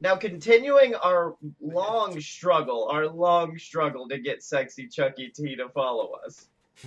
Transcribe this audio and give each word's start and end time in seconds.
Now, 0.00 0.16
continuing 0.16 0.94
our 0.94 1.36
long 1.60 2.20
struggle, 2.20 2.88
our 2.90 3.08
long 3.08 3.58
struggle 3.58 4.08
to 4.08 4.18
get 4.18 4.42
sexy 4.42 4.88
Chucky 4.88 5.28
T 5.28 5.56
to 5.56 5.68
follow 5.70 6.12
us. 6.26 6.46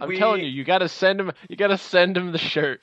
I'm 0.00 0.08
we- 0.08 0.18
telling 0.18 0.42
you, 0.42 0.48
you 0.48 0.64
gotta 0.64 0.88
send 0.88 1.20
him. 1.20 1.32
You 1.48 1.56
gotta 1.56 1.78
send 1.78 2.16
him 2.16 2.32
the 2.32 2.38
shirt. 2.38 2.82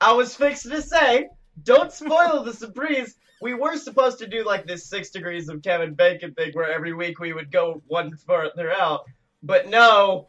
I 0.00 0.12
was 0.12 0.34
fixed 0.36 0.70
to 0.70 0.82
say, 0.82 1.28
don't 1.62 1.90
spoil 1.92 2.42
the 2.42 2.52
surprise. 2.52 3.16
We 3.40 3.54
were 3.54 3.76
supposed 3.76 4.18
to 4.18 4.26
do 4.26 4.44
like 4.44 4.66
this 4.66 4.86
six 4.86 5.10
degrees 5.10 5.48
of 5.48 5.62
Kevin 5.62 5.94
Bacon 5.94 6.34
thing 6.34 6.52
where 6.52 6.70
every 6.70 6.92
week 6.92 7.20
we 7.20 7.32
would 7.32 7.50
go 7.50 7.82
one 7.86 8.16
further 8.16 8.70
out. 8.70 9.04
But 9.42 9.68
no, 9.68 10.28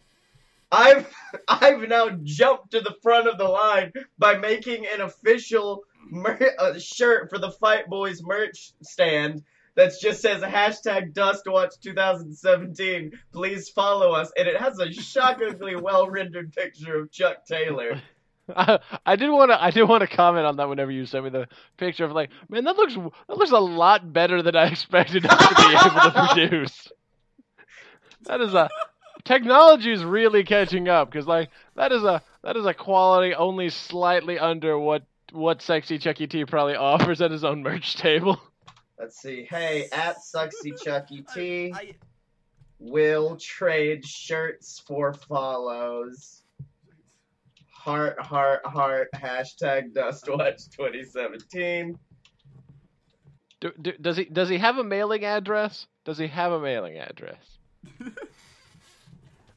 I've 0.71 1.13
I've 1.47 1.87
now 1.87 2.09
jumped 2.23 2.71
to 2.71 2.81
the 2.81 2.95
front 3.01 3.27
of 3.27 3.37
the 3.37 3.47
line 3.47 3.91
by 4.17 4.37
making 4.37 4.85
an 4.85 5.01
official 5.01 5.83
mer- 6.09 6.55
uh, 6.59 6.77
shirt 6.79 7.29
for 7.29 7.37
the 7.37 7.51
Fight 7.51 7.87
Boys 7.87 8.21
merch 8.23 8.73
stand 8.81 9.43
that 9.75 9.93
just 10.01 10.21
says 10.21 10.41
hashtag 10.41 11.13
Dustwatch 11.13 11.79
2017. 11.81 13.11
Please 13.31 13.69
follow 13.69 14.11
us, 14.13 14.31
and 14.37 14.47
it 14.47 14.57
has 14.57 14.79
a 14.79 14.91
shockingly 14.91 15.75
well 15.81 16.09
rendered 16.09 16.53
picture 16.53 17.01
of 17.01 17.11
Chuck 17.11 17.45
Taylor. 17.45 18.01
I, 18.55 18.79
I 19.05 19.15
did 19.15 19.29
want 19.31 19.51
to. 19.51 19.61
I 19.61 19.71
did 19.71 19.83
want 19.83 20.01
to 20.01 20.07
comment 20.07 20.45
on 20.45 20.57
that 20.57 20.69
whenever 20.69 20.91
you 20.91 21.05
sent 21.05 21.23
me 21.23 21.29
the 21.31 21.47
picture 21.77 22.05
of 22.05 22.11
like, 22.11 22.29
man, 22.49 22.63
that 22.65 22.77
looks 22.77 22.93
that 22.93 23.37
looks 23.37 23.51
a 23.51 23.59
lot 23.59 24.13
better 24.13 24.41
than 24.41 24.55
I 24.55 24.67
expected 24.71 25.23
to 25.23 25.29
be 25.29 25.35
able 25.73 26.11
to 26.11 26.27
produce. 26.27 26.91
That 28.23 28.41
is 28.41 28.53
a 28.53 28.69
technology 29.23 29.91
is 29.91 30.03
really 30.03 30.43
catching 30.43 30.87
up 30.87 31.11
because 31.11 31.27
like 31.27 31.49
that 31.75 31.91
is 31.91 32.03
a 32.03 32.21
that 32.43 32.55
is 32.55 32.65
a 32.65 32.73
quality 32.73 33.33
only 33.33 33.69
slightly 33.69 34.37
under 34.37 34.77
what 34.77 35.03
what 35.35 35.61
sexy 35.61 35.97
Chucky 35.97 36.27
T 36.27 36.45
probably 36.45 36.75
offers 36.75 37.21
at 37.21 37.31
his 37.31 37.43
own 37.43 37.61
merch 37.61 37.95
table. 37.97 38.39
Let's 38.97 39.21
see. 39.21 39.43
Hey, 39.43 39.87
at 39.91 40.23
sexy 40.23 40.73
Chucky 40.83 41.25
T 41.33 41.73
I, 41.75 41.95
will 42.79 43.35
trade 43.35 44.05
shirts 44.05 44.79
for 44.79 45.13
follows. 45.13 46.43
Heart, 47.71 48.19
heart, 48.19 48.65
heart. 48.65 49.09
Hashtag 49.13 49.93
Dustwatch 49.93 50.69
2017. 50.71 51.99
Do, 53.59 53.71
do, 53.81 53.91
does 54.01 54.17
he 54.17 54.25
does 54.25 54.49
he 54.49 54.57
have 54.57 54.77
a 54.77 54.83
mailing 54.83 55.23
address? 55.23 55.87
Does 56.03 56.17
he 56.17 56.27
have 56.27 56.51
a 56.51 56.59
mailing 56.59 56.97
address? 56.97 57.57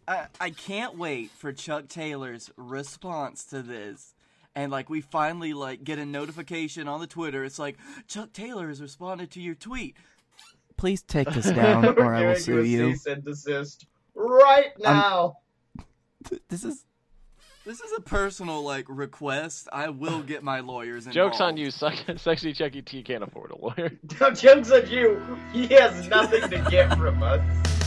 I, 0.08 0.26
I 0.40 0.50
can't 0.50 0.96
wait 0.96 1.30
for 1.30 1.52
Chuck 1.52 1.88
Taylor's 1.88 2.50
response 2.56 3.44
to 3.46 3.60
this. 3.62 4.14
And 4.58 4.72
like 4.72 4.90
we 4.90 5.00
finally 5.00 5.52
like 5.52 5.84
get 5.84 6.00
a 6.00 6.04
notification 6.04 6.88
on 6.88 6.98
the 6.98 7.06
Twitter. 7.06 7.44
It's 7.44 7.60
like 7.60 7.76
Chuck 8.08 8.32
Taylor 8.32 8.66
has 8.66 8.82
responded 8.82 9.30
to 9.30 9.40
your 9.40 9.54
tweet. 9.54 9.96
Please 10.76 11.00
take 11.00 11.30
this 11.30 11.48
down, 11.52 11.86
or 11.86 12.12
I 12.12 12.26
will 12.26 12.34
sue 12.34 12.64
you. 12.64 12.90
Cease 12.94 13.06
and 13.06 13.24
desist 13.24 13.86
right 14.16 14.72
now. 14.80 15.36
This 16.48 16.64
is 16.64 16.84
this 17.64 17.80
is 17.80 17.92
a 17.98 18.00
personal 18.00 18.64
like 18.64 18.86
request. 18.88 19.68
I 19.72 19.90
will 19.90 20.22
get 20.22 20.42
my 20.42 20.58
lawyers 20.58 21.06
involved. 21.06 21.14
Jokes 21.34 21.40
on 21.40 21.56
you, 21.56 21.70
sexy 22.16 22.52
Chucky 22.52 22.82
T 22.82 23.04
can't 23.04 23.22
afford 23.22 23.52
a 23.52 23.58
lawyer. 23.58 23.92
Jokes 24.34 24.72
on 24.72 24.90
you. 24.90 25.22
He 25.52 25.68
has 25.68 26.08
nothing 26.08 26.50
to 26.50 26.66
get 26.68 26.98
from 26.98 27.22
us. 27.22 27.77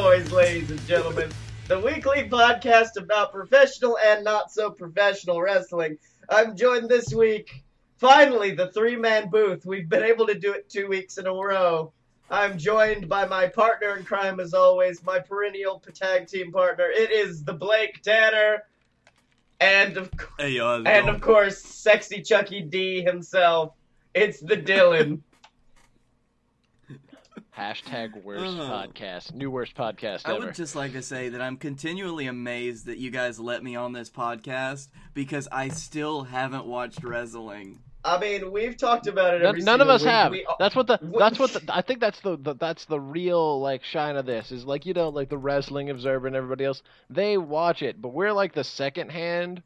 Boys, 0.00 0.30
ladies 0.30 0.70
and 0.70 0.86
gentlemen, 0.86 1.28
the 1.66 1.80
weekly 1.80 2.28
podcast 2.28 2.96
about 2.96 3.32
professional 3.32 3.98
and 3.98 4.22
not 4.22 4.52
so 4.52 4.70
professional 4.70 5.42
wrestling. 5.42 5.98
I'm 6.30 6.56
joined 6.56 6.88
this 6.88 7.12
week, 7.12 7.64
finally, 7.96 8.52
the 8.52 8.70
three 8.70 8.94
man 8.94 9.28
booth. 9.28 9.66
We've 9.66 9.88
been 9.88 10.04
able 10.04 10.28
to 10.28 10.38
do 10.38 10.52
it 10.52 10.70
two 10.70 10.86
weeks 10.86 11.18
in 11.18 11.26
a 11.26 11.32
row. 11.32 11.92
I'm 12.30 12.58
joined 12.58 13.08
by 13.08 13.26
my 13.26 13.48
partner 13.48 13.96
in 13.96 14.04
crime, 14.04 14.38
as 14.38 14.54
always, 14.54 15.02
my 15.02 15.18
perennial 15.18 15.82
tag 15.92 16.28
team 16.28 16.52
partner. 16.52 16.88
It 16.88 17.10
is 17.10 17.42
the 17.42 17.54
Blake 17.54 18.00
Tanner, 18.00 18.62
and 19.58 19.96
of, 19.96 20.16
co- 20.16 20.28
Hey, 20.38 20.60
and 20.60 21.08
of 21.08 21.20
course, 21.20 21.58
sexy 21.58 22.22
Chucky 22.22 22.60
D 22.60 23.02
himself. 23.02 23.74
It's 24.14 24.38
the 24.38 24.56
Dylan. 24.56 25.22
Hashtag 27.58 28.22
worst 28.22 28.42
Oh. 28.44 28.60
podcast. 28.62 29.34
New 29.34 29.50
worst 29.50 29.74
podcast 29.74 30.20
ever. 30.24 30.32
I 30.32 30.36
ever. 30.36 30.46
would 30.46 30.54
just 30.54 30.76
like 30.76 30.92
to 30.92 31.02
say 31.02 31.28
that 31.30 31.40
I'm 31.40 31.56
continually 31.56 32.26
amazed 32.28 32.86
that 32.86 32.98
you 32.98 33.10
guys 33.10 33.40
let 33.40 33.64
me 33.64 33.74
on 33.74 33.92
this 33.92 34.08
podcast 34.10 34.86
because 35.12 35.48
I 35.50 35.66
still 35.68 36.22
haven't 36.22 36.66
watched 36.66 37.02
wrestling. 37.02 37.80
I 38.04 38.16
mean, 38.20 38.52
we've 38.52 38.76
talked 38.76 39.08
about 39.08 39.34
it. 39.34 39.38
None, 39.42 39.48
Every 39.48 39.62
none 39.62 39.80
of 39.80 39.88
us 39.88 40.02
week. 40.02 40.10
have. 40.10 40.30
We- 40.32 40.46
That's 40.60 40.76
what 40.76 40.86
the. 40.86 41.00
we- 41.02 41.18
That's 41.18 41.36
what 41.38 41.52
the. 41.52 41.62
I 41.68 41.82
think 41.82 41.98
that's 41.98 42.20
the, 42.20 42.36
the. 42.36 42.54
That's 42.54 42.84
the 42.84 43.00
real 43.00 43.60
like 43.60 43.82
shine 43.82 44.14
of 44.16 44.24
this 44.24 44.52
is 44.52 44.64
like 44.64 44.86
you 44.86 44.94
know 44.94 45.08
like 45.08 45.28
the 45.28 45.36
wrestling 45.36 45.90
observer 45.90 46.28
and 46.28 46.36
everybody 46.36 46.64
else. 46.64 46.80
They 47.10 47.36
watch 47.38 47.82
it, 47.82 48.00
but 48.00 48.10
we're 48.10 48.32
like 48.32 48.54
the 48.54 48.62
second 48.62 49.10
hand 49.10 49.62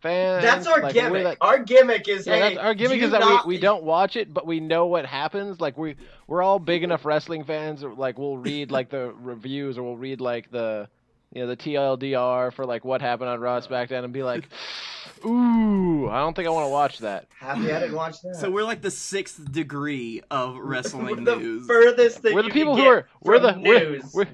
fans. 0.00 0.42
That's 0.42 0.66
our 0.66 0.80
like, 0.80 0.94
gimmick. 0.94 1.24
that- 1.24 1.36
our 1.40 1.58
gimmick 1.58 2.08
is 2.08 2.26
yeah, 2.26 2.48
hey, 2.50 2.56
our 2.56 2.74
gimmick 2.74 3.00
is 3.02 3.10
that 3.12 3.20
not- 3.20 3.46
we, 3.46 3.56
we 3.56 3.60
don't 3.60 3.84
watch 3.84 4.16
it, 4.16 4.32
but 4.32 4.46
we 4.46 4.60
know 4.60 4.86
what 4.86 5.06
happens. 5.06 5.60
Like 5.60 5.76
we 5.78 5.96
we're 6.26 6.42
all 6.42 6.58
big 6.58 6.82
enough 6.82 7.04
wrestling 7.04 7.44
fans. 7.44 7.82
Like 7.82 8.18
we'll 8.18 8.36
read 8.38 8.70
like 8.70 8.90
the 8.90 9.12
reviews 9.20 9.78
or 9.78 9.82
we'll 9.82 9.96
read 9.96 10.20
like 10.20 10.50
the 10.50 10.88
you 11.32 11.42
know 11.42 11.46
the 11.46 11.56
TLDR 11.56 12.52
for 12.52 12.66
like 12.66 12.84
what 12.84 13.00
happened 13.00 13.30
on 13.30 13.38
Raw 13.40 13.56
and 13.56 13.64
SmackDown 13.64 14.02
and 14.04 14.12
be 14.12 14.22
like, 14.24 14.44
ooh, 15.24 16.08
I 16.08 16.18
don't 16.20 16.34
think 16.34 16.48
I 16.48 16.50
want 16.50 16.66
to 16.66 16.70
watch 16.70 16.98
that. 16.98 17.26
Happy 17.38 17.72
I 17.72 17.80
didn't 17.80 17.94
watch 17.94 18.20
that. 18.22 18.36
So 18.36 18.50
we're 18.50 18.64
like 18.64 18.82
the 18.82 18.90
sixth 18.90 19.50
degree 19.52 20.22
of 20.30 20.54
We're 20.56 20.64
wrestling 20.64 21.24
the 21.24 21.36
news. 21.36 21.66
furthest 21.66 22.18
thing 22.18 22.34
we're 22.34 22.42
the 22.42 22.50
people 22.50 22.76
who 22.76 22.84
are 22.84 23.06
we're 23.22 23.38
the 23.38 23.52
from 23.52 23.62
we're, 23.62 23.90
news. 23.90 24.10
we're, 24.14 24.26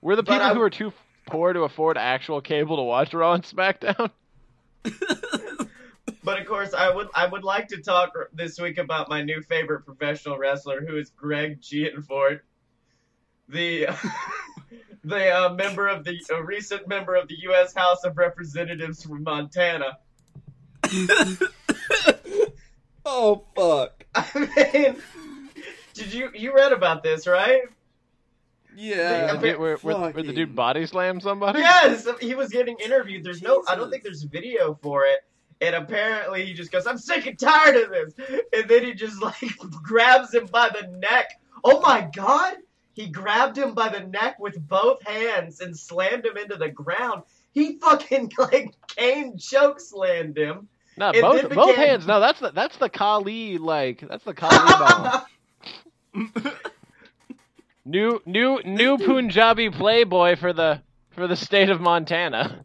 we're 0.00 0.16
the 0.16 0.22
people 0.22 0.40
I- 0.42 0.54
who 0.54 0.60
are 0.60 0.70
too 0.70 0.92
poor 1.26 1.52
to 1.52 1.60
afford 1.60 1.96
actual 1.96 2.40
cable 2.40 2.76
to 2.76 2.82
watch 2.82 3.14
Raw 3.14 3.32
and 3.34 3.44
SmackDown. 3.44 4.10
But 6.22 6.40
of 6.40 6.46
course, 6.46 6.74
I 6.74 6.94
would 6.94 7.08
I 7.14 7.26
would 7.26 7.44
like 7.44 7.68
to 7.68 7.78
talk 7.78 8.12
this 8.32 8.60
week 8.60 8.78
about 8.78 9.08
my 9.08 9.22
new 9.22 9.40
favorite 9.42 9.86
professional 9.86 10.36
wrestler, 10.36 10.84
who 10.84 10.96
is 10.96 11.10
Greg 11.10 11.60
Gianforte, 11.62 12.42
the 13.48 13.88
the 15.04 15.30
uh, 15.30 15.54
member 15.54 15.88
of 15.88 16.04
the 16.04 16.20
a 16.32 16.42
recent 16.42 16.86
member 16.88 17.14
of 17.14 17.28
the 17.28 17.36
U.S. 17.42 17.74
House 17.74 18.04
of 18.04 18.18
Representatives 18.18 19.02
from 19.02 19.22
Montana. 19.22 19.98
oh 23.06 23.44
fuck! 23.56 24.04
I 24.14 24.50
mean, 24.56 24.96
did 25.94 26.12
you 26.12 26.30
you 26.34 26.54
read 26.54 26.72
about 26.72 27.02
this, 27.02 27.26
right? 27.26 27.62
Yeah, 28.76 29.32
Yeah, 29.32 29.34
where, 29.40 29.58
where, 29.58 29.76
where, 29.78 30.10
where 30.10 30.22
the 30.22 30.32
dude 30.32 30.54
body 30.54 30.86
slammed 30.86 31.22
somebody. 31.22 31.60
Yes, 31.60 32.06
he 32.20 32.34
was 32.34 32.50
getting 32.50 32.76
interviewed. 32.78 33.24
There's 33.24 33.42
no, 33.42 33.62
I 33.68 33.76
don't 33.76 33.90
think 33.90 34.02
there's 34.02 34.22
video 34.22 34.78
for 34.82 35.04
it. 35.04 35.20
And 35.60 35.74
apparently 35.74 36.46
he 36.46 36.54
just 36.54 36.72
goes, 36.72 36.86
I'm 36.86 36.96
sick 36.96 37.26
and 37.26 37.38
tired 37.38 37.76
of 37.76 37.90
this. 37.90 38.14
And 38.52 38.68
then 38.68 38.84
he 38.84 38.94
just 38.94 39.20
like 39.22 39.58
grabs 39.82 40.32
him 40.32 40.46
by 40.46 40.70
the 40.70 40.86
neck. 40.98 41.38
Oh 41.62 41.80
my 41.80 42.08
god! 42.14 42.56
He 42.94 43.08
grabbed 43.08 43.58
him 43.58 43.74
by 43.74 43.90
the 43.90 44.00
neck 44.00 44.38
with 44.38 44.58
both 44.66 45.02
hands 45.06 45.60
and 45.60 45.76
slammed 45.76 46.24
him 46.24 46.38
into 46.38 46.56
the 46.56 46.70
ground. 46.70 47.24
He 47.52 47.78
fucking 47.78 48.32
like 48.38 48.72
Kane 48.88 49.36
choke 49.38 49.80
slammed 49.80 50.38
him. 50.38 50.68
No, 50.96 51.12
both 51.12 51.42
then 51.42 51.50
both 51.50 51.68
began- 51.68 51.86
hands. 51.88 52.06
No, 52.06 52.20
that's 52.20 52.40
the 52.40 52.50
that's 52.52 52.76
the 52.78 52.88
Khali 52.88 53.58
like 53.58 54.00
that's 54.08 54.24
the 54.24 54.34
Khali 54.34 55.22
bomb. 56.14 56.52
New 57.90 58.22
new 58.24 58.60
new 58.64 58.98
Punjabi 58.98 59.68
playboy 59.68 60.36
for 60.36 60.52
the 60.52 60.80
for 61.10 61.26
the 61.26 61.34
state 61.34 61.70
of 61.70 61.80
Montana. 61.80 62.64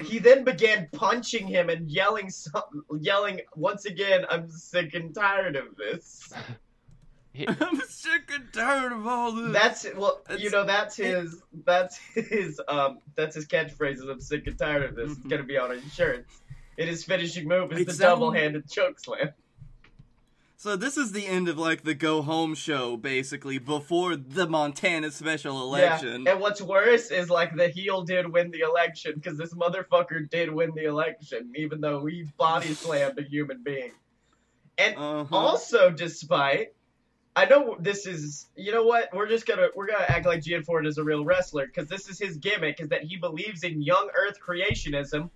He 0.00 0.20
then 0.20 0.44
began 0.44 0.88
punching 0.92 1.48
him 1.48 1.68
and 1.70 1.90
yelling, 1.90 2.30
some, 2.30 2.84
yelling 3.00 3.40
once 3.56 3.84
again. 3.84 4.24
I'm 4.30 4.48
sick 4.48 4.94
and 4.94 5.12
tired 5.12 5.56
of 5.56 5.74
this. 5.76 6.32
I'm 7.48 7.80
sick 7.88 8.30
and 8.32 8.44
tired 8.52 8.92
of 8.92 9.04
all 9.08 9.32
this. 9.32 9.52
That's 9.52 9.86
well, 9.96 10.22
you 10.38 10.50
know, 10.50 10.62
that's 10.64 10.94
his, 10.96 11.42
that's 11.64 11.98
his, 12.14 12.60
um, 12.68 13.00
that's 13.16 13.34
his 13.34 13.48
catchphrase. 13.48 13.94
Is 13.94 14.02
I'm 14.02 14.20
sick 14.20 14.46
and 14.46 14.56
tired 14.56 14.84
of 14.84 14.94
this. 14.94 15.10
It's 15.10 15.20
Mhm. 15.22 15.30
gonna 15.30 15.42
be 15.42 15.58
on 15.58 15.70
his 15.72 15.92
shirts. 15.92 16.32
And 16.78 16.88
his 16.88 17.02
finishing 17.02 17.48
move 17.48 17.72
is 17.72 17.80
It's 17.80 17.96
the 17.98 18.04
double-handed 18.04 18.70
choke 18.70 19.00
slam. 19.00 19.30
So 20.58 20.74
this 20.74 20.96
is 20.96 21.12
the 21.12 21.26
end 21.26 21.48
of 21.48 21.58
like 21.58 21.82
the 21.82 21.94
go 21.94 22.22
home 22.22 22.54
show, 22.54 22.96
basically, 22.96 23.58
before 23.58 24.16
the 24.16 24.46
Montana 24.48 25.10
special 25.10 25.60
election. 25.62 26.24
Yeah. 26.24 26.32
And 26.32 26.40
what's 26.40 26.62
worse 26.62 27.10
is 27.10 27.28
like 27.28 27.54
the 27.54 27.68
heel 27.68 28.02
did 28.02 28.32
win 28.32 28.50
the 28.50 28.60
election 28.60 29.12
because 29.16 29.36
this 29.36 29.52
motherfucker 29.52 30.28
did 30.30 30.50
win 30.50 30.72
the 30.74 30.84
election, 30.84 31.52
even 31.56 31.82
though 31.82 32.06
he 32.06 32.24
body 32.38 32.72
slammed 32.72 33.18
a 33.18 33.22
human 33.22 33.62
being. 33.62 33.92
And 34.78 34.96
Uh-huh. 34.96 35.36
also, 35.36 35.90
despite, 35.90 36.68
I 37.34 37.44
know 37.44 37.76
this 37.78 38.06
is, 38.06 38.46
you 38.56 38.72
know 38.72 38.84
what? 38.84 39.10
We're 39.12 39.28
just 39.28 39.44
gonna 39.44 39.68
we're 39.74 39.88
gonna 39.88 40.06
act 40.08 40.24
like 40.24 40.42
Gian 40.42 40.64
Ford 40.64 40.86
is 40.86 40.96
a 40.96 41.04
real 41.04 41.22
wrestler 41.22 41.66
because 41.66 41.86
this 41.86 42.08
is 42.08 42.18
his 42.18 42.38
gimmick 42.38 42.80
is 42.80 42.88
that 42.88 43.02
he 43.02 43.16
believes 43.18 43.62
in 43.62 43.82
young 43.82 44.08
Earth 44.16 44.38
creationism, 44.40 45.28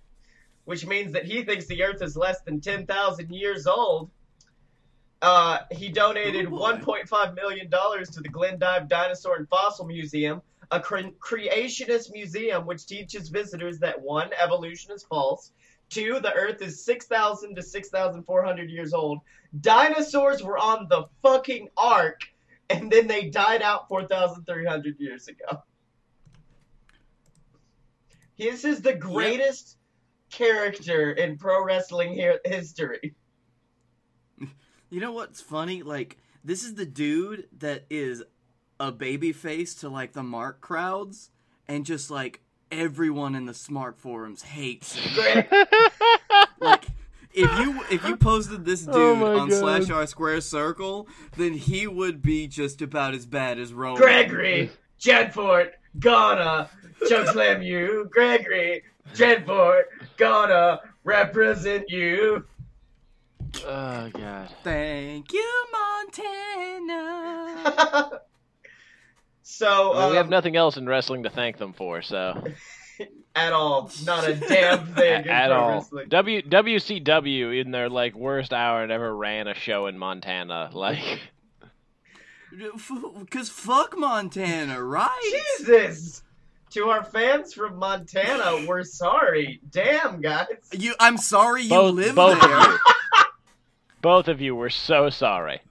which 0.65 0.87
means 0.87 1.13
that 1.13 1.25
he 1.25 1.43
thinks 1.43 1.67
the 1.67 1.83
Earth 1.83 2.01
is 2.01 2.17
less 2.17 2.41
than 2.41 2.59
ten 2.59 2.87
thousand 2.87 3.31
years 3.31 3.67
old. 3.67 4.09
Uh, 5.21 5.59
he 5.71 5.89
donated 5.89 6.47
Oh, 6.47 6.51
1.5 6.51 7.35
million 7.35 7.69
dollars 7.69 8.09
to 8.09 8.21
the 8.21 8.29
Glendive 8.29 8.87
Dinosaur 8.87 9.35
and 9.35 9.47
Fossil 9.49 9.85
Museum, 9.85 10.41
a 10.71 10.79
cre- 10.79 11.13
creationist 11.19 12.11
museum 12.11 12.65
which 12.65 12.87
teaches 12.87 13.29
visitors 13.29 13.77
that 13.79 14.01
one, 14.01 14.31
evolution 14.41 14.91
is 14.91 15.03
false. 15.03 15.51
Two, 15.89 16.19
the 16.21 16.33
Earth 16.33 16.61
is 16.61 16.83
6,000 16.85 17.55
to 17.55 17.61
6,400 17.61 18.69
years 18.69 18.93
old. 18.93 19.19
Dinosaurs 19.59 20.41
were 20.41 20.57
on 20.57 20.87
the 20.89 21.05
fucking 21.21 21.67
ark, 21.77 22.21
and 22.69 22.89
then 22.89 23.05
they 23.07 23.29
died 23.29 23.61
out 23.61 23.89
4,300 23.89 24.99
years 24.99 25.27
ago. 25.27 25.61
This 28.37 28.63
is 28.65 28.81
the 28.81 28.93
greatest 28.93 29.77
character 30.31 31.11
in 31.11 31.37
pro 31.37 31.63
wrestling 31.63 32.17
history. 32.45 33.13
You 34.91 34.99
know 34.99 35.13
what's 35.13 35.39
funny? 35.41 35.81
Like, 35.83 36.17
this 36.43 36.63
is 36.63 36.75
the 36.75 36.85
dude 36.85 37.47
that 37.59 37.85
is 37.89 38.23
a 38.77 38.91
baby 38.91 39.31
face 39.31 39.73
to 39.75 39.89
like 39.89 40.11
the 40.11 40.21
Mark 40.21 40.59
crowds, 40.59 41.29
and 41.65 41.85
just 41.85 42.11
like 42.11 42.41
everyone 42.71 43.33
in 43.33 43.45
the 43.45 43.53
Smart 43.53 43.97
forums 43.97 44.43
hates 44.43 44.93
him. 44.95 45.45
Like, 46.59 46.85
if 47.33 47.59
you 47.59 47.81
if 47.89 48.05
you 48.07 48.15
posted 48.17 48.65
this 48.65 48.87
oh 48.87 48.91
dude 48.91 49.23
Oh 49.23 49.39
on 49.39 49.49
God. 49.49 49.57
slash 49.59 49.89
r 49.89 50.05
square 50.05 50.41
circle, 50.41 51.07
then 51.37 51.53
he 51.53 51.87
would 51.87 52.21
be 52.21 52.45
just 52.47 52.83
about 52.83 53.15
as 53.15 53.25
bad 53.25 53.57
as 53.57 53.73
Roman. 53.73 53.99
Gregory, 53.99 54.69
Jedford, 54.99 55.71
gonna 55.97 56.69
chokeslam 57.09 57.65
you. 57.65 58.07
Gregory, 58.11 58.83
Jedford, 59.15 59.83
gonna 60.17 60.81
represent 61.03 61.89
you. 61.89 62.45
Oh 63.65 64.09
god. 64.13 64.49
Thank 64.63 65.33
you, 65.33 65.65
Montana. 66.87 68.21
so, 69.43 69.93
Well, 69.93 70.09
we 70.09 70.15
have 70.15 70.25
um, 70.27 70.31
nothing 70.31 70.55
else 70.55 70.77
in 70.77 70.87
wrestling 70.87 71.23
to 71.23 71.29
thank 71.29 71.57
them 71.57 71.73
for, 71.73 72.01
so 72.01 72.41
at 73.35 73.53
all, 73.53 73.91
not 74.05 74.27
a 74.27 74.35
damn 74.35 74.87
thing 74.95 75.23
in 75.23 75.29
at 75.29 75.51
all. 75.51 75.69
wrestling. 75.75 76.07
W 76.09 76.41
WCW 76.41 77.59
in 77.61 77.71
their 77.71 77.89
like 77.89 78.15
worst 78.15 78.53
hour 78.53 78.83
ever 78.83 79.15
ran 79.15 79.47
a 79.47 79.53
show 79.53 79.87
in 79.87 79.97
Montana. 79.97 80.69
Like 80.73 81.19
Because 83.19 83.49
fuck 83.49 83.97
Montana, 83.97 84.81
right? 84.83 85.41
Jesus! 85.59 86.23
To 86.71 86.87
our 86.89 87.03
fans 87.03 87.53
from 87.53 87.75
Montana, 87.77 88.65
we're 88.65 88.83
sorry. 88.85 89.59
Damn, 89.71 90.21
guys. 90.21 90.47
You, 90.71 90.93
I'm 91.01 91.17
sorry 91.17 91.63
you 91.63 91.69
both 91.69 91.95
live 91.95 92.15
both 92.15 92.39
there. 92.39 92.79
Both 94.01 94.27
of 94.27 94.41
you 94.41 94.55
were 94.55 94.69
so 94.69 95.09
sorry. 95.09 95.61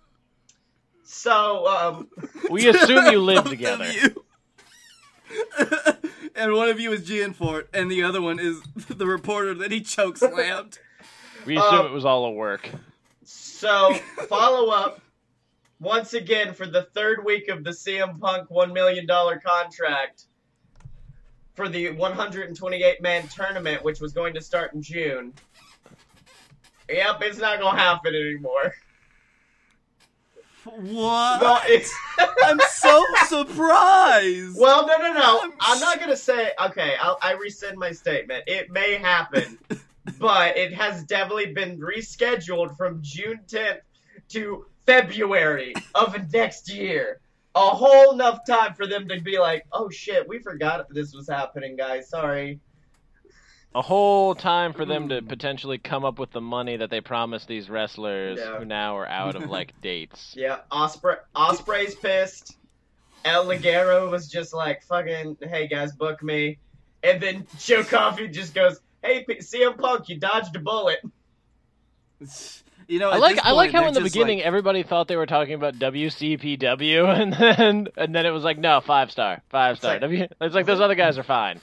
So, 1.04 1.66
um, 1.66 2.08
We 2.50 2.68
assume 2.68 3.06
you 3.06 3.20
live 3.20 3.44
together. 3.44 3.90
you. 3.90 4.24
and 6.36 6.52
one 6.52 6.68
of 6.68 6.78
you 6.80 6.92
is 6.92 7.04
Gianforte, 7.04 7.68
and 7.74 7.90
the 7.90 8.02
other 8.02 8.20
one 8.22 8.38
is 8.38 8.60
the 8.88 9.06
reporter 9.06 9.54
that 9.54 9.70
he 9.72 9.80
choke 9.80 10.16
slammed. 10.16 10.78
We 11.46 11.56
assume 11.56 11.80
Um, 11.80 11.86
it 11.86 11.92
was 11.92 12.04
all 12.04 12.24
a 12.26 12.30
work. 12.30 12.68
so 13.24 13.94
follow 14.28 14.70
up 14.70 15.00
once 15.80 16.14
again 16.14 16.52
for 16.54 16.66
the 16.66 16.82
third 16.94 17.24
week 17.24 17.48
of 17.48 17.64
the 17.64 17.70
CM 17.70 18.18
Punk 18.20 18.48
$1 18.50 18.72
million 18.72 19.06
contract 19.06 20.24
for 21.54 21.68
the 21.68 21.90
128 21.90 23.02
man 23.02 23.26
tournament, 23.28 23.82
which 23.82 24.00
was 24.00 24.12
going 24.12 24.34
to 24.34 24.40
start 24.40 24.74
in 24.74 24.82
June. 24.82 25.32
Yep, 26.92 27.22
it's 27.22 27.38
not 27.38 27.60
going 27.60 27.76
to 27.76 27.80
happen 27.80 28.14
anymore. 28.14 28.74
what? 30.64 31.40
Well, 31.40 31.62
it's. 31.66 31.92
I'm 32.44 32.60
so 32.70 33.04
surprised. 33.26 34.58
Well, 34.58 34.86
no, 34.86 34.96
no, 34.98 35.12
no. 35.12 35.40
I'm 35.42 35.52
I'm 35.60 35.80
not 35.80 36.00
gonna 36.00 36.16
say. 36.16 36.52
Okay, 36.66 36.94
I'll, 37.00 37.18
I 37.22 37.32
rescind 37.32 37.78
my 37.78 37.92
statement. 37.92 38.44
It 38.46 38.70
may 38.70 38.96
happen, 38.96 39.58
but 40.18 40.56
it 40.56 40.72
has 40.74 41.04
definitely 41.04 41.52
been 41.52 41.78
rescheduled 41.78 42.76
from 42.76 43.00
June 43.02 43.40
10th 43.46 43.80
to 44.30 44.66
February 44.86 45.74
of 45.94 46.14
next 46.32 46.72
year. 46.72 47.20
A 47.54 47.60
whole 47.60 48.12
enough 48.12 48.40
time 48.46 48.74
for 48.74 48.86
them 48.86 49.08
to 49.08 49.20
be 49.20 49.38
like, 49.38 49.64
"Oh 49.72 49.88
shit, 49.88 50.28
we 50.28 50.38
forgot 50.38 50.86
this 50.90 51.14
was 51.14 51.28
happening, 51.28 51.76
guys. 51.76 52.08
Sorry." 52.08 52.60
A 53.74 53.82
whole 53.82 54.34
time 54.34 54.72
for 54.72 54.84
them 54.84 55.04
Hmm. 55.04 55.08
to 55.10 55.22
potentially 55.22 55.78
come 55.78 56.04
up 56.04 56.18
with 56.18 56.32
the 56.32 56.40
money 56.40 56.76
that 56.76 56.90
they 56.90 57.00
promised 57.00 57.46
these 57.46 57.70
wrestlers 57.70 58.38
Yeah. 58.40 58.58
who 58.58 58.64
now 58.64 58.96
are 58.96 59.06
out 59.06 59.36
of 59.36 59.48
like 59.48 59.72
dates. 59.80 60.34
Yeah, 60.36 60.58
Ospreay. 60.72 61.18
Ospreay's 61.36 61.94
pissed. 61.94 62.56
El 63.24 63.46
Ligero 63.46 64.10
was 64.10 64.28
just 64.28 64.52
like, 64.54 64.82
"Fucking, 64.84 65.36
hey 65.42 65.68
guys, 65.68 65.92
book 65.92 66.22
me." 66.22 66.58
And 67.04 67.20
then 67.20 67.46
Joe 67.58 67.84
Coffey 67.84 68.28
just 68.28 68.54
goes, 68.54 68.80
"Hey, 69.04 69.24
P- 69.24 69.36
CM 69.40 69.78
Punk, 69.78 70.08
you 70.08 70.18
dodged 70.18 70.56
a 70.56 70.58
bullet." 70.58 71.00
You 72.88 72.98
know, 72.98 73.10
I 73.10 73.16
like 73.18 73.36
this 73.36 73.44
I 73.44 73.52
like 73.52 73.70
how 73.70 73.86
in 73.86 73.94
the 73.94 74.00
beginning 74.00 74.38
like- 74.38 74.46
everybody 74.46 74.82
thought 74.82 75.06
they 75.06 75.16
were 75.16 75.26
talking 75.26 75.54
about 75.54 75.74
WCPW 75.78 77.06
and 77.20 77.32
then 77.32 77.88
and 77.96 78.14
then 78.14 78.26
it 78.26 78.30
was 78.30 78.42
like 78.42 78.58
no 78.58 78.80
five 78.80 79.10
star 79.12 79.42
five 79.48 79.78
star. 79.78 79.92
like- 79.92 80.00
W- 80.00 80.26
it's 80.40 80.54
like 80.54 80.66
those 80.66 80.80
other 80.80 80.96
guys 80.96 81.16
are 81.18 81.22
fine. 81.22 81.60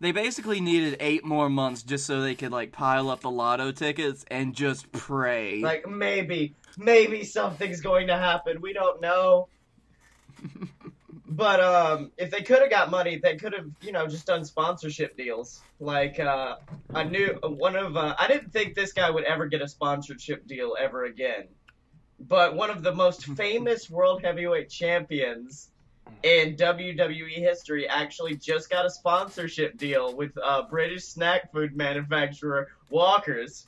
They 0.00 0.12
basically 0.12 0.60
needed 0.60 0.96
eight 1.00 1.26
more 1.26 1.50
months 1.50 1.82
just 1.82 2.06
so 2.06 2.22
they 2.22 2.34
could 2.34 2.52
like 2.52 2.72
pile 2.72 3.10
up 3.10 3.20
the 3.20 3.30
lotto 3.30 3.70
tickets 3.70 4.24
and 4.30 4.54
just 4.54 4.90
pray. 4.92 5.60
Like 5.60 5.86
maybe, 5.86 6.54
maybe 6.78 7.22
something's 7.24 7.82
going 7.82 8.06
to 8.06 8.16
happen. 8.16 8.62
We 8.62 8.72
don't 8.72 9.02
know. 9.02 9.48
but 11.26 11.60
um, 11.60 12.12
if 12.16 12.30
they 12.30 12.40
could 12.40 12.60
have 12.60 12.70
got 12.70 12.90
money, 12.90 13.20
they 13.22 13.36
could 13.36 13.52
have, 13.52 13.66
you 13.82 13.92
know, 13.92 14.06
just 14.06 14.26
done 14.26 14.42
sponsorship 14.46 15.18
deals. 15.18 15.60
Like 15.78 16.18
uh, 16.18 16.56
a 16.94 17.04
new 17.04 17.38
one 17.42 17.76
of. 17.76 17.94
Uh, 17.94 18.14
I 18.18 18.26
didn't 18.26 18.54
think 18.54 18.74
this 18.74 18.94
guy 18.94 19.10
would 19.10 19.24
ever 19.24 19.46
get 19.46 19.60
a 19.60 19.68
sponsorship 19.68 20.46
deal 20.46 20.76
ever 20.80 21.04
again. 21.04 21.48
But 22.18 22.54
one 22.54 22.70
of 22.70 22.82
the 22.82 22.94
most 22.94 23.26
famous 23.36 23.90
world 23.90 24.22
heavyweight 24.22 24.70
champions 24.70 25.70
in 26.22 26.56
WWE 26.56 27.34
history 27.38 27.88
actually 27.88 28.36
just 28.36 28.68
got 28.70 28.84
a 28.86 28.90
sponsorship 28.90 29.76
deal 29.78 30.14
with 30.14 30.32
uh, 30.42 30.62
British 30.68 31.04
snack 31.04 31.52
food 31.52 31.76
manufacturer 31.76 32.68
Walkers 32.90 33.66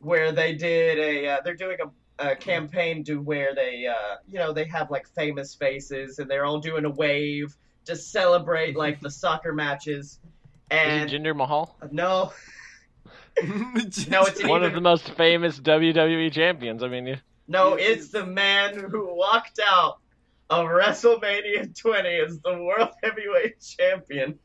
where 0.00 0.32
they 0.32 0.54
did 0.54 0.98
a 0.98 1.28
uh, 1.28 1.40
they're 1.44 1.54
doing 1.54 1.76
a, 2.18 2.30
a 2.30 2.36
campaign 2.36 3.04
to 3.04 3.16
where 3.20 3.54
they 3.54 3.86
uh, 3.86 4.16
you 4.28 4.38
know 4.38 4.52
they 4.52 4.64
have 4.64 4.90
like 4.90 5.08
famous 5.08 5.54
faces 5.54 6.18
and 6.18 6.30
they're 6.30 6.44
all 6.44 6.60
doing 6.60 6.84
a 6.84 6.90
wave 6.90 7.56
to 7.86 7.96
celebrate 7.96 8.76
like 8.84 9.00
the 9.00 9.10
soccer 9.10 9.52
matches 9.52 10.18
and 10.70 11.10
Jinder 11.10 11.34
Mahal? 11.36 11.76
no 11.90 12.32
no 13.42 14.24
it's 14.24 14.44
One 14.44 14.62
even, 14.62 14.62
of 14.64 14.72
the 14.74 14.80
most 14.80 15.10
famous 15.10 15.58
WWE 15.60 16.32
champions. 16.32 16.82
I 16.82 16.88
mean, 16.88 17.06
you- 17.06 17.16
no 17.46 17.74
it's 17.74 18.08
the 18.08 18.26
man 18.26 18.78
who 18.78 19.14
walked 19.14 19.60
out 19.66 19.98
of 20.50 20.66
WrestleMania 20.66 21.76
20 21.78 22.08
as 22.08 22.40
the 22.40 22.62
world 22.62 22.90
heavyweight 23.02 23.60
champion 23.60 24.38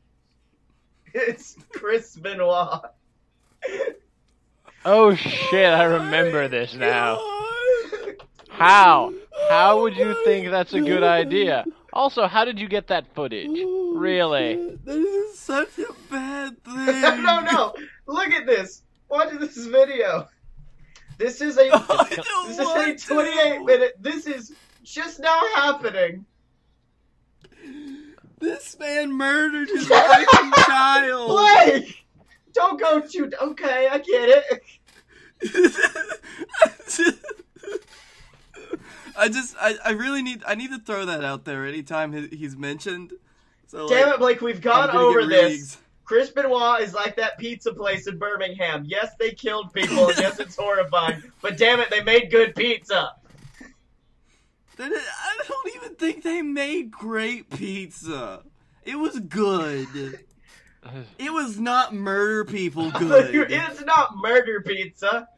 it's 1.12 1.56
Chris 1.72 2.16
Benoit 2.16 2.82
oh 4.84 5.14
shit! 5.14 5.72
I 5.72 5.84
remember 5.84 6.48
this 6.48 6.74
now. 6.74 7.18
How? 8.50 9.12
How 9.48 9.80
would 9.82 9.96
you 9.96 10.16
think 10.24 10.50
that's 10.50 10.74
a 10.74 10.80
good 10.80 11.02
idea? 11.02 11.64
Also, 11.92 12.26
how 12.26 12.44
did 12.44 12.58
you 12.58 12.68
get 12.68 12.88
that 12.88 13.06
footage? 13.14 13.58
Really? 13.94 14.76
This 14.84 15.06
is 15.06 15.38
such 15.38 15.78
a 15.78 15.92
bad 16.10 16.62
thing. 16.64 16.76
no, 17.22 17.40
no. 17.40 17.74
Look 18.06 18.30
at 18.30 18.46
this. 18.46 18.82
Watch 19.08 19.32
this 19.38 19.56
video. 19.66 20.28
This 21.18 21.40
is 21.40 21.56
a 21.56 21.68
this 22.46 22.58
is 22.58 22.58
a 22.58 22.96
28 22.96 22.98
to. 22.98 23.64
minute. 23.64 23.92
This 24.00 24.26
is 24.26 24.52
just 24.84 25.18
now 25.18 25.40
happening. 25.54 26.26
This 28.38 28.78
man 28.78 29.12
murdered 29.12 29.68
his 29.68 29.88
wife 29.90 30.26
and 30.40 30.54
child. 30.54 31.28
Blake, 31.30 32.04
don't 32.52 32.78
go 32.78 33.00
too. 33.00 33.30
Okay, 33.40 33.88
I 33.90 33.98
get 33.98 34.44
it. 34.46 34.62
I 39.16 39.28
just, 39.28 39.54
I, 39.60 39.76
I 39.84 39.90
really 39.92 40.22
need, 40.22 40.42
I 40.46 40.54
need 40.56 40.70
to 40.72 40.78
throw 40.78 41.06
that 41.06 41.24
out 41.24 41.44
there 41.44 41.64
anytime 41.64 42.12
he, 42.12 42.36
he's 42.36 42.56
mentioned. 42.56 43.12
So 43.66 43.88
Damn 43.88 44.06
like, 44.06 44.14
it, 44.14 44.18
Blake. 44.18 44.40
We've 44.40 44.60
gone 44.60 44.90
over 44.90 45.24
this. 45.26 45.78
Chris 46.04 46.30
Benoit 46.30 46.82
is 46.82 46.92
like 46.92 47.16
that 47.16 47.38
pizza 47.38 47.72
place 47.72 48.06
in 48.06 48.18
Birmingham. 48.18 48.84
Yes, 48.86 49.12
they 49.18 49.30
killed 49.30 49.72
people. 49.72 50.08
and 50.08 50.18
yes, 50.18 50.38
it's 50.38 50.56
horrifying. 50.56 51.22
But 51.40 51.56
damn 51.56 51.80
it, 51.80 51.88
they 51.90 52.02
made 52.02 52.30
good 52.30 52.54
pizza. 52.54 53.14
They 54.76 54.88
did- 54.88 54.98
I 54.98 55.44
don't 55.48 55.76
even 55.76 55.94
think 55.96 56.22
they 56.22 56.42
made 56.42 56.90
great 56.90 57.50
pizza. 57.50 58.42
It 58.84 58.96
was 58.96 59.18
good. 59.20 59.86
It 61.18 61.32
was 61.32 61.58
not 61.58 61.94
murder 61.94 62.44
people 62.44 62.90
good. 62.98 63.34
it's 63.50 63.80
not 63.82 64.16
murder 64.16 64.60
pizza. 64.60 65.28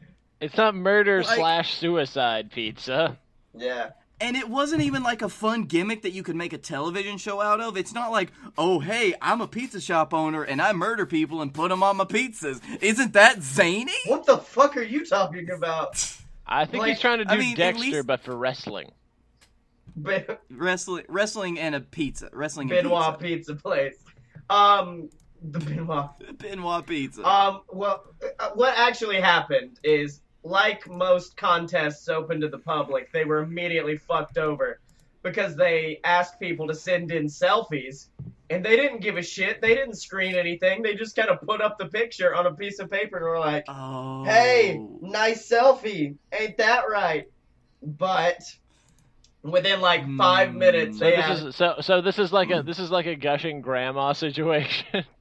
It's 0.41 0.57
not 0.57 0.75
murder 0.75 1.23
Like- 1.23 1.37
slash 1.37 1.73
suicide 1.75 2.51
pizza. 2.51 3.17
Yeah. 3.55 3.91
And 4.19 4.35
it 4.35 4.49
wasn't 4.49 4.81
even 4.81 5.03
like 5.03 5.21
a 5.21 5.29
fun 5.29 5.65
gimmick 5.65 6.01
that 6.01 6.09
you 6.09 6.23
could 6.23 6.35
make 6.35 6.51
a 6.51 6.57
television 6.57 7.19
show 7.19 7.39
out 7.39 7.61
of. 7.61 7.77
It's 7.77 7.93
not 7.93 8.11
like, 8.11 8.31
oh, 8.57 8.79
hey, 8.79 9.13
I'm 9.21 9.41
a 9.41 9.47
pizza 9.47 9.79
shop 9.79 10.11
owner 10.11 10.41
and 10.43 10.59
I 10.59 10.73
murder 10.73 11.05
people 11.05 11.41
and 11.43 11.53
put 11.53 11.69
them 11.69 11.83
on 11.83 11.97
my 11.97 12.03
pizzas. 12.03 12.59
Isn't 12.81 13.13
that 13.13 13.43
zany? 13.43 13.93
What 14.07 14.25
the 14.25 14.39
fuck 14.39 14.75
are 14.75 14.81
you 14.81 15.05
talking 15.05 15.51
about? 15.51 16.03
I 16.47 16.65
think 16.65 16.81
Like, 16.81 16.93
he's 16.93 16.99
trying 16.99 17.19
to 17.19 17.25
do 17.25 17.33
I 17.35 17.37
mean, 17.37 17.55
Dexter, 17.55 17.79
least- 17.85 18.07
but 18.07 18.21
for 18.21 18.35
wrestling. 18.35 18.91
Ben- 19.97 20.37
Wrestling, 20.49 21.05
wrestling 21.09 21.59
and 21.59 21.75
a 21.75 21.81
pizza. 21.81 22.29
Wrestling 22.31 22.71
and 22.71 22.83
Benoit 22.83 23.19
pizza 23.19 23.55
place. 23.55 23.95
Um, 24.49 25.09
the 25.41 25.59
Benoit. 25.59 26.17
pizza. 26.19 26.33
Benoit 26.33 26.85
pizza. 26.85 27.23
Um, 27.27 27.61
well, 27.71 28.03
uh, 28.39 28.51
what 28.55 28.77
actually 28.77 29.19
happened 29.19 29.79
is, 29.83 30.21
like 30.43 30.87
most 30.87 31.35
contests 31.35 32.07
open 32.07 32.39
to 32.41 32.47
the 32.47 32.59
public, 32.59 33.11
they 33.11 33.25
were 33.25 33.39
immediately 33.39 33.97
fucked 33.97 34.37
over 34.37 34.79
because 35.23 35.55
they 35.55 35.99
asked 36.03 36.39
people 36.39 36.67
to 36.67 36.75
send 36.75 37.11
in 37.11 37.25
selfies, 37.25 38.07
and 38.49 38.63
they 38.63 38.77
didn't 38.77 39.01
give 39.01 39.17
a 39.17 39.21
shit. 39.21 39.61
They 39.61 39.75
didn't 39.75 39.95
screen 39.95 40.35
anything. 40.35 40.81
They 40.83 40.95
just 40.95 41.15
kind 41.15 41.29
of 41.29 41.41
put 41.41 41.59
up 41.61 41.77
the 41.77 41.87
picture 41.87 42.33
on 42.33 42.45
a 42.45 42.53
piece 42.53 42.79
of 42.79 42.89
paper 42.89 43.17
and 43.17 43.25
were 43.25 43.39
like, 43.39 43.65
oh. 43.67 44.23
"Hey, 44.23 44.79
nice 45.01 45.49
selfie, 45.49 46.15
ain't 46.31 46.57
that 46.57 46.83
right?" 46.89 47.25
But 47.81 48.39
within 49.43 49.81
like 49.81 50.05
five 50.17 50.51
Hmm. 50.51 50.57
minutes, 50.57 50.99
So 50.99 51.05
they 51.05 51.15
this 51.15 51.25
had, 51.25 51.37
is 51.39 51.55
so 51.55 51.75
so 51.81 52.01
this 52.01 52.19
is 52.19 52.31
like 52.33 52.49
a 52.51 52.61
this 52.63 52.79
is 52.79 52.91
like 52.91 53.05
a 53.05 53.15
gushing 53.15 53.61
grandma 53.61 54.13
situation. 54.13 55.05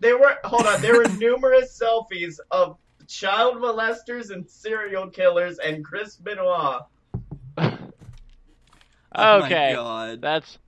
There 0.00 0.18
were 0.18 0.38
hold 0.44 0.66
on. 0.66 0.80
There 0.80 0.94
were 0.96 1.08
numerous 1.08 1.78
selfies 1.78 2.38
of 2.50 2.78
child 3.06 3.56
molesters 3.56 4.30
and 4.30 4.48
serial 4.48 5.08
killers 5.10 5.58
and 5.58 5.84
Chris 5.84 6.16
Benoit. 6.16 6.82
Oh 9.16 9.40
my 9.40 9.46
okay, 9.46 9.72
God. 9.74 10.20
that's 10.20 10.58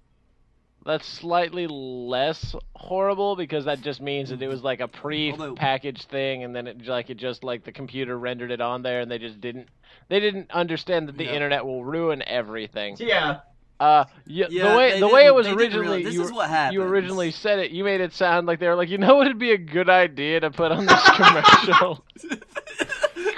that's 0.86 1.06
slightly 1.06 1.66
less 1.66 2.54
horrible 2.74 3.36
because 3.36 3.64
that 3.66 3.80
just 3.82 4.00
means 4.00 4.30
that 4.30 4.40
it 4.40 4.48
was 4.48 4.62
like 4.62 4.80
a 4.80 4.88
pre-packaged 4.88 6.04
thing, 6.08 6.44
and 6.44 6.54
then 6.54 6.66
it 6.66 6.86
like 6.86 7.10
it 7.10 7.16
just 7.16 7.44
like 7.44 7.64
the 7.64 7.72
computer 7.72 8.18
rendered 8.18 8.50
it 8.50 8.60
on 8.60 8.82
there, 8.82 9.00
and 9.00 9.10
they 9.10 9.18
just 9.18 9.40
didn't 9.40 9.68
they 10.08 10.20
didn't 10.20 10.50
understand 10.52 11.08
that 11.08 11.16
the 11.18 11.24
Yeah. 11.24 11.32
internet 11.32 11.64
will 11.66 11.84
ruin 11.84 12.22
everything. 12.26 12.96
Yeah, 12.98 13.40
Uh, 13.78 14.04
y- 14.26 14.46
Yeah, 14.48 14.70
the 14.70 14.76
way 14.76 15.00
the 15.00 15.08
way 15.08 15.26
it 15.26 15.34
was 15.34 15.46
originally 15.48 16.04
this 16.04 16.14
you, 16.14 16.22
is 16.22 16.32
what 16.32 16.72
you 16.72 16.80
originally 16.82 17.30
said 17.30 17.58
it, 17.58 17.70
you 17.72 17.84
made 17.84 18.00
it 18.00 18.12
sound 18.14 18.46
like 18.46 18.58
they 18.60 18.68
were 18.68 18.74
like, 18.74 18.88
you 18.88 18.96
know 18.98 19.16
what 19.16 19.26
would 19.26 19.38
be 19.38 19.52
a 19.52 19.58
good 19.58 19.90
idea 19.90 20.40
to 20.40 20.50
put 20.50 20.72
on 20.72 20.86
this 20.86 21.10
commercial? 21.16 22.04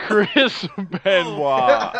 Chris 0.08 0.66
Benoit. 1.04 1.94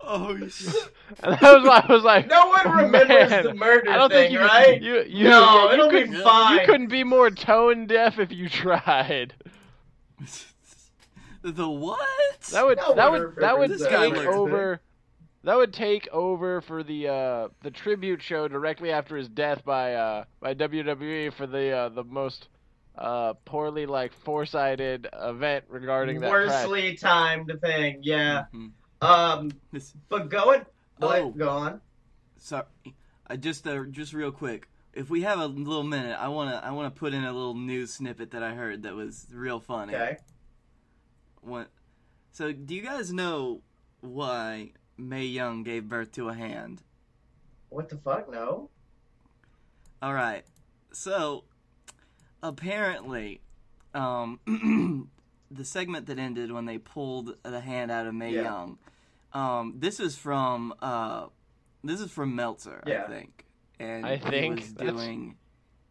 oh 0.00 0.38
shit. 0.48 0.74
And 1.22 1.34
that 1.34 1.42
was 1.42 1.66
why 1.66 1.84
I 1.88 1.92
was 1.92 2.04
like, 2.04 2.26
no 2.28 2.46
one 2.48 2.76
remembers 2.84 3.30
Man, 3.30 3.44
the 3.44 3.54
murder 3.54 3.90
I 3.90 3.96
don't 3.96 4.10
thing, 4.10 4.30
think 4.30 4.32
you, 4.32 4.40
right? 4.40 4.80
You, 4.82 5.04
you, 5.08 5.24
No, 5.28 5.66
you 5.68 5.72
it'll 5.74 5.90
be 5.90 6.00
couldn't- 6.04 6.22
fine. 6.22 6.58
You 6.60 6.66
couldn't 6.66 6.88
be 6.88 7.02
more 7.04 7.30
tone 7.30 7.86
deaf 7.86 8.18
if 8.18 8.30
you 8.32 8.48
tried. 8.48 9.34
The 11.42 11.68
what? 11.68 11.98
That 12.52 12.66
would 12.66 12.78
No 12.78 12.94
that 12.96 13.12
would 13.12 13.36
that 13.36 13.58
would 13.58 13.70
remembers 13.70 13.86
take 13.88 14.12
murder 14.14 14.32
over. 14.32 14.80
That 15.44 15.56
would 15.56 15.72
take 15.72 16.08
over 16.12 16.60
for 16.60 16.82
the 16.82 17.08
uh, 17.08 17.48
the 17.62 17.70
tribute 17.70 18.20
show 18.20 18.48
directly 18.48 18.90
after 18.90 19.16
his 19.16 19.28
death 19.28 19.64
by 19.64 19.94
uh, 19.94 20.24
by 20.40 20.54
WWE 20.54 21.32
for 21.32 21.46
the 21.46 21.70
uh, 21.70 21.88
the 21.90 22.02
most 22.04 22.48
uh, 22.98 23.34
poorly 23.44 23.86
like 23.86 24.12
foresighted 24.12 25.08
event 25.12 25.64
regarding 25.68 26.20
that 26.20 26.30
crash. 26.30 26.66
Worsely 26.66 26.96
timed 26.96 27.52
thing. 27.62 28.00
Yeah. 28.02 28.44
Mhm. 28.52 28.72
Um, 29.00 29.52
This- 29.72 29.94
but 30.08 30.28
going. 30.28 30.66
What? 30.98 31.20
Oh. 31.20 31.30
Go 31.30 31.48
on. 31.48 31.80
Sorry, 32.38 32.64
I 33.26 33.36
just 33.36 33.66
uh, 33.66 33.84
just 33.84 34.12
real 34.12 34.32
quick. 34.32 34.68
If 34.94 35.10
we 35.10 35.22
have 35.22 35.38
a 35.38 35.46
little 35.46 35.84
minute, 35.84 36.16
I 36.18 36.28
wanna 36.28 36.60
I 36.64 36.72
wanna 36.72 36.90
put 36.90 37.14
in 37.14 37.22
a 37.24 37.32
little 37.32 37.54
news 37.54 37.94
snippet 37.94 38.32
that 38.32 38.42
I 38.42 38.54
heard 38.54 38.82
that 38.82 38.94
was 38.94 39.26
real 39.32 39.60
funny. 39.60 39.94
Okay. 39.94 40.16
What? 41.40 41.68
So, 42.32 42.52
do 42.52 42.74
you 42.74 42.82
guys 42.82 43.12
know 43.12 43.62
why 44.00 44.72
Mae 44.96 45.24
Young 45.24 45.62
gave 45.62 45.88
birth 45.88 46.12
to 46.12 46.28
a 46.28 46.34
hand? 46.34 46.82
What 47.68 47.88
the 47.88 47.96
fuck? 47.98 48.30
No. 48.30 48.70
All 50.02 50.14
right. 50.14 50.44
So, 50.92 51.44
apparently, 52.42 53.40
um, 53.94 54.38
the 55.50 55.64
segment 55.64 56.06
that 56.06 56.18
ended 56.18 56.52
when 56.52 56.66
they 56.66 56.78
pulled 56.78 57.36
the 57.42 57.60
hand 57.60 57.90
out 57.90 58.06
of 58.06 58.14
Mae 58.14 58.34
Yeah. 58.34 58.42
Young. 58.42 58.78
Um, 59.32 59.74
this 59.78 60.00
is 60.00 60.16
from 60.16 60.74
uh, 60.80 61.26
this 61.84 62.00
is 62.00 62.10
from 62.10 62.34
Meltzer, 62.34 62.82
Yeah. 62.86 63.04
I 63.04 63.08
think, 63.08 63.44
and 63.78 64.06
I 64.06 64.16
he 64.16 64.48
was 64.50 64.72
that's- 64.74 64.94
doing. 64.96 65.36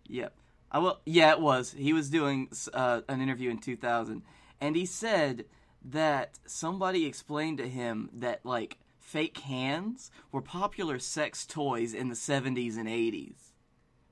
Yep. 0.10 0.34
I 0.72 0.80
will. 0.80 1.00
Yeah, 1.06 1.32
it 1.32 1.40
was. 1.40 1.72
He 1.72 1.94
was 1.94 2.10
doing 2.10 2.50
uh, 2.74 3.02
an 3.08 3.22
interview 3.22 3.50
in 3.50 3.60
2000, 3.60 4.22
and 4.60 4.76
he 4.76 4.86
said 4.86 5.46
that 5.86 6.40
somebody 6.46 7.06
explained 7.06 7.58
to 7.60 7.70
him 7.70 8.10
that 8.14 8.46
like 8.46 8.78
fake 9.00 9.38
hands 9.40 10.12
were 10.32 10.42
popular 10.42 11.00
sex 11.00 11.46
toys 11.46 11.94
in 11.94 12.10
the 12.10 12.16
70s 12.16 12.78
and 12.78 12.88
80s 12.90 13.52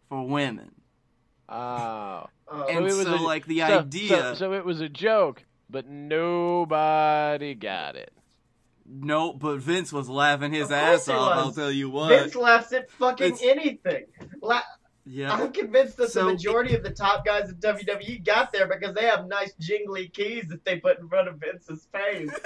for 0.08 0.26
women. 0.26 0.72
Oh. 1.50 2.26
Oh, 2.48 2.68
And 2.68 2.80
it 2.86 2.94
was 2.94 3.04
so, 3.04 3.16
a- 3.16 3.18
like, 3.18 3.46
the 3.46 3.60
so- 3.60 3.80
idea- 3.80 4.10
So, 4.10 4.34
so 4.36 4.54
it 4.54 4.64
was 4.66 4.82
a 4.82 4.90
joke, 4.90 5.44
but 5.70 5.88
nobody 5.88 7.56
got 7.56 7.96
it. 7.96 8.12
No, 8.88 9.34
but 9.34 9.58
Vince 9.58 9.92
was 9.92 10.08
laughing 10.10 10.54
his 10.54 10.68
Of 10.68 10.74
ass 10.74 11.10
off. 11.10 11.36
I'll 11.38 11.52
tell 11.52 11.72
you 11.72 11.90
what. 11.90 12.10
Vince 12.10 12.36
laughs 12.36 12.72
at 12.74 12.90
fucking 12.92 13.34
It's- 13.34 13.42
anything. 13.44 14.06
La- 14.42 14.62
yeah. 15.06 15.34
I'm 15.34 15.52
convinced 15.52 15.98
that 15.98 16.12
So- 16.12 16.26
the 16.26 16.34
majority 16.34 16.76
of 16.76 16.84
the 16.84 16.92
top 16.92 17.26
guys 17.26 17.50
in 17.50 17.56
WWE 17.56 18.24
got 18.24 18.52
there 18.54 18.68
because 18.68 18.94
they 18.94 19.06
have 19.06 19.26
nice 19.28 19.54
jingly 19.60 20.08
keys 20.10 20.46
that 20.50 20.64
they 20.66 20.78
put 20.80 21.00
in 21.00 21.08
front 21.10 21.28
of 21.28 21.38
Vince's 21.40 21.88
face. 21.92 22.30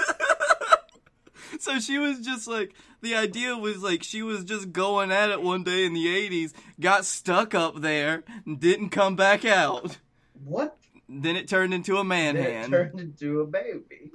so 1.59 1.79
she 1.79 1.97
was 1.97 2.19
just 2.19 2.47
like 2.47 2.73
the 3.01 3.15
idea 3.15 3.55
was 3.55 3.81
like 3.81 4.03
she 4.03 4.21
was 4.21 4.43
just 4.43 4.71
going 4.71 5.11
at 5.11 5.29
it 5.29 5.41
one 5.41 5.63
day 5.63 5.85
in 5.85 5.93
the 5.93 6.05
80s, 6.05 6.53
got 6.79 7.05
stuck 7.05 7.53
up 7.55 7.81
there, 7.81 8.23
and 8.45 8.59
didn't 8.59 8.89
come 8.89 9.15
back 9.15 9.45
out. 9.45 9.97
What? 10.43 10.77
Then 11.07 11.35
it 11.35 11.47
turned 11.47 11.73
into 11.73 11.97
a 11.97 12.03
man 12.03 12.35
Then 12.35 12.45
it 12.45 12.53
hand, 12.53 12.71
turned 12.71 12.99
into 12.99 13.41
a 13.41 13.45
baby. 13.47 14.11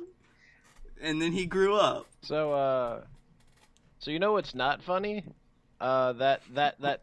and 1.03 1.21
then 1.21 1.33
he 1.33 1.45
grew 1.47 1.75
up. 1.75 2.07
So, 2.23 2.53
uh, 2.53 3.01
so 3.99 4.11
you 4.11 4.19
know 4.19 4.33
what's 4.33 4.55
not 4.55 4.83
funny? 4.85 5.25
Uh, 5.81 6.13
that 6.15 6.43
that 6.55 6.81
that 6.81 7.03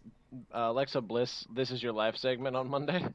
uh, 0.54 0.70
Alexa 0.70 1.02
Bliss, 1.02 1.46
"This 1.54 1.72
Is 1.72 1.84
Your 1.84 1.92
Life" 1.94 2.16
segment 2.16 2.56
on 2.56 2.70
Monday. 2.70 3.06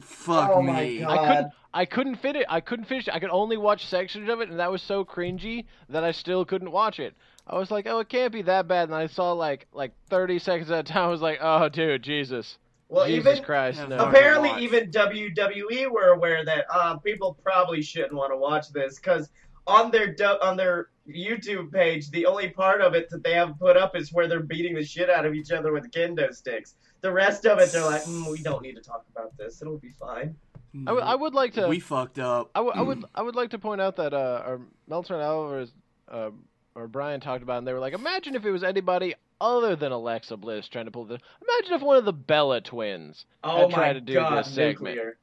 Fuck 0.00 0.50
Oh 0.54 0.62
me. 0.62 1.04
I 1.04 1.18
couldn't, 1.26 1.52
I 1.74 1.84
couldn't 1.84 2.16
fit 2.16 2.36
it. 2.36 2.46
I 2.48 2.60
couldn't 2.60 2.86
finish 2.86 3.08
it. 3.08 3.14
I 3.14 3.18
could 3.18 3.30
only 3.30 3.56
watch 3.56 3.86
sections 3.86 4.28
of 4.30 4.40
it, 4.40 4.48
and 4.48 4.58
that 4.58 4.70
was 4.70 4.82
so 4.82 5.04
cringy 5.04 5.66
that 5.88 6.04
I 6.04 6.12
still 6.12 6.44
couldn't 6.44 6.70
watch 6.70 6.98
it. 6.98 7.14
I 7.46 7.58
was 7.58 7.70
like, 7.70 7.86
oh, 7.86 7.98
it 7.98 8.08
can't 8.08 8.32
be 8.32 8.42
that 8.42 8.68
bad. 8.68 8.88
And 8.88 8.94
I 8.94 9.06
saw 9.06 9.32
like 9.32 9.66
like 9.72 9.92
30 10.08 10.38
seconds 10.38 10.70
at 10.70 10.78
a 10.80 10.82
time. 10.92 11.04
I 11.04 11.08
was 11.08 11.20
like, 11.20 11.38
oh, 11.42 11.68
dude, 11.68 12.02
Jesus, 12.02 12.58
Well, 12.88 13.06
Jesus 13.06 13.32
even 13.32 13.44
Christ, 13.44 13.88
no. 13.88 13.96
apparently, 13.98 14.50
even 14.62 14.90
WWE 14.90 15.90
were 15.90 16.08
aware 16.14 16.44
that 16.44 16.66
uh, 16.72 16.96
people 16.98 17.36
probably 17.42 17.82
shouldn't 17.82 18.14
want 18.14 18.32
to 18.32 18.36
watch 18.36 18.70
this 18.72 18.98
because 18.98 19.28
on 19.66 19.90
their 19.90 20.14
on 20.42 20.56
their 20.56 20.88
YouTube 21.08 21.72
page, 21.72 22.10
the 22.10 22.26
only 22.26 22.48
part 22.48 22.80
of 22.80 22.94
it 22.94 23.10
that 23.10 23.24
they 23.24 23.32
have 23.34 23.58
put 23.58 23.76
up 23.76 23.96
is 23.96 24.12
where 24.12 24.28
they're 24.28 24.40
beating 24.40 24.74
the 24.74 24.84
shit 24.84 25.10
out 25.10 25.26
of 25.26 25.34
each 25.34 25.50
other 25.50 25.72
with 25.72 25.90
kendo 25.90 26.32
sticks. 26.32 26.76
The 27.02 27.12
rest 27.12 27.44
of 27.46 27.58
it, 27.58 27.70
they're 27.72 27.84
like, 27.84 28.02
mm, 28.04 28.30
we 28.30 28.38
don't 28.42 28.62
need 28.62 28.76
to 28.76 28.80
talk 28.80 29.04
about 29.14 29.36
this. 29.36 29.60
It'll 29.60 29.78
be 29.78 29.90
fine. 29.90 30.36
I, 30.74 30.84
w- 30.90 31.04
I 31.04 31.14
would 31.14 31.34
like 31.34 31.52
to. 31.54 31.66
We 31.68 31.80
fucked 31.80 32.18
up. 32.18 32.50
I, 32.54 32.60
w- 32.60 32.72
I 32.74 32.80
would 32.80 33.04
I 33.14 33.20
would 33.22 33.34
like 33.36 33.50
to 33.50 33.58
point 33.58 33.80
out 33.80 33.96
that 33.96 34.14
uh, 34.14 34.42
our 34.46 34.60
Meltzer 34.88 35.14
and 35.14 35.22
Alvarez 35.22 35.70
uh, 36.10 36.30
or 36.74 36.88
Brian 36.88 37.20
talked 37.20 37.42
about, 37.42 37.56
it 37.56 37.58
and 37.58 37.66
they 37.66 37.74
were 37.74 37.78
like, 37.80 37.92
imagine 37.92 38.34
if 38.36 38.44
it 38.46 38.50
was 38.50 38.64
anybody 38.64 39.14
other 39.40 39.76
than 39.76 39.92
Alexa 39.92 40.36
Bliss 40.38 40.68
trying 40.68 40.86
to 40.86 40.90
pull 40.90 41.04
this. 41.04 41.20
Imagine 41.42 41.74
if 41.74 41.82
one 41.82 41.96
of 41.98 42.04
the 42.06 42.12
Bella 42.12 42.60
twins 42.62 43.26
Oh 43.44 43.68
try 43.68 43.88
my 43.88 43.92
to 43.94 44.00
do 44.00 44.14
god, 44.14 44.38
this 44.38 44.54
segment. 44.54 44.96
nuclear, 44.96 45.16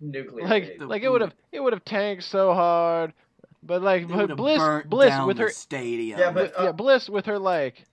nuclear. 0.00 0.46
like. 0.46 0.78
The- 0.78 0.86
like 0.86 1.02
it 1.02 1.08
would 1.08 1.22
have 1.22 1.34
it 1.50 1.60
would 1.60 1.72
have 1.72 1.84
tanked 1.84 2.22
so 2.24 2.52
hard, 2.54 3.12
but 3.62 3.82
like 3.82 4.06
They 4.06 4.14
but 4.26 4.36
Bliss 4.36 4.62
Bliss 4.86 5.14
with 5.26 5.38
her 5.38 5.48
stadium. 5.50 6.20
Yeah, 6.20 6.30
but- 6.30 6.52
yeah 6.56 6.66
uh, 6.68 6.72
Bliss 6.72 7.08
with 7.08 7.26
her 7.26 7.38
like 7.40 7.84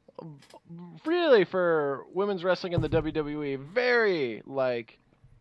really 1.06 1.46
for 1.46 2.06
women's 2.14 2.44
wrestling 2.44 2.74
in 2.74 2.82
the 2.82 2.90
WWE 2.90 3.60
very 3.74 4.42
like 4.46 5.00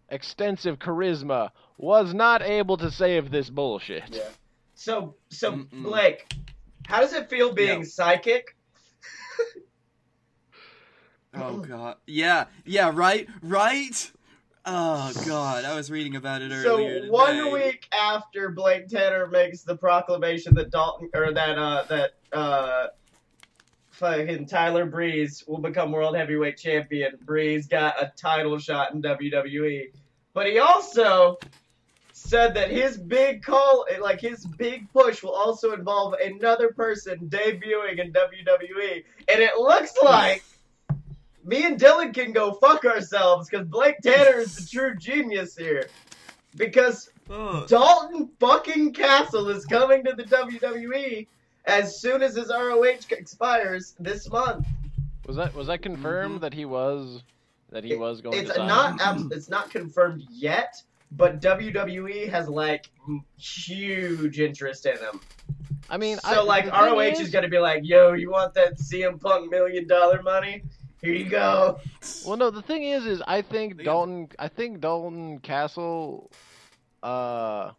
extensive 0.09 0.79
charisma 0.79 1.51
was 1.77 2.15
not 2.15 2.43
able 2.43 2.77
to 2.79 2.91
save 2.91 3.31
this 3.31 3.51
bullshit. 3.51 4.05
Yeah. 4.11 4.23
So, 4.75 5.15
so 5.31 5.53
Mm-mm. 5.53 5.83
Blake, 5.83 6.33
how 6.87 7.01
does 7.01 7.13
it 7.13 7.29
feel 7.29 7.53
being 7.53 7.81
Yeah. 7.81 7.87
psychic? 7.87 8.57
Oh 11.35 11.59
god. 11.59 11.97
Yeah. 12.07 12.47
Yeah. 12.65 12.91
Right. 12.95 13.29
Right. 13.43 14.11
Oh 14.65 15.13
god. 15.27 15.65
I 15.65 15.75
was 15.77 15.91
reading 15.91 16.17
about 16.17 16.43
it 16.43 16.51
earlier. 16.53 17.07
So 17.07 17.13
one 17.13 17.37
today. 17.37 17.53
week 17.53 17.87
after 17.93 18.51
Blake 18.51 18.89
Tanner 18.89 19.27
makes 19.27 19.63
the 19.63 19.77
proclamation 19.77 20.55
that 20.55 20.71
Dalton 20.71 21.11
or 21.15 21.33
that 21.33 21.59
uh 21.59 21.85
that 21.89 22.11
uh 22.33 22.87
fucking 23.99 24.47
Tyler 24.47 24.87
Breeze 24.87 25.45
will 25.47 25.59
become 25.59 25.91
world 25.91 26.17
heavyweight 26.17 26.57
champion, 26.57 27.19
Breeze 27.23 27.67
got 27.67 28.01
a 28.01 28.13
title 28.17 28.59
shot 28.59 28.95
in 28.95 29.03
WWE. 29.03 29.91
But 30.35 30.47
he 30.47 30.61
also 30.61 31.37
said 32.13 32.55
that 32.55 32.71
his 32.71 32.97
big 32.97 33.43
call 33.43 33.87
like 34.01 34.21
his 34.21 34.47
big 34.47 34.91
push 34.93 35.23
will 35.23 35.33
also 35.33 35.73
involve 35.73 36.15
another 36.15 36.73
person 36.73 37.29
debuting 37.29 37.99
in 37.99 38.13
WWE. 38.13 39.05
And 39.29 39.41
it 39.41 39.57
looks 39.57 39.95
like 40.03 40.45
me 41.45 41.67
and 41.67 41.79
Dylan 41.79 42.15
can 42.15 42.33
go 42.33 42.53
fuck 42.53 42.85
ourselves 42.85 43.49
because 43.49 43.67
Blake 43.67 43.99
Tanner 44.03 44.39
is 44.39 44.55
the 44.55 44.67
true 44.67 44.97
genius 44.97 45.57
here. 45.57 45.89
Because 46.57 47.11
Ugh. 47.31 47.67
Dalton 47.69 48.31
fucking 48.39 48.93
Castle 48.93 49.49
is 49.49 49.67
coming 49.67 50.05
to 50.05 50.13
the 50.13 50.25
WWE 50.25 51.27
as 51.69 52.01
soon 52.01 52.23
as 52.23 52.35
his 52.35 52.49
ROH 52.49 52.99
expires 53.11 53.95
this 54.01 54.29
month. 54.31 54.67
Was 55.27 55.37
that 55.37 55.55
was 55.55 55.67
that 55.67 55.83
confirmed 55.83 56.39
Mhm. 56.39 56.41
that 56.41 56.55
he 56.55 56.65
was 56.65 57.23
that 57.71 57.85
he 57.85 57.93
It- 57.93 57.99
was 57.99 58.21
going 58.23 58.39
It's 58.39 58.49
to 58.51 58.57
sign? 58.57 58.67
not 58.67 59.01
abs- 59.09 59.31
it's 59.31 59.49
not 59.51 59.71
confirmed 59.71 60.25
yet, 60.31 60.83
but 61.13 61.41
WWE 61.41 62.27
has 62.31 62.49
like 62.49 62.91
huge 63.37 64.41
interest 64.41 64.87
in 64.87 64.97
him. 64.97 65.21
I 65.91 65.97
mean, 65.97 66.19
so 66.19 66.29
I, 66.29 66.39
like 66.41 66.67
ROH 66.67 67.21
is... 67.21 67.31
gonna 67.31 67.49
be 67.49 67.59
like, 67.59 67.83
"Yo, 67.85 68.13
you 68.13 68.31
want 68.31 68.55
that 68.55 68.79
CM 68.79 69.19
Punk 69.21 69.51
million 69.51 69.87
dollar 69.87 70.23
money? 70.23 70.63
Here 71.03 71.15
you 71.15 71.29
go." 71.29 71.79
Well, 72.27 72.37
no. 72.37 72.51
The 72.51 72.63
thing 72.63 72.83
is, 72.85 73.07
is 73.07 73.23
I 73.27 73.43
think 73.43 73.77
They- 73.77 73.85
Dalton. 73.85 74.29
I 74.39 74.49
think 74.49 74.81
Dalton 74.81 75.39
Castle. 75.41 76.31
Uh, 77.03 77.71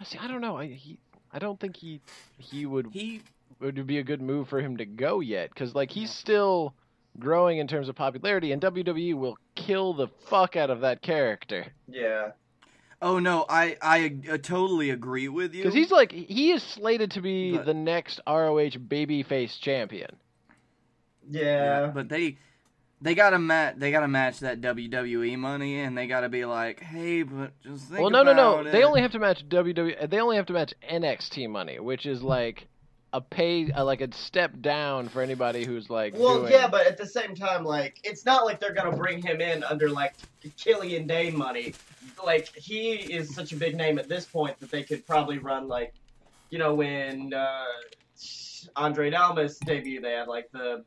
I 0.00 0.04
see. 0.04 0.18
I 0.18 0.26
don't 0.28 0.40
know. 0.40 0.56
I 0.56 0.66
he. 0.66 0.98
I 1.32 1.38
don't 1.38 1.58
think 1.60 1.76
he 1.76 2.00
he 2.38 2.66
would 2.66 2.88
He. 2.92 3.22
would 3.60 3.86
be 3.86 3.98
a 3.98 4.02
good 4.02 4.22
move 4.22 4.48
for 4.48 4.60
him 4.60 4.76
to 4.78 4.84
go 4.86 5.20
yet 5.20 5.50
because 5.50 5.74
like 5.74 5.90
he's 5.90 6.10
still 6.10 6.74
growing 7.18 7.58
in 7.58 7.66
terms 7.66 7.88
of 7.88 7.96
popularity, 7.96 8.52
and 8.52 8.62
WWE 8.62 9.14
will 9.14 9.36
kill 9.56 9.92
the 9.94 10.08
fuck 10.26 10.54
out 10.56 10.70
of 10.70 10.80
that 10.82 11.02
character 11.02 11.66
Yeah. 11.88 12.30
Oh 13.00 13.18
no. 13.20 13.44
I. 13.48 13.76
I 13.80 14.16
uh, 14.28 14.38
totally 14.38 14.90
agree 14.90 15.28
with 15.28 15.54
you. 15.54 15.62
because 15.62 15.74
he's 15.74 15.90
like 15.92 16.10
he 16.12 16.50
is 16.52 16.62
slated 16.64 17.12
to 17.12 17.20
be 17.20 17.56
But- 17.56 17.66
the 17.66 17.74
next 17.74 18.20
ROH 18.26 18.78
babyface 18.88 19.58
champion. 19.60 20.16
Yeah. 21.30 21.90
But 21.94 22.08
they. 22.08 22.38
They 23.00 23.14
gotta 23.14 23.38
match. 23.38 23.76
They 23.78 23.92
gotta 23.92 24.08
match 24.08 24.40
that 24.40 24.60
WWE 24.60 25.38
money, 25.38 25.80
and 25.80 25.96
they 25.96 26.08
gotta 26.08 26.28
be 26.28 26.44
like, 26.44 26.80
"Hey, 26.80 27.22
but 27.22 27.52
just 27.62 27.86
think 27.86 28.00
well, 28.00 28.10
no, 28.10 28.24
no, 28.24 28.32
no. 28.32 28.60
about 28.60 28.72
They 28.72 28.82
only 28.82 29.02
have 29.02 29.12
to 29.12 29.20
match 29.20 29.48
WWE. 29.48 30.10
They 30.10 30.20
only 30.20 30.36
have 30.36 30.46
to 30.46 30.52
match 30.52 30.74
NXT 30.90 31.48
money, 31.48 31.78
which 31.78 32.06
is 32.06 32.22
like 32.22 32.66
a 33.12 33.20
pay, 33.20 33.70
uh, 33.70 33.84
like 33.84 34.00
a 34.00 34.12
step 34.12 34.60
down 34.60 35.08
for 35.08 35.22
anybody 35.22 35.64
who's 35.64 35.88
like. 35.88 36.14
Well, 36.16 36.40
doing... 36.40 36.52
yeah, 36.52 36.66
but 36.66 36.86
at 36.86 36.98
the 36.98 37.06
same 37.06 37.36
time, 37.36 37.64
like, 37.64 38.00
it's 38.02 38.26
not 38.26 38.44
like 38.44 38.58
they're 38.58 38.74
gonna 38.74 38.96
bring 38.96 39.22
him 39.22 39.40
in 39.40 39.62
under 39.62 39.88
like 39.88 40.14
Killian 40.56 41.06
Dain 41.06 41.36
money. 41.36 41.74
Like, 42.24 42.48
he 42.56 42.94
is 42.94 43.32
such 43.32 43.52
a 43.52 43.56
big 43.56 43.76
name 43.76 43.98
at 43.98 44.08
this 44.08 44.24
point 44.24 44.58
that 44.58 44.72
they 44.72 44.82
could 44.82 45.06
probably 45.06 45.38
run 45.38 45.68
like, 45.68 45.94
you 46.50 46.58
know, 46.58 46.74
when 46.74 47.32
uh, 47.32 47.64
Andrade 48.76 49.14
Almas 49.14 49.58
debuted, 49.60 50.02
they 50.02 50.12
had 50.12 50.26
like 50.26 50.50
the 50.50 50.84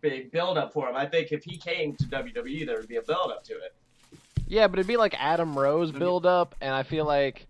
big 0.00 0.30
build 0.30 0.58
up 0.58 0.72
for 0.72 0.88
him. 0.88 0.96
I 0.96 1.06
think 1.06 1.32
if 1.32 1.44
he 1.44 1.56
came 1.56 1.94
to 1.96 2.04
WWE, 2.04 2.66
there 2.66 2.76
would 2.76 2.88
be 2.88 2.96
a 2.96 3.02
build 3.02 3.30
up 3.30 3.44
to 3.44 3.54
it. 3.54 3.74
Yeah, 4.46 4.66
but 4.68 4.78
it'd 4.78 4.88
be 4.88 4.96
like 4.96 5.14
Adam 5.18 5.58
Rose 5.58 5.92
build 5.92 6.24
up, 6.24 6.54
and 6.60 6.74
I 6.74 6.82
feel 6.82 7.04
like, 7.04 7.46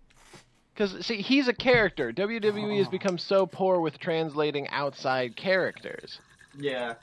because 0.73 1.05
see, 1.05 1.21
he's 1.21 1.47
a 1.47 1.53
character. 1.53 2.11
WWE 2.11 2.77
has 2.77 2.87
Oh. 2.87 2.91
become 2.91 3.17
so 3.17 3.45
poor 3.45 3.79
with 3.79 3.99
translating 3.99 4.67
outside 4.69 5.35
characters. 5.35 6.19
Yeah. 6.57 6.95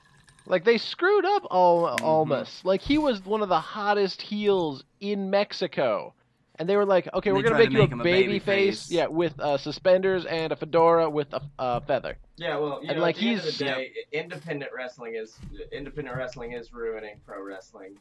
Like 0.46 0.64
they 0.64 0.78
screwed 0.78 1.24
up 1.24 1.46
Al- 1.50 1.96
Mhm. 1.98 2.02
Almas. 2.02 2.60
Like 2.64 2.80
he 2.82 2.98
was 2.98 3.24
one 3.24 3.42
of 3.42 3.48
the 3.48 3.58
hottest 3.60 4.20
heels 4.22 4.84
in 5.00 5.30
Mexico, 5.30 6.12
and 6.58 6.68
they 6.68 6.76
were 6.76 6.84
like, 6.84 7.08
"Okay, 7.14 7.32
we're 7.32 7.42
gonna 7.42 7.58
make 7.58 7.68
to 7.68 7.72
you 7.74 7.78
make 7.80 7.90
a 7.90 7.92
him 7.94 8.00
a 8.00 8.04
baby 8.04 8.26
baby 8.26 8.38
face, 8.38 8.82
face. 8.86 8.90
yeah, 8.90 9.06
with 9.06 9.38
uh, 9.40 9.56
suspenders 9.58 10.24
and 10.24 10.52
a 10.52 10.56
fedora 10.56 11.08
with 11.10 11.32
a 11.34 11.42
uh, 11.58 11.80
feather." 11.80 12.18
Yeah, 12.36 12.58
well, 12.58 12.80
you 12.82 12.88
And, 12.88 12.98
know, 12.98 13.02
like, 13.02 13.16
at 13.16 13.20
the 13.20 13.28
end 13.28 13.38
of 13.38 13.44
he's- 13.44 13.58
the 13.58 13.64
day, 13.64 13.92
independent 14.12 14.70
wrestling 14.76 15.14
is 15.14 15.36
independent 15.72 16.16
wrestling 16.16 16.52
is 16.52 16.72
ruining 16.72 17.16
pro 17.26 17.42
wrestling. 17.42 17.96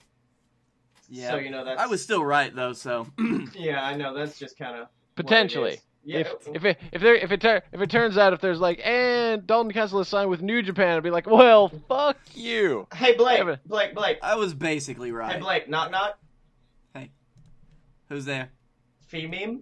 Yeah. 1.09 1.31
So 1.31 1.37
you 1.37 1.51
know 1.51 1.63
that 1.65 1.79
I 1.79 1.87
was 1.87 2.01
still 2.01 2.23
right 2.25 2.53
though, 2.55 2.73
so. 2.73 3.07
Yeah, 3.55 3.83
I 3.83 3.95
know. 3.95 4.13
That's 4.13 4.37
just 4.39 4.57
kind 4.57 4.75
of 4.77 4.87
Potentially. 5.15 5.79
Yeah. 6.03 6.19
If 6.19 6.33
if 6.53 6.65
it 6.65 6.79
if 6.91 7.01
there 7.01 7.15
if 7.15 7.31
it 7.31 7.41
tur- 7.41 7.61
if 7.71 7.81
it 7.81 7.89
turns 7.89 8.17
out 8.17 8.33
if 8.33 8.41
there's 8.41 8.59
like 8.59 8.79
and 8.85 9.45
Dalton 9.47 9.71
Castle 9.71 9.99
is 10.01 10.07
signed 10.07 10.29
with 10.29 10.41
New 10.41 10.61
Japan, 10.61 10.97
I'd 10.97 11.03
be 11.03 11.09
like, 11.09 11.25
well, 11.27 11.69
fuck 11.87 12.17
you. 12.33 12.87
hey 12.93 13.15
Blake, 13.15 13.41
Blake, 13.65 13.95
Blake. 13.95 14.17
I 14.21 14.35
was 14.35 14.53
basically 14.53 15.11
right. 15.11 15.33
Hey. 15.33 15.39
Blake, 15.39 15.67
knock 15.69 15.89
knock. 15.91 16.19
Who's 18.09 18.25
there? 18.25 18.49
Fee 19.07 19.27
meme. 19.27 19.61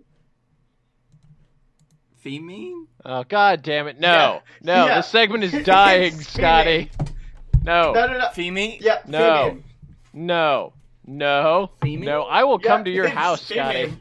Femine? 2.18 2.88
Oh 3.04 3.24
god 3.26 3.62
damn 3.64 3.88
it! 3.88 4.00
No, 4.00 4.08
Yeah. 4.08 4.40
no, 4.62 4.86
Yeah. 4.86 4.96
this 4.98 5.08
segment 5.08 5.44
is 5.44 5.52
dying, 5.66 6.20
Scotty. 6.22 6.90
No, 7.66 7.92
No, 7.92 8.08
no, 8.08 8.18
no. 8.18 8.30
Femine? 8.34 8.78
Yeah, 8.80 9.00
No. 9.06 9.48
meme. 9.48 9.64
no, 10.14 10.74
no, 11.06 11.72
Female? 11.82 12.06
no. 12.06 12.22
I 12.24 12.46
will 12.46 12.60
come 12.60 12.80
Yeah, 12.82 12.86
to 12.86 12.92
your 12.92 13.08
house, 13.10 13.46
fee 13.46 13.56
Scotty. 13.56 13.94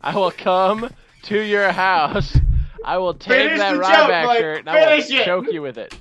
I 0.00 0.14
will 0.16 0.30
come 0.30 0.90
to 1.24 1.38
your 1.38 1.70
house. 1.70 2.34
I 2.84 2.96
will 2.98 3.14
take 3.14 3.32
Finish 3.50 3.58
that 3.58 3.72
the 3.74 3.78
joke, 3.80 3.88
Ryback 3.90 4.24
Blake. 4.24 4.38
shirt 4.40 4.58
and 4.60 4.68
I 4.70 4.72
will 4.96 5.02
it. 5.02 5.24
choke 5.24 5.46
you 5.52 5.62
with 5.62 5.78
it. 5.78 5.94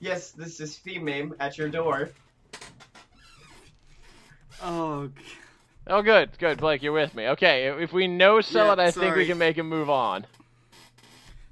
Yes, 0.00 0.30
this 0.30 0.60
is 0.60 0.76
fee 0.76 0.98
at 1.40 1.58
your 1.58 1.68
door. 1.68 2.10
Oh, 4.62 5.10
Oh, 5.90 6.02
good, 6.02 6.30
good, 6.38 6.58
Blake, 6.58 6.82
you're 6.82 6.92
with 6.92 7.14
me. 7.14 7.28
Okay, 7.28 7.68
if 7.82 7.92
we 7.94 8.06
no 8.08 8.42
sell 8.42 8.66
Yeah, 8.66 8.72
it, 8.74 8.78
I 8.78 8.90
think 8.90 9.16
we 9.16 9.24
can 9.26 9.38
make 9.38 9.56
him 9.56 9.68
move 9.68 9.88
on. 9.88 10.26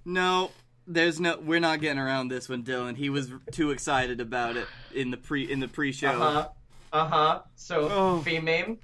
no. 0.05 0.51
There's 0.89 1.19
no. 1.19 1.37
We're 1.41 1.59
not 1.59 1.81
getting 1.81 1.99
around 1.99 2.29
this 2.29 2.49
one, 2.49 2.63
Dylan. 2.63 2.97
He 2.97 3.11
was 3.11 3.29
too 3.51 3.73
excited 3.73 4.21
about 4.21 4.57
it 4.57 4.69
in 4.95 5.11
the 5.11 5.17
pre 5.17 5.51
in 5.51 5.59
the 5.59 5.67
pre-show. 5.67 6.07
Uh 6.11 6.13
huh. 6.33 6.49
Uh 6.93 7.09
huh. 7.09 7.41
So 7.57 7.89
Oh. 7.91 8.21
fee 8.21 8.39
meme. 8.39 8.79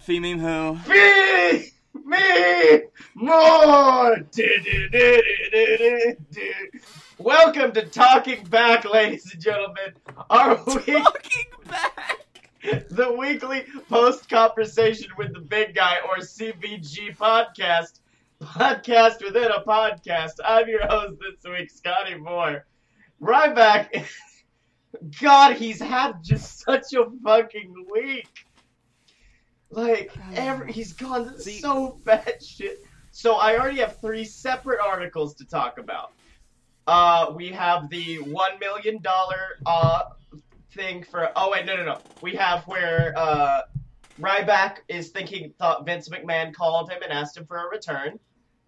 Femine 0.00 0.38
who? 0.38 0.76
Fee 0.84 1.70
me 1.94 2.82
more. 3.14 4.18
Welcome 7.16 7.72
to 7.72 7.86
Talking 7.90 8.44
Back, 8.44 8.84
ladies 8.84 9.32
and 9.32 9.40
gentlemen. 9.42 9.94
Are 10.28 10.56
we? 10.66 10.72
Talking 11.00 11.44
back. 11.70 12.18
The 12.62 13.12
weekly 13.18 13.64
post 13.88 14.28
conversation 14.28 15.08
with 15.18 15.32
the 15.34 15.40
big 15.40 15.74
guy 15.74 15.96
or 16.08 16.18
CBG 16.18 17.16
podcast, 17.16 18.00
podcast 18.40 19.22
within 19.24 19.50
a 19.50 19.60
podcast. 19.60 20.34
I'm 20.44 20.68
your 20.68 20.86
host 20.86 21.14
this 21.20 21.50
week, 21.50 21.70
Scotty 21.70 22.14
Moore. 22.14 22.64
Ryback, 23.20 24.06
God, 25.20 25.56
he's 25.56 25.80
had 25.80 26.22
just 26.22 26.60
such 26.60 26.92
a 26.94 27.06
fucking 27.24 27.74
week. 27.92 28.28
Like 29.70 30.12
every 30.34 30.72
he's 30.72 30.92
gone 30.92 31.38
See- 31.38 31.58
so 31.60 31.98
bad 32.04 32.42
shit. 32.42 32.84
So 33.10 33.34
I 33.34 33.58
already 33.58 33.80
have 33.80 34.00
three 34.00 34.24
separate 34.24 34.80
articles 34.80 35.34
to 35.34 35.44
talk 35.44 35.78
about. 35.78 36.12
Uh, 36.86 37.32
we 37.34 37.48
have 37.50 37.88
the 37.90 38.16
one 38.16 38.58
million 38.58 39.00
dollar 39.02 39.58
uh 39.66 40.02
thing 40.72 41.04
for. 41.04 41.30
Oh 41.36 41.50
wait, 41.50 41.66
no, 41.66 41.76
no, 41.76 41.84
no. 41.84 41.98
We 42.20 42.34
have 42.36 42.64
where 42.64 43.12
uh 43.16 43.62
Ryback 44.20 44.78
is 44.88 45.10
thinking 45.10 45.52
thought 45.58 45.86
Vince 45.86 46.08
McMahon 46.08 46.54
called 46.54 46.90
him 46.90 47.02
and 47.02 47.12
asked 47.12 47.36
him 47.36 47.46
for 47.46 47.56
a 47.56 47.68
return. 47.70 48.18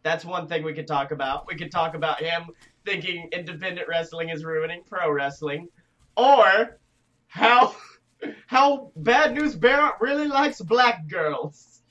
That's 0.03 0.25
one 0.25 0.47
thing 0.47 0.63
we 0.63 0.75
could 0.75 0.87
talk 0.87 1.11
about. 1.13 1.47
We 1.47 1.55
could 1.57 1.71
talk 1.71 1.95
about 1.95 2.21
him 2.21 2.51
thinking 2.85 3.29
independent 3.33 3.89
wrestling 3.89 4.29
is 4.29 4.45
ruining 4.45 4.83
pro 4.87 5.11
wrestling, 5.11 5.69
or 6.17 6.79
how 7.27 7.75
how 8.47 8.91
Bad 8.97 9.35
News 9.35 9.55
Barrett 9.55 9.95
really 10.01 10.29
likes 10.29 10.61
black 10.61 11.09
girls. 11.09 11.83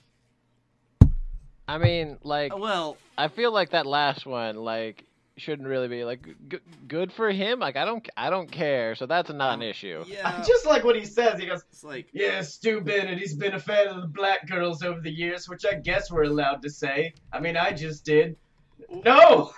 I 1.67 1.77
mean, 1.77 2.17
like, 2.23 2.57
Well, 2.57 2.97
I 3.17 3.29
feel 3.29 3.51
like 3.51 3.69
that 3.69 3.85
last 3.85 4.25
one, 4.25 4.57
like, 4.57 5.05
shouldn't 5.37 5.67
really 5.67 5.87
be 5.87 6.03
like 6.03 6.27
g- 6.47 6.59
good 6.87 7.11
for 7.11 7.29
him. 7.31 7.59
Like, 7.59 7.75
I 7.75 7.85
don't, 7.85 8.07
I 8.15 8.29
don't 8.29 8.51
care. 8.51 8.95
So 8.95 9.05
that's 9.05 9.31
not 9.31 9.55
an 9.55 9.61
issue. 9.63 10.03
yeah, 10.07 10.21
I 10.39 10.43
just 10.47 10.65
like 10.65 10.83
what 10.83 10.95
he 10.95 11.05
says. 11.05 11.39
He 11.39 11.45
goes, 11.47 11.63
it's 11.71 11.83
like 11.83 12.07
"Yeah, 12.13 12.41
Stu 12.41 12.81
Bennett. 12.81 13.17
He's 13.17 13.35
been 13.35 13.53
a 13.53 13.59
fan 13.59 13.87
of 13.87 14.01
the 14.01 14.07
black 14.07 14.47
girls 14.47 14.83
over 14.83 14.99
the 15.01 15.11
years, 15.11 15.49
which 15.49 15.65
I 15.65 15.75
guess 15.75 16.11
we're 16.11 16.23
allowed 16.23 16.61
to 16.63 16.69
say. 16.69 17.13
I 17.31 17.39
mean, 17.39 17.57
I 17.57 17.71
just 17.71 18.05
did. 18.05 18.35
No, 18.89 19.51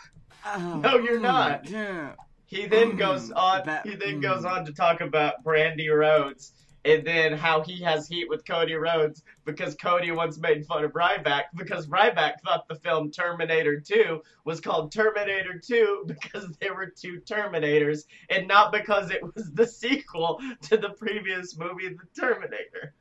oh, 0.45 0.79
No, 0.83 0.97
you're 0.97 1.19
not. 1.19 1.69
Yeah. 1.69 2.13
He 2.47 2.67
then 2.67 2.91
Mm, 2.93 2.97
goes 2.99 3.31
on. 3.31 3.65
that- 3.65 3.85
he 3.87 3.95
then 3.95 4.19
mm. 4.19 4.21
goes 4.21 4.45
on 4.45 4.65
to 4.65 4.73
talk 4.73 5.01
about 5.01 5.43
Brandi 5.43 5.89
Rhodes 5.93 6.53
and 6.85 7.05
then 7.05 7.33
how 7.33 7.61
he 7.61 7.81
has 7.81 8.07
heat 8.07 8.29
with 8.29 8.45
Cody 8.45 8.75
Rhodes 8.75 9.23
because 9.43 9.75
Cody 9.75 10.11
once 10.11 10.37
made 10.37 10.65
fun 10.65 10.85
of 10.85 10.93
Ryback 10.93 11.45
because 11.55 11.87
Ryback 11.87 12.39
thought 12.41 12.67
the 12.67 12.75
film 12.75 13.11
Terminator 13.11 13.79
2 13.79 14.21
was 14.45 14.61
called 14.61 14.91
Terminator 14.91 15.59
2 15.59 16.05
because 16.07 16.47
there 16.61 16.75
were 16.75 16.93
two 16.95 17.19
Terminators 17.21 18.03
and 18.29 18.47
not 18.47 18.71
because 18.71 19.09
it 19.09 19.21
was 19.23 19.51
the 19.53 19.67
sequel 19.67 20.39
to 20.61 20.77
the 20.77 20.89
previous 20.89 21.57
movie 21.57 21.89
The 21.89 22.21
Terminator. 22.21 22.93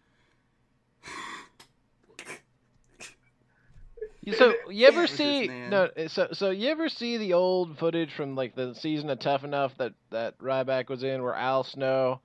So 4.32 4.54
you 4.70 4.86
ever 4.86 5.06
see 5.06 5.48
no? 5.48 5.90
So 6.06 6.28
so 6.32 6.48
you 6.48 6.70
ever 6.70 6.88
see 6.88 7.18
the 7.18 7.34
old 7.34 7.76
footage 7.78 8.10
from 8.14 8.34
like 8.34 8.54
the 8.54 8.74
season 8.74 9.10
of 9.10 9.18
Tough 9.18 9.44
Enough 9.44 9.76
that 9.76 9.92
that 10.10 10.38
Ryback 10.38 10.88
was 10.88 11.02
in, 11.02 11.22
where 11.22 11.34
Al 11.34 11.62
Snow 11.62 12.20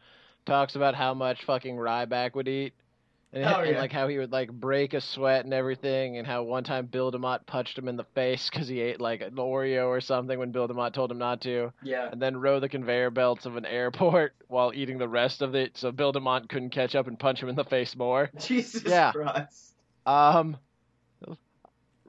talks 0.50 0.76
about 0.76 0.96
how 0.96 1.14
much 1.14 1.44
fucking 1.46 1.76
Ryback 1.78 2.36
would 2.36 2.48
eat, 2.48 2.74
and, 3.32 3.44
Oh, 3.46 3.60
and 3.62 3.72
yeah. 3.76 3.80
like 3.80 3.92
how 3.92 4.08
he 4.08 4.18
would 4.18 4.32
like 4.32 4.52
break 4.52 4.94
a 4.96 5.02
sweat 5.02 5.46
and 5.46 5.54
everything, 5.54 6.18
and 6.18 6.26
how 6.26 6.42
one 6.44 6.64
time 6.64 6.88
Bill 6.88 7.12
DeMott 7.12 7.46
punched 7.46 7.78
him 7.78 7.88
in 7.88 7.96
the 7.96 8.04
face 8.16 8.50
because 8.50 8.68
he 8.68 8.82
ate 8.82 9.00
like 9.00 9.22
an 9.22 9.36
Oreo 9.36 9.88
or 9.88 10.02
something 10.02 10.38
when 10.40 10.52
Bill 10.52 10.68
DeMott 10.68 10.94
told 10.94 11.12
him 11.12 11.20
not 11.20 11.42
to, 11.42 11.72
Yeah. 11.84 12.10
and 12.12 12.20
then 12.22 12.38
rode 12.38 12.64
the 12.64 12.70
conveyor 12.70 13.12
belts 13.12 13.46
of 13.46 13.56
an 13.56 13.66
airport 13.66 14.34
while 14.48 14.72
eating 14.74 14.98
the 14.98 15.08
rest 15.08 15.42
of 15.44 15.54
it, 15.56 15.78
so 15.78 15.92
Bill 15.92 16.12
DeMott 16.12 16.50
couldn't 16.50 16.72
catch 16.72 16.96
up 16.96 17.08
and 17.08 17.20
punch 17.20 17.42
him 17.44 17.50
in 17.50 17.56
the 17.56 17.64
face 17.66 17.96
more. 17.96 18.32
Jesus 18.40 18.84
Yeah. 18.86 19.12
Christ. 19.12 19.76
Um, 20.06 20.58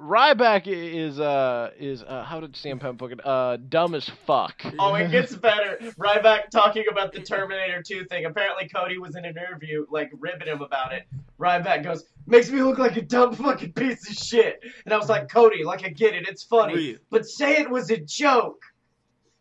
Ryback 0.01 0.67
is 0.67 1.21
uh 1.21 1.71
is 1.79 2.03
uh 2.03 2.25
how 2.25 2.41
did 2.41 2.55
CM 2.55 2.81
Punk 2.81 2.99
put 2.99 3.13
it? 3.13 3.25
Uh, 3.27 3.57
dumb 3.57 3.95
as 3.95 4.09
fuck. 4.27 4.63
Oh, 4.79 4.95
it 4.95 5.11
gets 5.11 5.35
better. 5.37 5.77
Ryback 5.99 6.49
talking 6.51 6.85
about 6.91 7.13
the 7.13 7.21
Terminator 7.21 7.83
2 7.83 8.05
thing. 8.07 8.25
Apparently, 8.25 8.67
Cody 8.69 8.97
was 8.99 9.15
in 9.17 9.25
an 9.27 9.37
interview, 9.37 9.85
like, 9.91 10.11
ribbing 10.19 10.49
him 10.49 10.63
about 10.63 10.93
it. 10.95 11.05
Ryback 11.39 11.85
goes, 11.85 12.05
Makes 12.27 12.51
me 12.51 12.63
look 12.63 12.79
like 12.79 12.97
a 12.97 13.03
dumb 13.03 13.35
fucking 13.35 13.73
piece 13.73 14.09
of 14.09 14.17
shit. 14.17 14.63
And 14.85 14.95
I 14.95 14.97
was 14.97 15.09
like, 15.09 15.29
Cody, 15.29 15.65
like, 15.65 15.85
I 15.85 15.89
get 15.89 16.15
it. 16.15 16.27
It's 16.29 16.45
funny. 16.45 16.75
Real. 16.75 16.97
But 17.11 17.27
say 17.27 17.59
it 17.61 17.69
was 17.71 17.91
a 17.91 17.99
joke. 17.99 18.63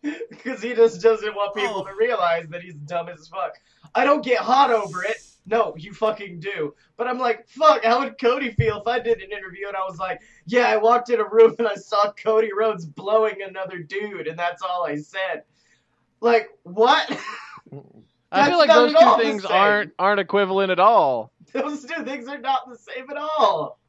Because 0.29 0.61
he 0.61 0.73
just 0.73 1.01
doesn't 1.01 1.35
want 1.35 1.55
people 1.55 1.81
Oh. 1.81 1.83
to 1.85 1.93
realize 1.97 2.47
that 2.49 2.61
he's 2.61 2.73
dumb 2.75 3.09
as 3.09 3.27
fuck. 3.27 3.53
I 3.93 4.05
don't 4.05 4.23
get 4.23 4.39
hot 4.39 4.71
over 4.71 5.03
it. 5.03 5.17
No, 5.49 5.73
you 5.75 5.93
fucking 5.93 6.39
do. 6.39 6.75
But 6.95 7.07
I'm 7.07 7.17
like, 7.17 7.47
fuck, 7.47 7.83
how 7.83 7.99
would 7.99 8.19
Cody 8.19 8.51
feel 8.51 8.81
if 8.81 8.88
I 8.88 8.99
did 8.99 9.21
an 9.21 9.31
interview 9.31 9.67
and 9.67 9.75
I 9.75 9.81
was 9.81 9.97
like, 9.97 10.21
yeah, 10.45 10.67
I 10.67 10.77
walked 10.77 11.09
in 11.09 11.19
a 11.19 11.27
room 11.27 11.55
and 11.57 11.67
I 11.67 11.75
saw 11.75 12.12
Cody 12.12 12.51
Rhodes 12.57 12.85
blowing 12.85 13.38
another 13.47 13.79
dude, 13.79 14.27
and 14.27 14.38
that's 14.38 14.62
all 14.62 14.85
I 14.85 14.97
said. 14.97 15.43
Like, 16.21 16.49
what? 16.63 17.09
I 18.31 18.47
feel 18.47 18.59
like 18.59 18.69
those 18.69 18.93
two 18.93 19.17
things 19.17 19.45
aren't 19.45 19.91
aren't 19.97 20.19
equivalent 20.19 20.71
at 20.71 20.79
all. 20.79 21.31
Those 21.51 21.83
two 21.83 22.03
things 22.03 22.27
are 22.27 22.38
not 22.38 22.69
the 22.69 22.77
same 22.77 23.09
at 23.09 23.17
all. 23.17 23.79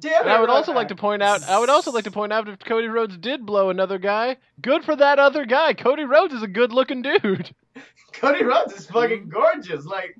Damn 0.00 0.20
And 0.20 0.30
it, 0.30 0.32
I 0.32 0.40
would 0.40 0.50
also 0.50 0.74
like 0.74 0.88
to 0.88 0.96
point 0.96 1.22
out. 1.22 1.42
I 1.48 1.58
would 1.58 1.70
also 1.70 1.90
like 1.90 2.04
to 2.04 2.10
point 2.10 2.34
out 2.34 2.46
if 2.48 2.58
Cody 2.58 2.88
Rhodes 2.88 3.16
did 3.16 3.46
blow 3.46 3.70
another 3.70 3.96
guy, 3.96 4.36
good 4.60 4.84
for 4.84 4.94
that 4.94 5.18
other 5.18 5.46
guy. 5.46 5.72
Cody 5.72 6.04
Rhodes 6.04 6.34
is 6.34 6.42
a 6.42 6.48
good 6.48 6.70
looking 6.70 7.00
dude. 7.00 7.54
Cody 8.12 8.44
Rhodes 8.44 8.74
is 8.74 8.86
fucking 8.86 9.30
gorgeous. 9.30 9.86
Like, 9.86 10.18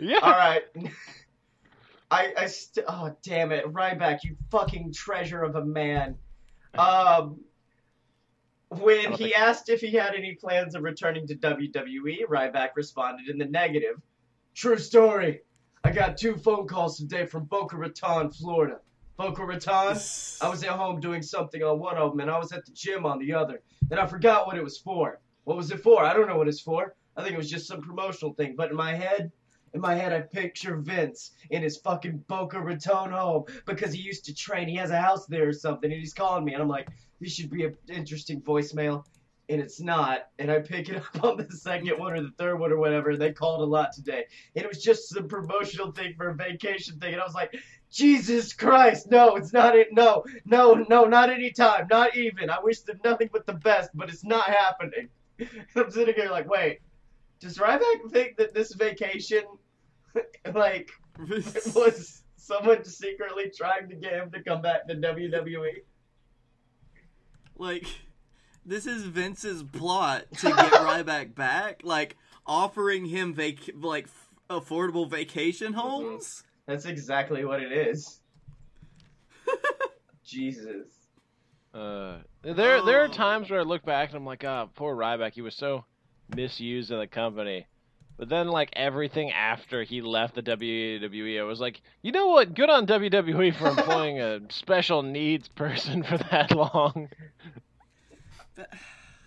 Yeah. 0.00 0.18
all 0.22 0.30
right. 0.30 0.62
I, 2.10 2.32
I 2.36 2.46
st- 2.46 2.86
oh 2.88 3.14
damn 3.22 3.52
it, 3.52 3.66
Ryback, 3.66 4.20
you 4.24 4.36
fucking 4.50 4.92
treasure 4.92 5.42
of 5.42 5.54
a 5.54 5.64
man. 5.64 6.16
Um, 6.76 7.40
when 8.68 9.12
he 9.12 9.34
asked 9.34 9.68
if 9.68 9.80
he 9.80 9.92
had 9.92 10.14
any 10.14 10.34
plans 10.34 10.74
of 10.74 10.82
returning 10.82 11.26
to 11.28 11.36
WWE, 11.36 12.26
Ryback 12.28 12.70
responded 12.74 13.28
in 13.28 13.38
the 13.38 13.44
negative. 13.44 14.00
True 14.54 14.78
story. 14.78 15.42
I 15.84 15.92
got 15.92 16.16
two 16.16 16.36
phone 16.36 16.66
calls 16.66 16.98
today 16.98 17.26
from 17.26 17.44
Boca 17.44 17.76
Raton, 17.76 18.30
Florida. 18.30 18.80
Boca 19.16 19.44
Raton. 19.44 19.96
I 20.40 20.48
was 20.48 20.64
at 20.64 20.70
home 20.70 21.00
doing 21.00 21.22
something 21.22 21.62
on 21.62 21.78
one 21.78 21.96
of 21.96 22.12
them, 22.12 22.20
and 22.20 22.30
I 22.30 22.38
was 22.38 22.52
at 22.52 22.64
the 22.64 22.72
gym 22.72 23.06
on 23.06 23.18
the 23.18 23.34
other. 23.34 23.62
And 23.90 23.98
I 23.98 24.06
forgot 24.06 24.46
what 24.46 24.56
it 24.56 24.64
was 24.64 24.78
for. 24.78 25.20
What 25.44 25.56
was 25.56 25.70
it 25.70 25.80
for? 25.80 26.04
I 26.04 26.12
don't 26.12 26.28
know 26.28 26.36
what 26.36 26.48
it's 26.48 26.60
for. 26.60 26.94
I 27.16 27.22
think 27.22 27.34
it 27.34 27.38
was 27.38 27.50
just 27.50 27.66
some 27.66 27.82
promotional 27.82 28.34
thing. 28.34 28.54
But 28.56 28.70
in 28.70 28.76
my 28.76 28.94
head, 28.94 29.32
in 29.74 29.80
my 29.80 29.94
head, 29.94 30.12
I 30.12 30.20
picture 30.20 30.76
Vince 30.76 31.32
in 31.50 31.62
his 31.62 31.76
fucking 31.78 32.24
Boca 32.28 32.60
Raton 32.60 33.10
home 33.10 33.44
because 33.66 33.92
he 33.92 34.00
used 34.00 34.24
to 34.26 34.34
train. 34.34 34.68
He 34.68 34.76
has 34.76 34.90
a 34.90 35.00
house 35.00 35.26
there 35.26 35.48
or 35.48 35.52
something, 35.52 35.90
and 35.90 36.00
he's 36.00 36.14
calling 36.14 36.44
me, 36.44 36.54
and 36.54 36.62
I'm 36.62 36.68
like, 36.68 36.88
this 37.20 37.34
should 37.34 37.50
be 37.50 37.64
an 37.64 37.76
interesting 37.88 38.40
voicemail. 38.40 39.04
And 39.48 39.60
it's 39.60 39.80
not. 39.80 40.28
And 40.38 40.48
I 40.50 40.60
pick 40.60 40.88
it 40.88 40.96
up 41.14 41.24
on 41.24 41.36
the 41.36 41.56
second 41.56 41.98
one 41.98 42.12
or 42.12 42.22
the 42.22 42.30
third 42.38 42.60
one 42.60 42.70
or 42.70 42.78
whatever. 42.78 43.10
And 43.10 43.20
they 43.20 43.32
called 43.32 43.60
a 43.62 43.64
lot 43.64 43.92
today. 43.92 44.24
And 44.54 44.64
it 44.64 44.68
was 44.68 44.82
just 44.82 45.08
some 45.08 45.26
promotional 45.26 45.90
thing 45.90 46.14
for 46.16 46.28
a 46.28 46.34
vacation 46.36 47.00
thing. 47.00 47.14
And 47.14 47.20
I 47.20 47.24
was 47.24 47.34
like, 47.34 47.56
Jesus 47.90 48.52
Christ, 48.52 49.10
no, 49.10 49.34
it's 49.34 49.52
not 49.52 49.76
it. 49.76 49.88
No, 49.92 50.24
no, 50.44 50.74
no, 50.88 51.04
not 51.04 51.30
any 51.30 51.50
time, 51.50 51.88
not 51.90 52.16
even. 52.16 52.48
I 52.48 52.60
wish 52.62 52.80
them 52.80 53.00
nothing 53.04 53.28
but 53.32 53.44
the 53.44 53.54
best, 53.54 53.90
but 53.92 54.08
it's 54.08 54.24
not 54.24 54.44
happening. 54.44 55.08
I'm 55.76 55.90
sitting 55.90 56.14
here 56.14 56.30
like, 56.30 56.48
wait, 56.48 56.78
does 57.40 57.58
Ryback 57.58 58.10
think 58.10 58.36
that 58.36 58.54
this 58.54 58.74
vacation, 58.74 59.42
like, 60.54 60.90
was 61.28 62.22
someone 62.36 62.84
secretly 62.84 63.50
trying 63.56 63.88
to 63.88 63.94
get 63.96 64.14
him 64.14 64.30
to 64.32 64.42
come 64.42 64.62
back 64.62 64.86
to? 64.88 64.94
WWE? 64.94 65.82
like 67.56 67.86
this 68.64 68.86
is 68.86 69.02
Vince's 69.04 69.62
plot 69.62 70.24
to 70.38 70.46
get 70.48 70.56
Ryback 70.72 71.34
back, 71.34 71.80
like 71.84 72.16
offering 72.46 73.04
him 73.06 73.34
vac- 73.34 73.70
like 73.74 74.04
f- 74.04 74.30
affordable 74.48 75.08
vacation 75.10 75.72
homes. 75.74 76.42
That's 76.66 76.84
exactly 76.86 77.44
what 77.44 77.62
it 77.62 77.72
is. 77.72 78.20
Jesus. 80.24 80.86
Uh, 81.74 82.18
there 82.42 82.82
there 82.84 83.02
are 83.02 83.08
Oh. 83.08 83.12
times 83.12 83.50
where 83.50 83.60
I 83.60 83.62
look 83.64 83.84
back 83.84 84.08
and 84.10 84.16
I'm 84.16 84.24
like, 84.26 84.44
ah, 84.44 84.66
poor 84.74 84.94
Ryback. 84.96 85.34
He 85.34 85.42
was 85.42 85.54
so 85.54 85.84
misused 86.34 86.90
in 86.90 86.98
the 86.98 87.06
company. 87.06 87.66
But 88.20 88.28
then, 88.28 88.48
like 88.48 88.68
everything 88.74 89.32
after 89.32 89.82
he 89.82 90.02
left 90.02 90.34
the 90.34 90.42
WWE, 90.42 91.40
I 91.40 91.42
was 91.42 91.58
like, 91.58 91.80
you 92.02 92.12
know 92.12 92.28
what? 92.28 92.52
Good 92.52 92.68
on 92.68 92.86
WWE 92.86 93.54
for 93.54 93.68
employing 93.78 94.20
a 94.20 94.40
special 94.50 95.02
needs 95.02 95.48
person 95.48 96.02
for 96.02 96.18
that 96.18 96.50
long. 96.54 97.08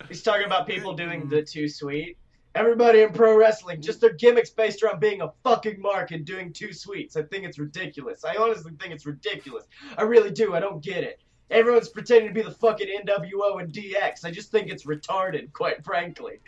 He's 0.08 0.22
talking 0.22 0.46
about 0.46 0.68
people 0.68 0.94
doing 0.94 1.24
mm. 1.24 1.30
the 1.32 1.42
too 1.42 1.68
sweet. 1.68 2.20
Everybody 2.54 3.02
in 3.02 3.14
pro 3.14 3.36
wrestling, 3.36 3.82
just 3.82 4.00
their 4.00 4.14
gimmicks 4.14 4.52
based 4.52 4.84
around 4.84 5.00
being 5.00 5.22
a 5.22 5.34
fucking 5.44 5.82
mark 5.82 6.12
and 6.12 6.24
doing 6.24 6.54
two 6.54 6.72
sweets. 6.72 7.18
I 7.18 7.24
think 7.24 7.46
it's 7.46 7.58
ridiculous. 7.58 8.24
I 8.24 8.36
honestly 8.36 8.74
think 8.80 8.94
it's 8.94 9.08
ridiculous. 9.08 9.66
I 9.98 10.04
really 10.04 10.30
do. 10.30 10.54
I 10.54 10.60
don't 10.60 10.84
get 10.84 11.04
it. 11.04 11.20
Everyone's 11.50 11.90
pretending 11.90 12.28
to 12.28 12.34
be 12.36 12.48
the 12.48 12.54
fucking 12.54 12.90
NWO 13.08 13.60
and 13.60 13.74
DX. 13.74 14.24
I 14.24 14.30
just 14.30 14.52
think 14.52 14.70
it's 14.70 14.86
retarded, 14.86 15.52
quite 15.52 15.84
frankly. 15.84 16.42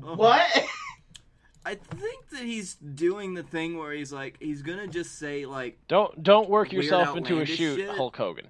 Oh. 0.00 0.14
What? 0.14 0.46
I 1.64 1.74
think 1.74 2.28
that 2.30 2.42
he's 2.44 2.74
doing 2.76 3.34
the 3.34 3.42
thing 3.42 3.76
where 3.76 3.92
he's 3.92 4.12
like 4.12 4.36
he's 4.40 4.62
gonna 4.62 4.86
just 4.86 5.18
say 5.18 5.44
like 5.46 5.78
Don't 5.88 6.22
don't 6.22 6.48
work 6.48 6.72
Weird, 6.72 6.84
yourself 6.84 7.16
into 7.16 7.40
a 7.40 7.46
shoot, 7.46 7.76
shit. 7.76 7.90
Hulk 7.90 8.16
Hogan. 8.16 8.46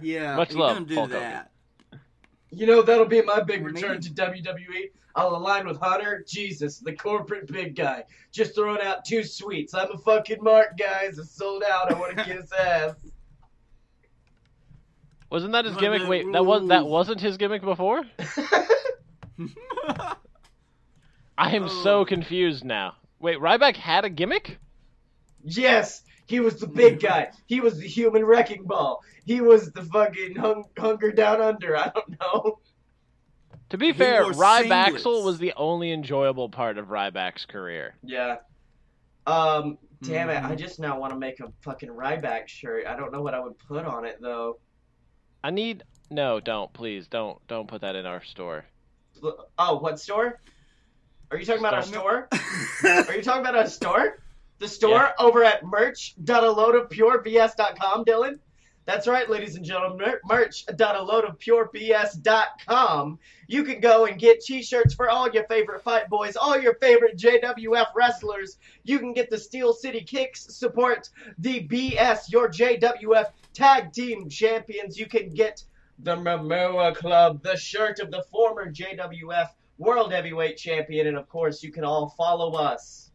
yeah 0.00 0.36
Much 0.36 0.48
he's 0.48 0.56
love, 0.56 0.76
gonna 0.76 0.86
do 0.86 0.94
Hulk 0.94 1.10
Hogan. 1.10 1.22
that. 1.22 1.50
You 2.50 2.66
know, 2.66 2.82
that'll 2.82 3.06
be 3.06 3.20
my 3.22 3.40
big 3.40 3.64
return 3.64 4.00
maybe- 4.00 4.02
to 4.04 4.10
WWE. 4.14 4.90
I'll 5.16 5.34
align 5.36 5.66
with 5.66 5.78
Hunter. 5.80 6.24
Jesus, 6.26 6.78
the 6.78 6.92
corporate 6.92 7.46
big 7.52 7.76
guy. 7.76 8.04
Just 8.32 8.54
throwing 8.54 8.80
out 8.80 9.04
two 9.04 9.22
sweets. 9.24 9.72
I'm 9.74 9.90
a 9.92 9.98
fucking 9.98 10.42
mark, 10.42 10.76
guys. 10.78 11.18
It's 11.18 11.30
sold 11.36 11.62
out. 11.70 11.92
I 11.92 11.98
want 11.98 12.16
to 12.16 12.24
kiss 12.24 12.50
ass. 12.58 12.94
Wasn't 15.30 15.52
that 15.52 15.64
his 15.64 15.76
gimmick? 15.76 16.06
Wait, 16.08 16.30
that 16.32 16.44
was 16.46 16.66
that 16.68 16.86
wasn't 16.86 17.20
his 17.20 17.36
gimmick 17.36 17.62
before? 17.62 18.02
I 21.36 21.54
am 21.56 21.68
so 21.68 22.00
Oh. 22.00 22.04
confused 22.04 22.64
now. 22.64 22.94
Wait, 23.18 23.38
Ryback 23.38 23.76
had 23.76 24.04
a 24.04 24.10
gimmick? 24.10 24.58
yes, 25.42 26.02
he 26.26 26.40
was 26.40 26.58
the 26.60 26.66
big 26.66 27.00
guy. 27.00 27.30
He 27.46 27.60
was 27.60 27.78
the 27.78 27.86
human 27.88 28.24
wrecking 28.24 28.64
ball. 28.64 29.02
He 29.26 29.40
was 29.40 29.70
the 29.72 29.82
fucking 29.82 30.36
hung- 30.36 30.68
hunger 30.78 31.12
down 31.12 31.40
under. 31.40 31.76
I 31.76 31.90
don't 31.94 32.20
know. 32.20 32.58
To 33.70 33.78
be 33.78 33.88
He 33.88 33.92
fair, 33.92 34.22
wore 34.24 34.32
Rybaxel 34.32 35.24
was 35.24 35.38
the 35.38 35.52
only 35.56 35.90
enjoyable 35.92 36.48
part 36.48 36.78
of 36.78 36.88
Ryback's 36.88 37.46
career. 37.46 37.96
Yeah. 38.02 38.36
Um. 39.26 39.78
Damn 40.02 40.28
it! 40.28 40.44
I 40.44 40.52
Mhm. 40.54 40.58
just 40.58 40.78
now 40.80 40.98
want 41.00 41.12
to 41.14 41.18
make 41.18 41.40
a 41.40 41.50
fucking 41.62 41.88
Ryback 41.88 42.46
shirt. 42.46 42.86
I 42.86 42.94
don't 42.94 43.10
know 43.10 43.22
what 43.22 43.32
I 43.32 43.40
would 43.40 43.58
put 43.58 43.86
on 43.86 44.04
it 44.04 44.18
though. 44.20 44.58
I 45.42 45.50
need 45.50 45.82
no, 46.10 46.40
don't 46.40 46.70
please 46.74 47.08
don't 47.08 47.44
don't 47.46 47.66
put 47.66 47.80
that 47.80 47.96
in 47.96 48.04
our 48.04 48.22
store. 48.22 48.66
Oh, 49.58 49.78
what 49.78 49.98
store? 49.98 50.40
Are 51.30 51.38
you 51.38 51.46
talking 51.46 51.60
about 51.60 51.74
our 51.74 51.82
Store. 51.82 52.28
Are 52.84 53.14
you 53.14 53.22
talking 53.22 53.40
about 53.40 53.56
our 53.56 53.66
store? 53.66 54.18
The 54.58 54.68
store 54.78 55.12
over 55.18 55.42
at 55.44 55.64
merch.aloadofpurebs.com, 55.64 58.04
Dylan? 58.04 58.38
That's 58.86 59.08
right, 59.08 59.30
ladies 59.30 59.56
and 59.56 59.64
gentlemen. 59.64 59.96
Mer- 59.98 60.20
Merch.aloadofpurebs.com. 60.26 63.18
You 63.46 63.64
can 63.64 63.80
go 63.80 64.04
and 64.04 64.18
get 64.18 64.42
t-shirts 64.42 64.92
for 64.94 65.08
all 65.08 65.30
your 65.30 65.44
favorite 65.44 65.82
fight 65.82 66.10
boys, 66.10 66.36
all 66.36 66.60
your 66.60 66.74
favorite 66.74 67.16
JWF 67.16 67.86
wrestlers. 67.96 68.58
You 68.84 68.98
can 68.98 69.14
get 69.14 69.30
the 69.30 69.38
Steel 69.38 69.72
City 69.72 70.02
Kicks 70.02 70.54
support 70.54 71.08
the 71.38 71.66
BS, 71.66 72.30
your 72.30 72.50
JWF 72.50 73.30
tag 73.54 73.90
team 73.92 74.28
champions. 74.28 74.98
You 74.98 75.06
can 75.06 75.30
get 75.30 75.64
the 76.00 76.16
Momoa 76.16 76.94
Club, 76.94 77.42
the 77.42 77.56
shirt 77.56 78.00
of 78.00 78.10
the 78.10 78.22
former 78.30 78.70
JWF 78.70 79.48
World 79.78 80.12
Heavyweight 80.12 80.56
Champion, 80.56 81.08
and 81.08 81.16
of 81.16 81.28
course, 81.28 81.60
you 81.62 81.72
can 81.72 81.84
all 81.84 82.14
follow 82.16 82.52
us 82.52 83.10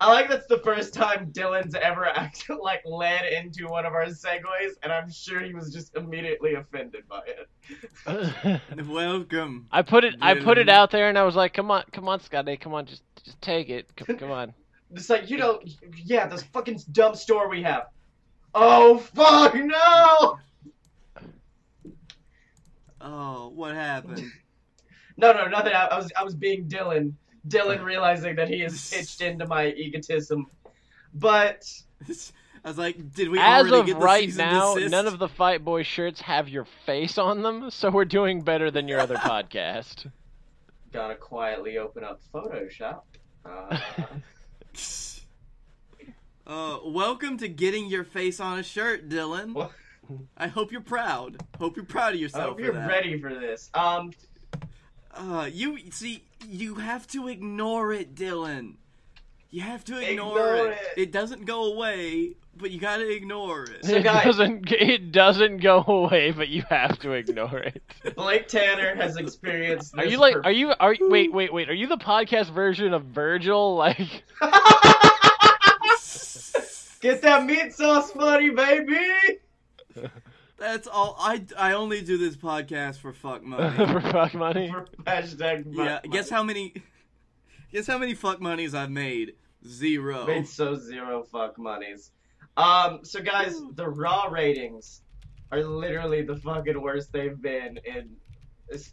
I 0.00 0.10
like 0.10 0.30
that's 0.30 0.46
the 0.46 0.58
first 0.58 0.94
time 0.94 1.30
Dylan's 1.30 1.74
ever 1.74 2.06
actually 2.16 2.58
like 2.62 2.82
led 2.86 3.30
into 3.32 3.66
one 3.66 3.84
of 3.84 3.92
our 3.92 4.06
segues, 4.06 4.72
and 4.82 4.90
I'm 4.90 5.10
sure 5.10 5.40
he 5.40 5.52
was 5.52 5.72
just 5.72 5.94
immediately 5.94 6.54
offended 6.54 7.04
by 7.06 7.22
it. 8.06 8.60
Welcome. 8.88 9.66
I 9.70 9.82
put 9.82 10.04
it 10.04 10.14
I 10.22 10.34
put 10.34 10.56
it 10.56 10.70
out 10.70 10.90
there 10.90 11.08
and 11.08 11.18
I 11.18 11.22
was 11.24 11.36
like, 11.36 11.52
"Come 11.52 11.70
on, 11.70 11.84
come 11.92 12.08
on, 12.08 12.20
Scotty, 12.20 12.56
come 12.56 12.72
on, 12.72 12.86
just 12.86 13.02
just 13.22 13.40
take 13.42 13.68
it. 13.68 13.94
Come, 13.96 14.16
come 14.18 14.30
on." 14.30 14.54
It's 14.92 15.10
like 15.10 15.28
you 15.28 15.36
know, 15.36 15.60
yeah, 16.04 16.26
this 16.26 16.42
fucking 16.44 16.80
dumb 16.92 17.14
store 17.14 17.50
we 17.50 17.62
have. 17.62 17.88
Oh 18.54 18.98
fuck 18.98 19.54
no! 19.54 20.38
Oh, 23.00 23.48
what 23.54 23.74
happened? 23.74 24.30
No, 25.16 25.32
no, 25.32 25.48
nothing. 25.48 25.74
I, 25.74 25.84
I 25.86 25.96
was 25.98 26.10
I 26.18 26.24
was 26.24 26.34
being 26.34 26.66
Dylan. 26.66 27.12
Dylan 27.46 27.84
realizing 27.84 28.36
that 28.36 28.48
he 28.48 28.62
is 28.62 28.90
pitched 28.90 29.20
into 29.28 29.46
my 29.46 29.66
egotism, 29.72 30.46
but 31.12 31.70
I 32.64 32.68
was 32.68 32.78
like, 32.78 33.12
did 33.12 33.28
we 33.28 33.38
As 33.38 33.66
already 33.66 33.80
of 33.80 33.86
get 33.86 33.98
the 33.98 34.04
right 34.04 34.24
cease 34.30 34.38
and 34.38 34.50
now, 34.52 34.74
desist? 34.76 34.90
none 34.90 35.06
of 35.06 35.18
the 35.18 35.28
Fight 35.28 35.62
Boy 35.62 35.82
shirts 35.82 36.22
have 36.22 36.48
your 36.48 36.66
face 36.86 37.18
on 37.18 37.42
them, 37.42 37.70
so 37.70 37.90
we're 37.90 38.06
doing 38.06 38.40
better 38.40 38.70
than 38.70 38.88
your 38.88 38.98
other 38.98 39.16
podcast. 39.16 40.10
gotta 40.90 41.16
quietly 41.16 41.76
open 41.76 42.02
up 42.02 42.20
Photoshop. 42.32 43.02
Uh, 43.44 43.78
Uh, 46.46 46.78
welcome 46.84 47.36
to 47.38 47.48
getting 47.48 47.86
your 47.86 48.02
face 48.04 48.40
on 48.40 48.58
a 48.58 48.62
shirt, 48.62 49.08
Dylan. 49.08 49.52
What? 49.54 49.70
I 50.36 50.48
hope 50.48 50.72
you're 50.72 50.80
proud. 50.80 51.42
Hope 51.58 51.76
you're 51.76 51.84
proud 51.84 52.10
of 52.14 52.18
I 52.18 52.22
yourself. 52.22 52.48
hope 52.50 52.60
you're 52.60 52.72
that. 52.72 52.88
ready 52.88 53.20
for 53.20 53.34
this. 53.34 53.70
Um, 53.74 54.12
Uh, 55.12 55.48
you 55.52 55.76
see, 55.90 56.22
you 56.48 56.76
have 56.76 57.06
to 57.08 57.26
ignore 57.28 57.92
it, 57.92 58.14
Dylan. 58.14 58.74
You 59.50 59.62
have 59.62 59.84
to 59.86 59.98
ignore, 59.98 60.38
Ignore 60.38 60.66
it. 60.68 60.78
it. 60.96 61.00
It 61.02 61.12
doesn't 61.12 61.44
go 61.44 61.72
away, 61.72 62.36
but 62.56 62.70
you 62.70 62.78
gotta 62.78 63.08
ignore 63.12 63.64
it. 63.64 63.84
So 63.84 63.96
it 63.96 64.02
doesn't 64.04 64.70
it 64.70 65.10
doesn't 65.10 65.56
go 65.58 65.82
away, 65.86 66.30
but 66.30 66.48
you 66.48 66.62
have 66.70 67.00
to 67.00 67.10
ignore 67.12 67.58
it. 67.58 67.82
Blake 68.14 68.46
Tanner 68.46 68.94
has 68.94 69.16
experienced. 69.16 69.98
Are 69.98 70.04
you 70.04 70.18
like 70.18 70.34
for- 70.34 70.44
are 70.44 70.52
you 70.52 70.72
are 70.78 70.92
you, 70.94 71.10
wait 71.10 71.32
wait 71.32 71.52
wait 71.52 71.68
are 71.68 71.74
you 71.74 71.88
the 71.88 71.96
podcast 71.98 72.52
version 72.52 72.94
of 72.94 73.06
Virgil 73.06 73.74
like 73.84 74.22
Get 77.00 77.22
that 77.22 77.46
meat 77.46 77.72
sauce 77.72 78.14
money, 78.14 78.50
baby! 78.50 79.38
That's 80.58 80.86
all. 80.86 81.16
I 81.18 81.44
I 81.58 81.72
only 81.72 82.02
do 82.02 82.18
this 82.18 82.36
podcast 82.36 82.98
for 82.98 83.12
fuck 83.12 83.42
money. 83.42 83.76
for 83.92 84.00
fuck 84.00 84.34
money? 84.34 84.70
For 84.70 84.86
hashtag 85.04 85.64
yeah. 85.70 86.00
fuck 86.00 86.10
Guess 86.12 86.30
how 86.30 86.42
many? 86.42 86.74
Guess 87.72 87.86
how 87.86 87.98
many 87.98 88.14
fuck 88.14 88.40
monies 88.40 88.74
I've 88.74 88.90
made? 88.90 89.34
Zero. 89.66 90.26
Made 90.26 90.48
so 90.48 90.74
zero 90.74 91.22
fuck 91.22 91.58
monies. 91.58 92.10
Um, 92.56 93.00
so 93.04 93.20
guys, 93.20 93.60
the 93.74 93.88
raw 93.88 94.24
ratings 94.24 95.02
are 95.52 95.62
literally 95.62 96.22
the 96.22 96.36
fucking 96.36 96.80
worst 96.80 97.12
they've 97.12 97.40
been 97.40 97.78
in 97.84 98.16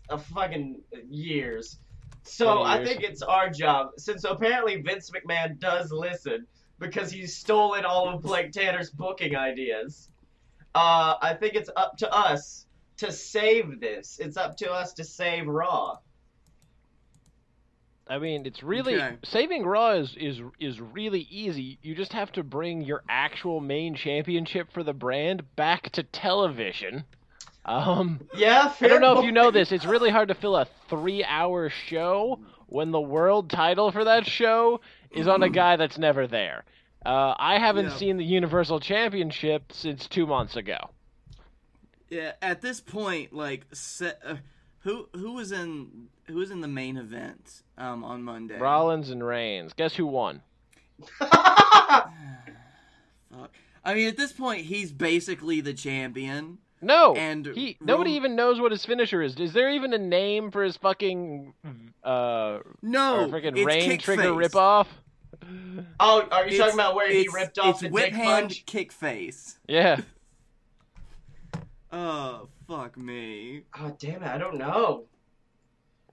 a 0.10 0.18
fucking 0.18 0.82
years. 1.10 1.80
So 2.24 2.58
20 2.58 2.70
I 2.70 2.86
think 2.86 3.04
it's 3.04 3.22
our 3.22 3.50
job, 3.50 3.92
since 3.98 4.24
apparently 4.24 4.82
Vince 4.82 5.12
McMahon 5.12 5.60
does 5.60 5.92
listen 5.92 6.46
because 6.80 7.12
he's 7.12 7.36
stolen 7.36 7.86
all 7.86 8.10
of 8.10 8.22
Blake 8.22 8.52
Tanner's 8.52 8.90
booking 8.90 9.36
ideas. 9.36 10.10
Uh, 10.78 11.18
I 11.20 11.34
think 11.34 11.56
it's 11.56 11.72
up 11.76 11.98
to 11.98 12.14
us 12.14 12.68
to 12.98 13.12
save 13.12 13.80
this. 13.80 14.20
It's 14.20 14.38
up 14.38 14.58
to 14.58 14.72
us 14.72 14.94
to 14.94 15.04
save 15.04 15.48
Raw. 15.48 15.98
I 18.08 18.20
mean, 18.20 18.46
it's 18.46 18.62
really 18.62 18.96
Okay. 18.96 19.18
saving 19.24 19.66
Raw 19.66 19.94
is 19.94 20.16
is 20.16 20.40
is 20.60 20.80
really 20.80 21.22
easy. 21.32 21.80
You 21.82 21.96
just 21.96 22.14
have 22.14 22.32
to 22.34 22.44
bring 22.44 22.82
your 22.82 23.02
actual 23.10 23.60
main 23.60 23.96
championship 23.96 24.72
for 24.72 24.84
the 24.84 24.94
brand 24.94 25.56
back 25.56 25.90
to 25.94 26.04
television. 26.04 27.06
Um, 27.66 28.22
Yeah, 28.36 28.72
I 28.80 28.88
don't 28.88 29.02
know 29.02 29.18
if 29.20 29.26
you 29.26 29.32
know 29.32 29.50
this. 29.52 29.72
It's 29.72 29.84
really 29.84 30.12
hard 30.12 30.28
to 30.30 30.36
fill 30.36 30.56
a 30.56 30.68
three-hour 30.90 31.70
show 31.70 32.40
when 32.68 32.92
the 32.92 33.02
world 33.02 33.50
title 33.50 33.92
for 33.92 34.06
that 34.06 34.26
show 34.28 34.80
is 35.12 35.28
on 35.28 35.42
a 35.44 35.50
guy 35.50 35.76
that's 35.76 35.98
never 35.98 36.28
there. 36.28 36.64
Uh, 37.08 37.34
I 37.40 37.58
haven't 37.58 37.92
seen 37.92 38.18
the 38.18 38.26
Universal 38.26 38.82
Championship 38.82 39.72
since 39.72 40.08
two 40.08 40.28
months 40.28 40.56
ago. 40.58 40.78
Yeah. 42.10 42.34
At 42.42 42.62
this 42.62 42.82
point, 42.82 43.32
like, 43.34 43.66
se- 43.72 44.14
uh, 44.26 44.36
who 44.80 45.08
who 45.14 45.32
was 45.34 45.52
in 45.54 46.08
who 46.26 46.36
was 46.36 46.52
in 46.52 46.60
the 46.62 46.68
main 46.68 46.98
event 46.98 47.62
um 47.78 48.04
on 48.04 48.24
Monday? 48.24 48.58
Rollins 48.60 49.10
and 49.10 49.26
Reigns. 49.26 49.72
Guess 49.74 49.96
who 49.96 50.06
won? 50.06 50.42
Fuck. 51.20 52.12
I 53.84 53.94
mean, 53.94 54.08
at 54.10 54.18
this 54.18 54.34
point, 54.34 54.66
he's 54.66 54.92
basically 54.92 55.62
the 55.62 55.74
champion. 55.74 56.58
No, 56.82 57.16
And 57.16 57.46
he 57.48 57.78
nobody 57.82 58.12
Ro- 58.12 58.16
even 58.18 58.36
knows 58.36 58.60
what 58.62 58.72
his 58.72 58.86
finisher 58.86 59.22
is. 59.22 59.36
Is 59.40 59.54
there 59.54 59.72
even 59.72 59.94
a 59.94 59.98
name 59.98 60.52
for 60.52 60.64
his 60.64 60.78
fucking 60.78 61.54
uh 62.04 62.60
No, 62.84 63.28
freaking 63.32 63.66
rain 63.66 63.98
trigger 63.98 64.36
face. 64.40 64.52
ripoff? 64.52 64.86
oh, 66.00 66.28
are 66.32 66.44
you 66.44 66.54
It's- 66.54 66.58
talking 66.58 66.74
about 66.74 66.96
where 66.96 67.12
he 67.12 67.28
ripped 67.34 67.60
off 67.60 67.76
it's 67.76 67.82
the 67.82 67.90
whip 67.90 68.06
dick 68.06 68.14
hand 68.16 68.42
punch? 68.50 68.66
kick 68.66 68.92
face. 68.92 69.58
Yeah. 69.68 70.02
Oh 71.92 72.48
fuck 72.68 72.98
me. 72.98 73.62
Oh 73.80 73.96
damn 73.98 74.24
it! 74.24 74.28
I 74.28 74.38
don't 74.38 74.58
know. 74.58 75.06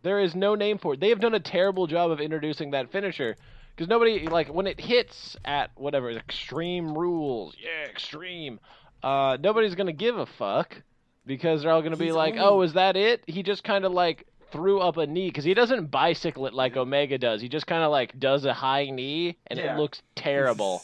There 0.02 0.20
is 0.20 0.34
no 0.34 0.54
name 0.54 0.78
for 0.78 0.94
it. 0.94 1.00
They 1.00 1.08
have 1.08 1.20
done 1.20 1.34
a 1.34 1.40
terrible 1.40 1.86
job 1.86 2.10
of 2.10 2.20
introducing 2.20 2.70
that 2.72 2.92
finisher. 2.92 3.36
Because 3.74 3.88
nobody 3.88 4.28
like 4.28 4.48
when 4.48 4.66
it 4.68 4.80
hits 4.80 5.36
at 5.44 5.70
whatever 5.74 6.10
extreme 6.10 6.96
rules, 6.96 7.56
yeah, 7.60 7.90
extreme. 7.90 8.60
uh, 9.02 9.36
nobody's 9.40 9.74
gonna 9.74 9.92
give 9.92 10.16
a 10.16 10.26
fuck 10.26 10.80
because 11.26 11.62
they're 11.62 11.72
all 11.72 11.82
gonna 11.82 11.96
be 11.96 12.06
He's 12.06 12.14
like, 12.14 12.34
only- 12.34 12.44
"Oh, 12.46 12.60
is 12.62 12.74
that 12.74 12.96
it?" 12.96 13.24
He 13.26 13.42
just 13.42 13.64
kind 13.64 13.84
of 13.84 13.90
like 13.92 14.26
threw 14.54 14.78
up 14.80 14.96
a 14.96 15.06
knee 15.06 15.28
because 15.28 15.44
he 15.44 15.52
doesn't 15.52 15.90
bicycle 15.90 16.46
it 16.46 16.54
like 16.54 16.76
Omega 16.76 17.18
does. 17.18 17.40
He 17.42 17.48
just 17.48 17.66
kind 17.66 17.82
of 17.82 17.90
like 17.90 18.18
does 18.18 18.44
a 18.44 18.54
high 18.54 18.88
knee, 18.88 19.36
and 19.48 19.58
Yeah. 19.58 19.74
it 19.74 19.78
looks 19.78 20.00
terrible. 20.14 20.82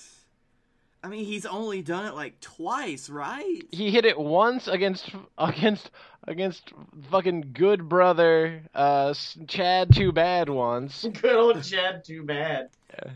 I 1.02 1.08
mean, 1.08 1.24
he's 1.24 1.46
only 1.46 1.80
done 1.80 2.04
it 2.04 2.14
like 2.14 2.38
twice, 2.40 3.08
right? 3.08 3.62
He 3.70 3.90
hit 3.90 4.04
it 4.04 4.18
once 4.18 4.68
against 4.68 5.08
against 5.38 5.90
against 6.28 6.72
fucking 7.10 7.52
good 7.54 7.88
brother 7.88 8.62
uh, 8.74 9.14
Chad 9.46 9.94
Too 9.94 10.12
Bad 10.12 10.48
once, 10.50 11.06
Good 11.22 11.34
old 11.36 11.62
Chad, 11.64 12.04
too 12.04 12.22
bad. 12.24 12.68
Yeah. 12.92 13.12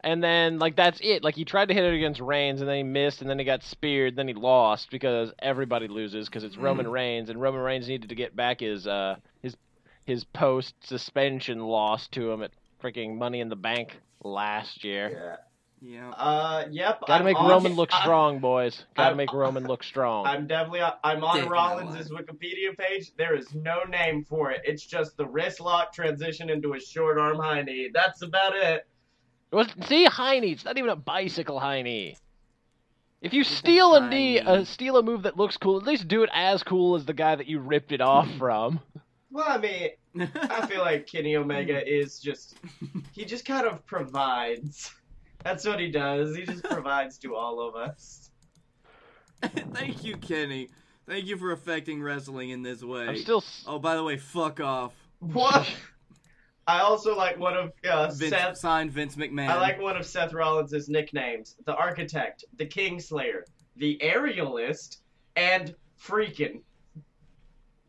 and 0.00 0.22
then 0.22 0.58
like 0.58 0.76
that's 0.76 1.00
it. 1.02 1.24
Like 1.24 1.34
he 1.34 1.46
tried 1.46 1.68
to 1.68 1.74
hit 1.74 1.84
it 1.84 1.94
against 1.94 2.20
Reigns, 2.20 2.60
and 2.60 2.68
then 2.68 2.76
he 2.76 2.82
missed, 2.82 3.22
and 3.22 3.30
then 3.30 3.38
he 3.38 3.44
got 3.46 3.62
speared, 3.62 4.16
then 4.16 4.28
he 4.28 4.34
lost 4.34 4.90
because 4.90 5.32
everybody 5.38 5.88
loses 5.88 6.28
because 6.28 6.44
it's 6.44 6.58
Roman 6.58 6.86
Reigns, 6.88 7.30
and 7.30 7.40
Roman 7.40 7.62
Reigns 7.62 7.88
needed 7.88 8.10
to 8.10 8.14
get 8.14 8.36
back 8.36 8.60
his 8.60 8.86
uh 8.86 9.16
his 9.40 9.56
his 10.04 10.24
post 10.24 10.74
suspension 10.86 11.60
loss 11.60 12.08
to 12.08 12.30
him 12.30 12.42
at 12.42 12.50
freaking 12.82 13.16
Money 13.16 13.40
in 13.40 13.48
the 13.48 13.56
Bank 13.56 13.96
last 14.22 14.84
year. 14.84 15.10
Yeah. 15.10 15.36
Yeah. 15.80 16.10
Uh, 16.12 16.64
yep. 16.70 17.00
Gotta 17.06 17.12
I'm 17.14 17.24
make 17.26 17.38
on- 17.38 17.50
Roman 17.50 17.74
look 17.74 17.92
I- 17.92 18.00
strong, 18.00 18.38
boys. 18.38 18.84
Gotta 18.96 19.08
I'm- 19.08 19.16
make 19.18 19.32
Roman 19.34 19.66
look 19.66 19.82
strong. 19.82 20.24
I'm 20.26 20.46
definitely 20.46 20.80
I'm 21.02 21.22
on 21.22 21.40
Dick 21.40 21.50
Rollins' 21.50 22.08
Wikipedia 22.10 22.76
page. 22.78 23.14
There 23.18 23.34
is 23.36 23.54
no 23.54 23.82
name 23.84 24.24
for 24.24 24.50
it. 24.50 24.62
It's 24.64 24.86
just 24.86 25.16
the 25.18 25.26
wrist 25.26 25.60
lock 25.60 25.92
transition 25.92 26.48
into 26.48 26.72
a 26.72 26.80
short 26.80 27.18
arm 27.18 27.38
high 27.38 27.60
knee. 27.62 27.90
That's 27.92 28.22
about 28.22 28.56
it. 28.56 28.86
Well, 29.50 29.66
see, 29.86 30.06
high 30.06 30.38
knee. 30.38 30.52
It's 30.52 30.64
not 30.64 30.78
even 30.78 30.88
a 30.90 30.96
bicycle 30.96 31.60
high 31.60 31.82
knee. 31.82 32.16
If 33.20 33.34
you 33.34 33.42
It's 33.42 33.50
steal 33.50 33.94
a 33.94 34.00
high 34.00 34.08
knee, 34.08 34.34
knee. 34.34 34.40
uh, 34.40 34.64
steal 34.64 34.96
a 34.96 35.02
move 35.02 35.22
that 35.24 35.36
looks 35.36 35.56
cool, 35.58 35.76
at 35.76 35.84
least 35.86 36.08
do 36.08 36.22
it 36.22 36.30
as 36.32 36.62
cool 36.62 36.94
as 36.94 37.04
the 37.04 37.12
guy 37.14 37.34
that 37.36 37.46
you 37.46 37.58
ripped 37.58 37.92
it 37.92 38.00
off 38.00 38.28
from. 38.38 38.80
Well, 39.34 39.44
I 39.48 39.58
mean, 39.58 40.28
I 40.48 40.64
feel 40.68 40.78
like 40.80 41.08
Kenny 41.08 41.34
Omega 41.36 41.84
is 41.92 42.20
just 42.20 42.56
he 43.12 43.24
just 43.24 43.44
kind 43.44 43.66
of 43.66 43.84
provides. 43.84 44.92
That's 45.42 45.66
what 45.66 45.80
he 45.80 45.90
does. 45.90 46.36
He 46.36 46.44
just 46.44 46.62
provides 46.62 47.18
to 47.18 47.34
all 47.34 47.60
of 47.60 47.74
us. 47.74 48.30
Thank 49.42 50.04
you, 50.04 50.16
Kenny. 50.18 50.68
Thank 51.08 51.26
you 51.26 51.36
for 51.36 51.50
affecting 51.50 52.00
wrestling 52.00 52.50
in 52.50 52.62
this 52.62 52.82
way. 52.84 53.08
I'm 53.08 53.16
still. 53.16 53.38
s- 53.38 53.64
Oh, 53.66 53.80
by 53.80 53.96
the 53.96 54.04
way, 54.04 54.16
fuck 54.18 54.60
off. 54.60 54.92
What? 55.18 55.68
I 56.68 56.78
also 56.80 57.16
like 57.16 57.36
one 57.38 57.56
of 57.56 57.72
uh, 57.90 58.06
Vince, 58.12 58.30
Seth. 58.34 58.56
signed 58.56 58.92
Vince 58.92 59.16
McMahon. 59.16 59.48
I 59.48 59.60
like 59.60 59.80
one 59.80 59.96
of 59.96 60.06
Seth 60.06 60.32
Rollins' 60.32 60.88
nicknames: 60.88 61.56
the 61.66 61.74
Architect, 61.74 62.44
the 62.56 62.66
Kingslayer, 62.66 63.42
the 63.76 64.00
Aerialist, 64.00 64.98
and 65.36 65.74
Freakin'. 66.00 66.60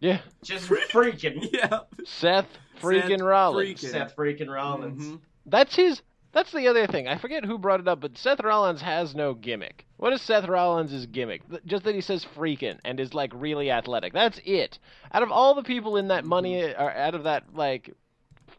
Yeah, 0.05 0.19
Just 0.43 0.69
freaking. 0.69 1.49
Yeah. 1.53 1.79
Seth 2.05 2.47
freaking 2.81 3.17
Seth 3.19 3.21
Rollins. 3.21 3.69
freaking- 3.81 3.91
Seth 3.91 4.15
freaking 4.15 4.49
Rollins. 4.53 5.03
Mhm. 5.03 5.19
That's 5.45 5.75
his. 5.75 6.01
That's 6.31 6.51
the 6.51 6.67
other 6.67 6.85
thing. 6.85 7.07
I 7.07 7.17
forget 7.17 7.45
who 7.45 7.57
brought 7.57 7.79
it 7.79 7.87
up, 7.87 8.01
but 8.01 8.17
Seth 8.17 8.41
Rollins 8.43 8.81
has 8.81 9.15
no 9.15 9.33
gimmick. 9.33 9.85
What 9.95 10.11
is 10.11 10.21
Seth 10.21 10.49
Rollins' 10.49 11.05
gimmick? 11.05 11.41
Just 11.65 11.85
that 11.85 11.95
he 11.95 12.01
says 12.01 12.25
freaking 12.35 12.77
and 12.83 12.99
is 12.99 13.13
like 13.13 13.31
really 13.33 13.71
athletic. 13.71 14.11
That's 14.11 14.41
it. 14.43 14.77
Out 15.13 15.23
of 15.23 15.31
all 15.31 15.53
the 15.55 15.63
people 15.63 15.95
in 15.95 16.09
that 16.09 16.25
money, 16.25 16.61
or 16.61 16.91
out 16.91 17.15
of 17.15 17.23
that 17.23 17.55
like 17.55 17.91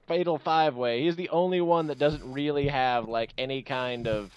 fatal 0.08 0.38
five 0.38 0.74
way, 0.74 1.02
he's 1.02 1.16
the 1.16 1.28
only 1.28 1.60
one 1.60 1.88
that 1.88 1.98
doesn't 1.98 2.32
really 2.32 2.68
have 2.68 3.08
like 3.08 3.32
any 3.36 3.60
kind 3.62 4.08
of 4.08 4.32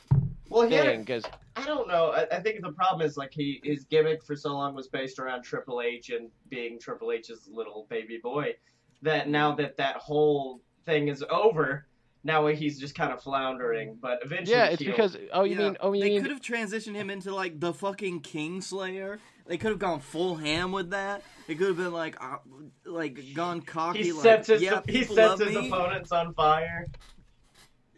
Well, 0.50 0.68
he 0.68 0.76
thing. 0.78 1.00
Because 1.02 1.24
I 1.62 1.66
don't 1.66 1.88
know. 1.88 2.12
I, 2.12 2.28
I 2.38 2.40
think 2.40 2.62
the 2.62 2.72
problem 2.72 3.06
is 3.08 3.18
like 3.18 3.32
he 3.34 3.60
his 3.64 3.86
gimmick 3.86 4.24
for 4.24 4.36
so 4.36 4.54
long 4.54 4.74
was 4.76 4.88
based 4.88 5.20
around 5.20 5.44
Triple 5.44 5.82
H 5.82 6.10
and 6.10 6.30
being 6.50 6.80
Triple 6.80 7.12
H's 7.12 7.48
little 7.52 7.88
baby 7.90 8.20
boy. 8.22 8.56
That 9.02 9.30
now 9.30 9.56
that 9.56 9.78
that 9.78 9.98
whole 9.98 10.62
thing 10.86 11.08
is 11.08 11.24
over, 11.30 11.88
now 12.24 12.46
he's 12.48 12.80
just 12.80 12.96
kind 12.96 13.14
of 13.14 13.22
floundering. 13.22 13.98
But 14.02 14.20
eventually, 14.24 14.58
yeah, 14.58 14.66
it's 14.66 14.82
he'll- 14.82 14.92
because 14.92 15.18
oh 15.34 15.44
you 15.44 15.56
Yeah, 15.58 15.66
mean 15.66 15.78
oh 15.82 15.94
you 15.94 16.02
they 16.02 16.10
mean 16.10 16.22
could 16.22 16.32
have 16.32 16.42
transitioned 16.42 16.96
him 16.96 17.10
into 17.10 17.34
like 17.34 17.60
the 17.60 17.74
fucking 17.74 18.22
Kingslayer. 18.22 19.20
They 19.48 19.58
could 19.58 19.72
have 19.72 19.80
gone 19.80 20.00
full 20.00 20.36
ham 20.36 20.72
with 20.72 20.92
that. 20.92 21.24
They 21.48 21.56
could 21.56 21.70
have 21.70 21.78
been 21.78 21.92
like, 21.92 22.24
uh, 22.24 22.38
like 22.86 23.34
gone 23.34 23.62
cocky. 23.62 24.04
he 24.04 24.12
like, 24.12 24.22
sets 24.22 24.48
his 24.48 24.62
yeah, 24.62 24.82
he 24.88 25.04
sets 25.04 25.42
his 25.42 25.56
me. 25.56 25.68
opponents 25.68 26.12
on 26.12 26.36
fire. 26.36 26.86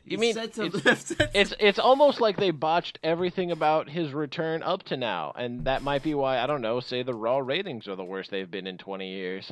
You 0.06 0.18
He 0.18 0.18
mean 0.18 0.34
sets 0.34 0.58
it's, 0.58 1.12
it's 1.34 1.54
it's 1.60 1.80
almost 1.80 2.20
like 2.20 2.38
they 2.38 2.52
botched 2.52 3.00
everything 3.04 3.52
about 3.52 3.90
his 3.90 4.14
return 4.14 4.64
up 4.64 4.84
to 4.84 4.98
now, 4.98 5.34
and 5.36 5.66
that 5.66 5.84
might 5.84 6.04
be 6.04 6.14
why 6.14 6.40
I 6.40 6.48
don't 6.48 6.62
know. 6.62 6.80
Say 6.80 7.04
the 7.04 7.14
Raw 7.14 7.38
ratings 7.38 7.88
are 7.88 7.96
the 7.96 8.04
worst 8.04 8.32
they've 8.32 8.50
been 8.50 8.68
in 8.68 8.78
twenty 8.78 9.12
years. 9.12 9.52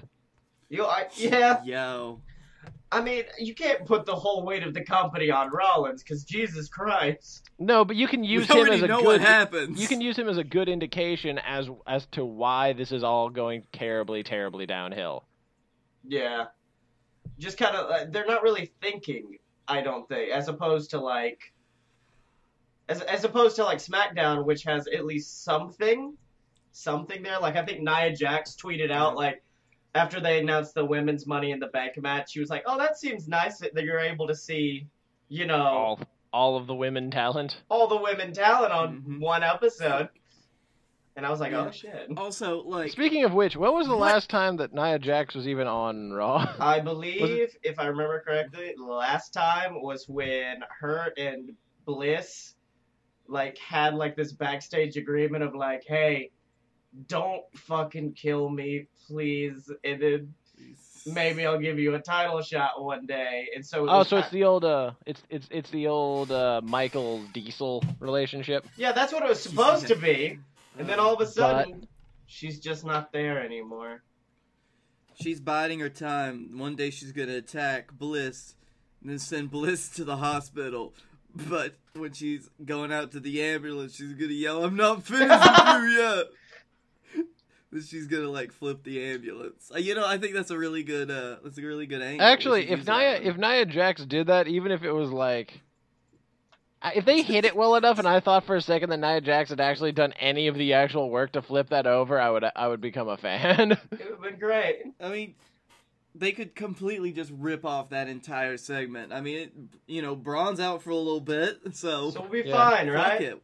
You, 0.69 0.85
I, 0.85 1.07
yeah. 1.15 1.63
yo. 1.63 2.21
I 2.91 3.01
mean, 3.01 3.23
you 3.37 3.53
can't 3.53 3.85
put 3.85 4.05
the 4.05 4.15
whole 4.15 4.43
weight 4.43 4.63
of 4.63 4.73
the 4.73 4.83
company 4.83 5.29
on 5.29 5.51
Rollins 5.51 6.01
because 6.01 6.23
Jesus 6.23 6.67
Christ. 6.67 7.49
No, 7.59 7.85
but 7.85 7.95
you 7.95 8.07
can 8.07 8.23
use 8.23 8.49
we 8.49 8.59
him 8.59 8.67
as 8.67 8.81
a 8.81 8.87
know 8.87 9.01
good. 9.01 9.21
what. 9.21 9.77
You 9.77 9.87
can 9.87 10.01
use 10.01 10.17
him 10.17 10.27
as 10.27 10.37
a 10.37 10.43
good 10.43 10.67
indication 10.67 11.37
as 11.37 11.69
as 11.85 12.07
to 12.13 12.25
why 12.25 12.73
this 12.73 12.91
is 12.91 13.03
all 13.03 13.29
going 13.29 13.63
terribly, 13.71 14.23
terribly 14.23 14.65
downhill. 14.65 15.23
Yeah. 16.07 16.45
Just 17.37 17.57
kind 17.57 17.75
of, 17.75 17.89
uh, 17.89 18.05
they're 18.09 18.25
not 18.25 18.43
really 18.43 18.71
thinking, 18.81 19.37
I 19.69 19.81
don't 19.81 20.07
think, 20.07 20.31
as 20.31 20.47
opposed 20.47 20.89
to 20.91 20.99
like, 20.99 21.53
as, 22.89 23.01
as 23.01 23.23
opposed 23.23 23.55
to 23.57 23.63
like 23.63 23.77
SmackDown, 23.77 24.45
which 24.45 24.63
has 24.63 24.87
at 24.87 25.05
least 25.05 25.43
something, 25.43 26.17
something 26.71 27.21
there. 27.23 27.39
Like, 27.39 27.55
I 27.55 27.63
think 27.63 27.81
Nia 27.81 28.15
Jax 28.15 28.55
tweeted 28.55 28.91
out, 28.91 29.15
like, 29.15 29.43
after 29.95 30.19
they 30.19 30.39
announced 30.39 30.73
the 30.75 30.85
women's 30.85 31.25
Money 31.25 31.51
in 31.51 31.59
the 31.59 31.67
Bank 31.67 31.97
match, 31.97 32.31
she 32.31 32.39
was 32.39 32.49
like, 32.49 32.63
oh, 32.65 32.77
that 32.77 32.97
seems 32.97 33.27
nice 33.27 33.59
that 33.59 33.73
you're 33.75 33.99
able 33.99 34.27
to 34.27 34.35
see, 34.35 34.87
you 35.29 35.45
know, 35.45 35.55
all, 35.61 35.99
All 36.31 36.57
of 36.57 36.67
the 36.67 36.75
women 36.75 37.09
talent. 37.11 37.61
All 37.69 37.87
the 37.87 37.97
women 37.97 38.33
talent 38.33 38.71
on 38.71 39.01
Mhm. 39.01 39.19
one 39.19 39.43
episode. 39.43 40.09
And 41.19 41.25
I 41.25 41.31
was 41.31 41.41
like, 41.41 41.51
Yeah. 41.51 41.65
oh, 41.67 41.71
shit. 41.71 42.09
Also, 42.15 42.63
like, 42.63 42.93
Speaking 42.93 43.25
of 43.25 43.33
which, 43.33 43.57
when 43.57 43.73
was 43.73 43.87
the 43.87 43.93
What? 43.97 44.13
last 44.13 44.29
time 44.29 44.55
that 44.55 44.73
Nia 44.73 44.97
Jax 44.97 45.35
was 45.35 45.49
even 45.49 45.67
on 45.67 46.13
Raw? 46.13 46.47
I 46.61 46.79
believe, 46.79 47.49
if 47.61 47.77
I 47.77 47.87
remember 47.87 48.21
correctly, 48.25 48.73
last 48.77 49.33
time 49.33 49.81
was 49.81 50.07
when 50.07 50.63
her 50.79 51.11
and 51.17 51.51
Bliss 51.83 52.55
like 53.27 53.57
had 53.57 53.95
like 53.95 54.15
this 54.15 54.31
backstage 54.31 54.95
agreement 54.95 55.43
of 55.43 55.53
like, 55.53 55.83
hey, 55.85 56.31
don't 57.07 57.43
fucking 57.53 58.13
kill 58.13 58.47
me, 58.47 58.87
please, 59.05 59.69
and 59.83 60.01
then 60.01 60.33
maybe 61.05 61.45
I'll 61.45 61.59
give 61.59 61.79
you 61.79 61.95
a 61.95 61.99
title 61.99 62.41
shot 62.41 62.81
one 62.81 63.05
day. 63.05 63.49
And 63.53 63.65
so, 63.65 63.83
it 63.83 63.89
oh, 63.89 63.97
was 63.97 64.07
so 64.07 64.15
ki- 64.15 64.21
it's 64.21 64.31
the 64.31 64.45
old 64.45 64.63
uh, 64.63 64.91
it's 65.05 65.21
it's 65.29 65.49
it's 65.51 65.69
the 65.71 65.87
old 65.87 66.31
uh, 66.31 66.61
Michael 66.63 67.21
Diesel 67.33 67.83
relationship. 67.99 68.65
yeah, 68.77 68.93
that's 68.93 69.11
what 69.11 69.21
it 69.21 69.27
was 69.27 69.41
supposed 69.43 69.87
to 69.87 69.97
be. 69.97 70.39
And 70.79 70.89
then 70.89 70.99
all 70.99 71.13
of 71.13 71.19
a 71.21 71.25
But- 71.25 71.33
sudden, 71.33 71.87
she's 72.25 72.59
just 72.59 72.83
not 72.85 73.11
there 73.13 73.39
anymore. 73.43 74.03
she's 75.21 75.39
biding 75.41 75.79
her 75.81 75.89
time. 75.89 76.57
One 76.57 76.75
day 76.77 76.89
she's 76.89 77.11
gonna 77.11 77.35
attack 77.35 77.91
Bliss, 77.91 78.55
and 79.01 79.09
then 79.11 79.19
send 79.19 79.51
Bliss 79.51 79.89
to 79.89 80.05
the 80.05 80.17
hospital. 80.17 80.93
But 81.35 81.75
when 81.93 82.13
she's 82.13 82.49
going 82.65 82.91
out 82.93 83.11
to 83.11 83.19
the 83.19 83.41
ambulance, 83.43 83.95
she's 83.95 84.13
gonna 84.13 84.31
yell, 84.31 84.63
"I'm 84.63 84.75
not 84.77 85.03
finished 85.03 85.29
with 85.29 85.83
you 85.83 85.89
yet." 85.99 86.25
Then 87.71 87.83
she's 87.83 88.07
gonna 88.07 88.29
like 88.29 88.51
flip 88.51 88.83
the 88.83 89.03
ambulance. 89.03 89.69
Uh, 89.73 89.77
you 89.77 89.93
know, 89.93 90.07
I 90.07 90.17
think 90.17 90.33
that's 90.33 90.49
a 90.51 90.57
really 90.57 90.81
good. 90.83 91.11
Uh, 91.11 91.35
that's 91.43 91.57
a 91.57 91.61
really 91.61 91.85
good 91.85 92.01
angle. 92.01 92.25
We 92.25 92.31
Actually, 92.31 92.61
should 92.63 92.71
if 92.71 92.77
use 92.79 92.85
that 92.87 92.97
Nia 92.97 93.13
one. 93.13 93.23
if 93.23 93.37
Nia 93.37 93.65
Jax 93.65 94.05
did 94.05 94.27
that, 94.27 94.47
even 94.47 94.71
if 94.71 94.83
it 94.83 94.91
was 94.91 95.11
like. 95.11 95.59
I- 96.81 96.93
If 96.93 97.05
they 97.05 97.21
hit 97.21 97.45
it 97.45 97.55
well 97.55 97.75
enough, 97.75 97.99
and 97.99 98.07
I 98.07 98.19
thought 98.21 98.45
for 98.45 98.55
a 98.55 98.61
second 98.61 98.89
that 98.89 98.99
Nia 98.99 99.21
Jax 99.21 99.49
had 99.49 99.59
actually 99.59 99.91
done 99.91 100.13
any 100.19 100.47
of 100.47 100.55
the 100.55 100.73
actual 100.73 101.09
work 101.09 101.33
to 101.33 101.41
flip 101.41 101.69
that 101.69 101.85
over, 101.87 102.19
I 102.19 102.29
would 102.29 102.45
I 102.55 102.67
would 102.67 102.81
become 102.81 103.09
a 103.09 103.17
fan. 103.17 103.71
It 103.91 103.99
would 103.99 103.99
have 104.01 104.21
been 104.21 104.39
great. 104.39 104.83
I 105.01 105.09
mean, 105.09 105.35
they 106.15 106.31
could 106.31 106.55
completely 106.55 107.11
just 107.11 107.31
rip 107.37 107.65
off 107.65 107.89
that 107.89 108.07
entire 108.07 108.57
segment. 108.57 109.11
I 109.13 109.21
mean, 109.21 109.37
it, 109.37 109.53
you 109.87 110.01
know, 110.01 110.15
Braun's 110.15 110.59
out 110.59 110.81
for 110.81 110.89
a 110.91 110.95
little 110.95 111.19
bit, 111.21 111.59
so, 111.75 112.11
So 112.11 112.21
we'll 112.21 112.29
be 112.43 112.49
Yeah. 112.49 112.69
fine, 112.69 112.89
right? 112.89 113.21
it. 113.21 113.41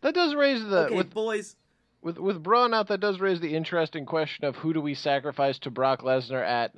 that 0.00 0.14
does 0.14 0.34
raise 0.34 0.64
the 0.64 0.86
okay, 0.86 0.94
with 0.96 1.10
boys. 1.10 1.56
with 2.00 2.18
with 2.18 2.42
Braun 2.42 2.72
out. 2.72 2.88
That 2.88 3.00
does 3.00 3.20
raise 3.20 3.40
the 3.40 3.54
interesting 3.54 4.06
question 4.06 4.44
of 4.46 4.56
who 4.56 4.72
do 4.72 4.80
we 4.80 4.94
sacrifice 4.94 5.58
to 5.60 5.70
Brock 5.70 6.00
Lesnar 6.02 6.42
at 6.44 6.74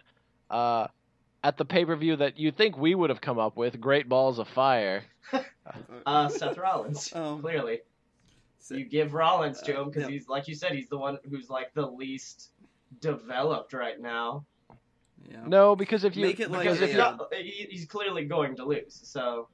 uh 0.50 0.88
at 1.42 1.56
the 1.56 1.64
pay 1.64 1.84
per 1.84 1.96
view 1.96 2.16
that 2.16 2.38
you 2.38 2.50
think 2.52 2.76
we 2.76 2.94
would 2.94 3.10
have 3.10 3.20
come 3.20 3.38
up 3.38 3.56
with, 3.56 3.80
Great 3.80 4.08
Balls 4.08 4.38
of 4.38 4.48
Fire. 4.48 5.04
Uh, 6.04 6.28
Seth 6.28 6.58
Rollins, 6.58 7.12
Um, 7.14 7.40
clearly. 7.40 7.80
so- 8.58 8.74
you 8.74 8.84
give 8.84 9.14
Rollins 9.14 9.60
to 9.62 9.76
Uh, 9.76 9.82
him 9.82 9.88
because 9.90 10.02
yeah. 10.04 10.10
he's 10.10 10.28
like 10.28 10.48
you 10.48 10.54
said, 10.56 10.72
he's 10.72 10.88
the 10.88 10.98
one 10.98 11.18
who's 11.28 11.48
like 11.48 11.72
the 11.74 11.86
least 11.86 12.50
developed 13.00 13.72
right 13.72 14.00
now. 14.00 14.44
yeah. 15.30 15.44
No, 15.46 15.76
because 15.76 16.02
if 16.02 16.16
you 16.16 16.22
Make 16.26 16.40
it 16.40 16.50
like 16.50 16.62
because 16.62 16.78
Because 16.80 16.90
if 16.90 16.96
a, 16.96 16.98
you 16.98 17.02
uh, 17.04 17.42
he, 17.42 17.66
he's 17.70 17.84
clearly 17.86 18.24
going 18.24 18.56
to 18.56 18.64
lose. 18.64 18.98
So 19.04 19.48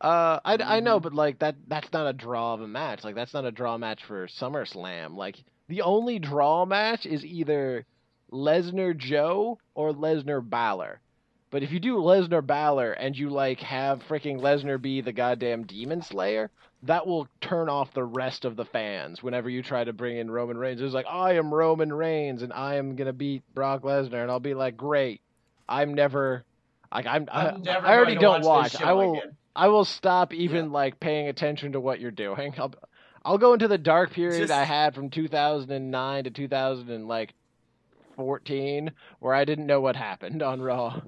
Uh, 0.00 0.40
I, 0.44 0.56
I 0.58 0.80
know, 0.80 1.00
but 1.00 1.14
like 1.14 1.38
that 1.38 1.54
that's 1.68 1.90
not 1.92 2.06
a 2.08 2.12
draw 2.12 2.52
of 2.54 2.60
a 2.60 2.68
match. 2.68 3.04
Like 3.04 3.14
that's 3.14 3.32
not 3.32 3.46
a 3.46 3.50
draw 3.50 3.78
match 3.78 4.04
for 4.04 4.26
SummerSlam. 4.26 5.16
Like 5.16 5.42
the 5.68 5.80
only 5.82 6.18
draw 6.18 6.66
match 6.66 7.06
is 7.06 7.24
either 7.24 7.86
Lesnar 8.30 8.94
Joe 8.96 9.58
or 9.74 9.92
Lesnar 9.94 10.46
Balor. 10.46 11.00
But 11.54 11.62
if 11.62 11.70
you 11.70 11.78
do 11.78 11.98
Lesnar 11.98 12.44
Balor 12.44 12.94
and 12.94 13.16
you 13.16 13.30
like 13.30 13.60
have 13.60 14.02
freaking 14.08 14.40
Lesnar 14.40 14.82
be 14.82 15.02
the 15.02 15.12
goddamn 15.12 15.62
Demon 15.62 16.02
Slayer, 16.02 16.50
that 16.82 17.06
will 17.06 17.28
turn 17.40 17.68
off 17.68 17.94
the 17.94 18.02
rest 18.02 18.44
of 18.44 18.56
the 18.56 18.64
fans 18.64 19.22
whenever 19.22 19.48
you 19.48 19.62
try 19.62 19.84
to 19.84 19.92
bring 19.92 20.16
in 20.16 20.32
Roman 20.32 20.58
Reigns. 20.58 20.80
It's 20.80 20.92
like 20.92 21.06
I 21.08 21.34
am 21.34 21.54
Roman 21.54 21.92
Reigns 21.92 22.42
and 22.42 22.52
I 22.52 22.74
am 22.74 22.96
gonna 22.96 23.12
beat 23.12 23.44
Brock 23.54 23.82
Lesnar, 23.82 24.20
and 24.20 24.32
I'll 24.32 24.40
be 24.40 24.54
like, 24.54 24.76
great. 24.76 25.20
I'm 25.68 25.94
never. 25.94 26.42
Like 26.92 27.06
I'm, 27.06 27.28
I, 27.30 27.50
I'm 27.50 27.62
never 27.62 27.86
I 27.86 27.98
already 27.98 28.16
don't 28.16 28.44
watch. 28.44 28.74
watch. 28.74 28.82
I 28.82 28.94
will. 28.94 29.12
Again. 29.12 29.36
I 29.54 29.68
will 29.68 29.84
stop 29.84 30.34
even 30.34 30.72
like 30.72 30.98
paying 30.98 31.28
attention 31.28 31.74
to 31.74 31.80
what 31.80 32.00
you're 32.00 32.10
doing. 32.10 32.52
I'll 32.58 32.74
I'll 33.24 33.38
go 33.38 33.52
into 33.52 33.68
the 33.68 33.78
dark 33.78 34.10
period 34.10 34.40
Just- 34.40 34.52
I 34.52 34.64
had 34.64 34.92
from 34.92 35.08
2009 35.08 36.24
to 36.24 36.30
2014 36.30 38.90
where 39.20 39.34
I 39.34 39.44
didn't 39.44 39.68
know 39.68 39.80
what 39.80 39.94
happened 39.94 40.42
on 40.42 40.60
Raw. 40.60 41.00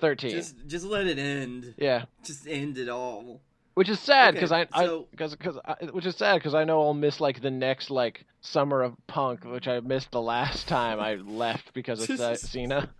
13. 0.00 0.30
Just 0.30 0.56
just 0.66 0.84
let 0.84 1.06
it 1.06 1.18
end. 1.18 1.74
yeah, 1.78 2.04
Just 2.24 2.46
end 2.48 2.78
it 2.78 2.88
all. 2.88 3.40
which 3.74 3.88
is 3.88 4.00
sad 4.00 4.30
Okay, 4.34 4.36
because 4.38 4.52
I 4.52 4.66
so- 4.74 5.02
I 5.02 5.04
because 5.10 5.34
because 5.36 5.58
which 5.92 6.06
is 6.06 6.16
sad 6.16 6.36
because 6.36 6.54
I 6.54 6.64
know 6.64 6.80
I'll 6.82 6.94
miss 6.94 7.20
like 7.20 7.40
the 7.40 7.50
next 7.50 7.90
like 7.90 8.24
summer 8.40 8.82
of 8.82 8.94
Punk, 9.06 9.44
which 9.44 9.68
I 9.68 9.80
missed 9.80 10.10
the 10.12 10.20
last 10.22 10.66
time 10.68 10.98
I 11.00 11.14
left 11.16 11.72
because 11.74 12.08
of 12.08 12.18
Ce- 12.18 12.40
Cena. 12.42 12.90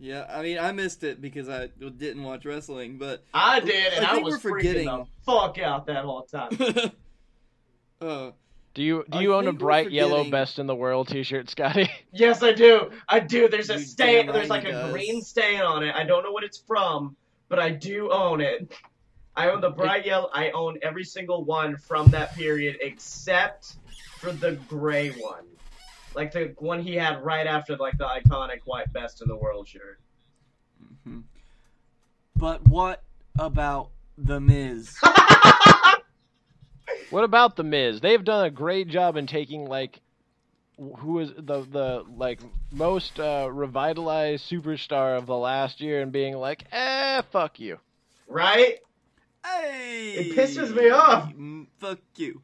Yeah, 0.00 0.26
I 0.30 0.42
mean, 0.42 0.58
I 0.60 0.70
missed 0.70 1.02
it 1.02 1.20
because 1.20 1.48
I 1.48 1.66
didn't 1.96 2.22
watch 2.22 2.44
wrestling, 2.44 2.98
but 2.98 3.24
I 3.34 3.58
did, 3.58 3.92
and 3.94 4.06
I 4.06 4.10
I, 4.10 4.12
think 4.14 4.24
was 4.26 4.34
we're 4.44 4.50
forgetting- 4.50 4.86
freaking 4.86 5.06
the 5.06 5.32
fuck 5.32 5.58
out 5.58 5.86
that 5.86 6.04
whole 6.04 6.22
time. 6.22 6.56
uh, 8.00 8.30
Do 8.74 8.82
you 8.82 9.04
do 9.10 9.18
I 9.18 9.22
you 9.22 9.34
own 9.34 9.48
a 9.48 9.52
bright 9.52 9.90
yellow 9.90 10.28
best 10.30 10.58
in 10.58 10.66
the 10.66 10.74
world 10.74 11.08
T-shirt, 11.08 11.50
Scotty? 11.50 11.90
yes, 12.12 12.42
I 12.42 12.52
do. 12.52 12.90
I 13.08 13.18
do. 13.20 13.48
There's 13.48 13.70
a 13.70 13.74
You 13.74 13.80
stain. 13.80 14.26
There's 14.28 14.50
like 14.50 14.64
he 14.64 14.68
a 14.70 14.72
does. 14.72 14.92
green 14.92 15.20
stain 15.22 15.60
on 15.60 15.82
it. 15.82 15.94
I 15.94 16.04
don't 16.04 16.22
know 16.22 16.30
what 16.30 16.44
it's 16.44 16.58
from, 16.58 17.16
but 17.48 17.58
I 17.58 17.70
do 17.70 18.10
own 18.12 18.40
it. 18.40 18.70
I 19.34 19.50
own 19.50 19.60
the 19.60 19.70
bright 19.70 20.04
yellow. 20.06 20.30
I 20.32 20.50
own 20.50 20.78
every 20.82 21.04
single 21.04 21.44
one 21.44 21.76
from 21.76 22.08
that 22.10 22.34
period 22.36 22.76
except 22.80 23.76
for 24.18 24.32
the 24.32 24.52
gray 24.68 25.10
one, 25.10 25.44
like 26.14 26.32
the 26.32 26.54
one 26.58 26.80
he 26.82 26.94
had 26.94 27.24
right 27.24 27.46
after 27.46 27.76
like 27.76 27.96
the 27.98 28.04
iconic 28.06 28.60
white 28.64 28.92
best 28.92 29.22
in 29.22 29.28
the 29.28 29.36
world 29.36 29.66
shirt. 29.68 30.00
mhm. 31.06 31.22
but 32.36 32.66
what 32.66 33.02
about 33.38 33.90
the 34.16 34.40
Miz? 34.40 34.96
What 37.10 37.24
about 37.24 37.56
the 37.56 37.64
Miz? 37.64 38.00
They've 38.00 38.22
done 38.24 38.44
a 38.44 38.50
great 38.50 38.88
job 38.88 39.16
in 39.16 39.26
taking 39.26 39.66
like 39.66 40.00
who 40.98 41.18
is 41.20 41.30
the 41.36 41.62
the 41.62 42.04
like 42.16 42.40
most 42.70 43.18
uh, 43.18 43.48
revitalized 43.50 44.48
superstar 44.48 45.16
of 45.18 45.26
the 45.26 45.36
last 45.36 45.80
year 45.80 46.00
and 46.02 46.12
being 46.12 46.36
like, 46.36 46.64
eh, 46.72 47.22
fuck 47.30 47.58
you. 47.58 47.78
right? 48.28 48.78
Hey, 49.44 50.12
It 50.16 50.36
pisses 50.36 50.74
me 50.76 50.90
off. 50.90 51.32
Mm, 51.32 51.66
Fuck 51.78 52.00
you. 52.16 52.42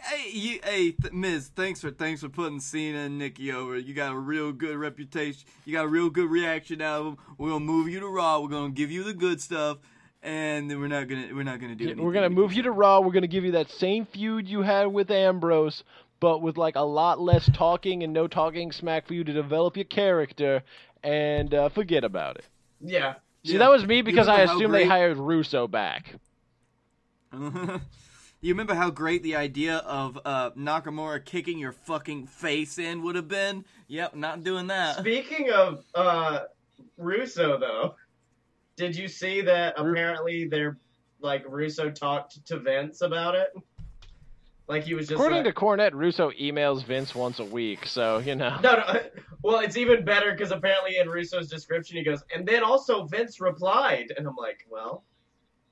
Hey, 0.00 0.30
you, 0.30 0.60
hey, 0.62 0.92
th- 0.92 1.12
Miz. 1.12 1.50
Thanks 1.54 1.80
for 1.80 1.90
thanks 1.90 2.20
for 2.22 2.28
putting 2.28 2.60
Cena 2.60 2.98
and 3.00 3.18
Nikki 3.18 3.52
over. 3.52 3.76
You 3.76 3.92
got 3.92 4.12
a 4.12 4.18
real 4.18 4.52
good 4.52 4.76
reputation. 4.76 5.42
You 5.64 5.72
got 5.72 5.84
a 5.84 5.88
real 5.88 6.08
good 6.10 6.30
reaction 6.30 6.80
out 6.80 7.00
of 7.00 7.04
them. 7.06 7.16
We're 7.38 7.50
gonna 7.50 7.64
move 7.64 7.88
you 7.88 8.00
to 8.00 8.06
Raw. 8.08 8.40
We're 8.40 8.48
gonna 8.48 8.70
give 8.72 8.90
you 8.90 9.02
the 9.02 9.14
good 9.14 9.40
stuff, 9.40 9.78
and 10.26 10.68
then 10.68 10.80
we're 10.80 10.88
not 10.88 11.08
gonna 11.08 11.28
we're 11.32 11.44
not 11.44 11.60
gonna 11.60 11.76
do. 11.76 11.88
it. 11.88 11.96
We're 11.96 12.12
gonna 12.12 12.28
move 12.28 12.52
you 12.52 12.64
to 12.64 12.70
Raw. 12.72 13.00
We're 13.00 13.12
gonna 13.12 13.28
give 13.28 13.44
you 13.44 13.52
that 13.52 13.70
same 13.70 14.04
feud 14.04 14.48
you 14.48 14.62
had 14.62 14.86
with 14.88 15.10
Ambrose, 15.10 15.84
but 16.20 16.42
with 16.42 16.56
like 16.58 16.74
a 16.74 16.80
lot 16.84 17.20
less 17.20 17.48
talking 17.54 18.02
and 18.02 18.12
no 18.12 18.26
talking 18.26 18.72
smack 18.72 19.06
for 19.06 19.14
you 19.14 19.22
to 19.24 19.32
develop 19.32 19.76
your 19.76 19.84
character 19.84 20.62
and 21.04 21.54
uh, 21.54 21.68
forget 21.68 22.02
about 22.04 22.36
it. 22.36 22.44
Yeah. 22.80 23.14
See, 23.44 23.52
Yeah. 23.52 23.58
that 23.60 23.70
was 23.70 23.86
me 23.86 24.02
because 24.02 24.26
I 24.26 24.32
remember 24.40 24.50
how 24.52 24.56
assumed 24.58 24.74
they 24.74 24.84
hired 24.86 25.16
Russo 25.16 25.68
back. 25.68 26.16
you 27.32 27.80
remember 28.42 28.74
how 28.74 28.90
great 28.90 29.22
the 29.22 29.36
idea 29.36 29.76
of 29.78 30.18
uh, 30.24 30.50
Nakamura 30.52 31.24
kicking 31.24 31.58
your 31.58 31.72
fucking 31.72 32.26
face 32.26 32.78
in 32.78 33.02
would 33.02 33.14
have 33.14 33.28
been? 33.28 33.64
Yep, 33.88 34.16
not 34.16 34.42
doing 34.42 34.66
that. 34.68 34.98
Speaking 34.98 35.50
of 35.50 35.84
uh 35.94 36.40
Russo 36.98 37.58
though, 37.58 37.94
did 38.76 38.94
you 38.96 39.08
see 39.08 39.40
that 39.42 39.74
apparently 39.78 40.46
they're 40.46 40.78
like 41.20 41.44
Russo 41.48 41.90
talked 41.90 42.46
to 42.46 42.58
Vince 42.58 43.00
about 43.00 43.34
it? 43.34 43.54
Like 44.68 44.84
he 44.84 44.94
was 44.94 45.06
just 45.06 45.12
According 45.12 45.44
like, 45.44 45.54
to 45.54 45.60
Cornette, 45.60 45.92
Russo 45.94 46.30
emails 46.32 46.84
Vince 46.84 47.14
once 47.14 47.38
a 47.38 47.44
week, 47.44 47.86
so 47.86 48.18
you 48.18 48.34
know. 48.34 48.58
No, 48.62 48.76
no. 48.76 49.00
Well, 49.42 49.60
it's 49.60 49.76
even 49.76 50.04
better 50.04 50.32
because 50.32 50.50
apparently 50.50 50.96
in 50.96 51.08
Russo's 51.08 51.48
description 51.48 51.96
he 51.96 52.02
goes, 52.02 52.24
and 52.34 52.44
then 52.44 52.64
also 52.64 53.04
Vince 53.04 53.40
replied, 53.40 54.12
and 54.16 54.26
I'm 54.26 54.34
like, 54.34 54.66
well, 54.68 55.04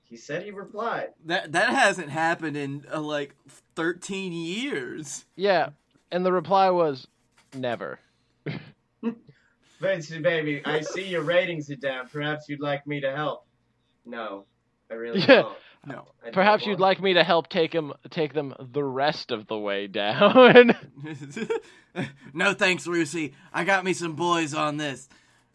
he 0.05 0.17
said 0.17 0.45
he 0.45 0.53
replied. 0.53 1.09
That 1.25 1.51
that 1.53 1.71
hasn't 1.71 2.11
happened 2.11 2.57
in 2.57 2.87
uh, 2.93 3.01
like 3.01 3.35
13 3.75 4.33
years. 4.33 5.25
Yeah, 5.35 5.71
and 6.13 6.25
the 6.25 6.31
reply 6.31 6.71
was 6.71 7.09
never. 7.53 7.99
Vince, 9.85 10.11
baby, 10.11 10.63
I 10.65 10.81
see 10.81 11.07
your 11.07 11.23
ratings 11.23 11.71
are 11.71 11.77
down. 11.77 12.09
Perhaps 12.09 12.49
you'd 12.49 12.61
like 12.61 12.87
me 12.87 13.01
to 13.01 13.15
help. 13.15 13.47
No, 14.05 14.47
I 14.91 14.95
really 14.95 15.21
Yeah. 15.21 15.27
don't. 15.43 15.57
No. 15.87 16.09
I 16.27 16.31
Perhaps 16.31 16.65
you'd 16.67 16.81
like 16.81 17.01
me 17.03 17.13
to 17.15 17.23
help 17.25 17.49
take 17.49 17.75
him 17.75 17.93
take 18.11 18.33
them 18.33 18.55
the 18.59 18.83
rest 18.83 19.31
of 19.31 19.47
the 19.47 19.59
way 19.59 19.87
down. 19.87 20.75
no 22.33 22.55
thanks, 22.55 22.87
Lucy. 22.87 23.35
I 23.53 23.65
got 23.65 23.85
me 23.85 23.93
some 23.93 24.15
boys 24.15 24.55
on 24.55 24.79
this. 24.79 25.09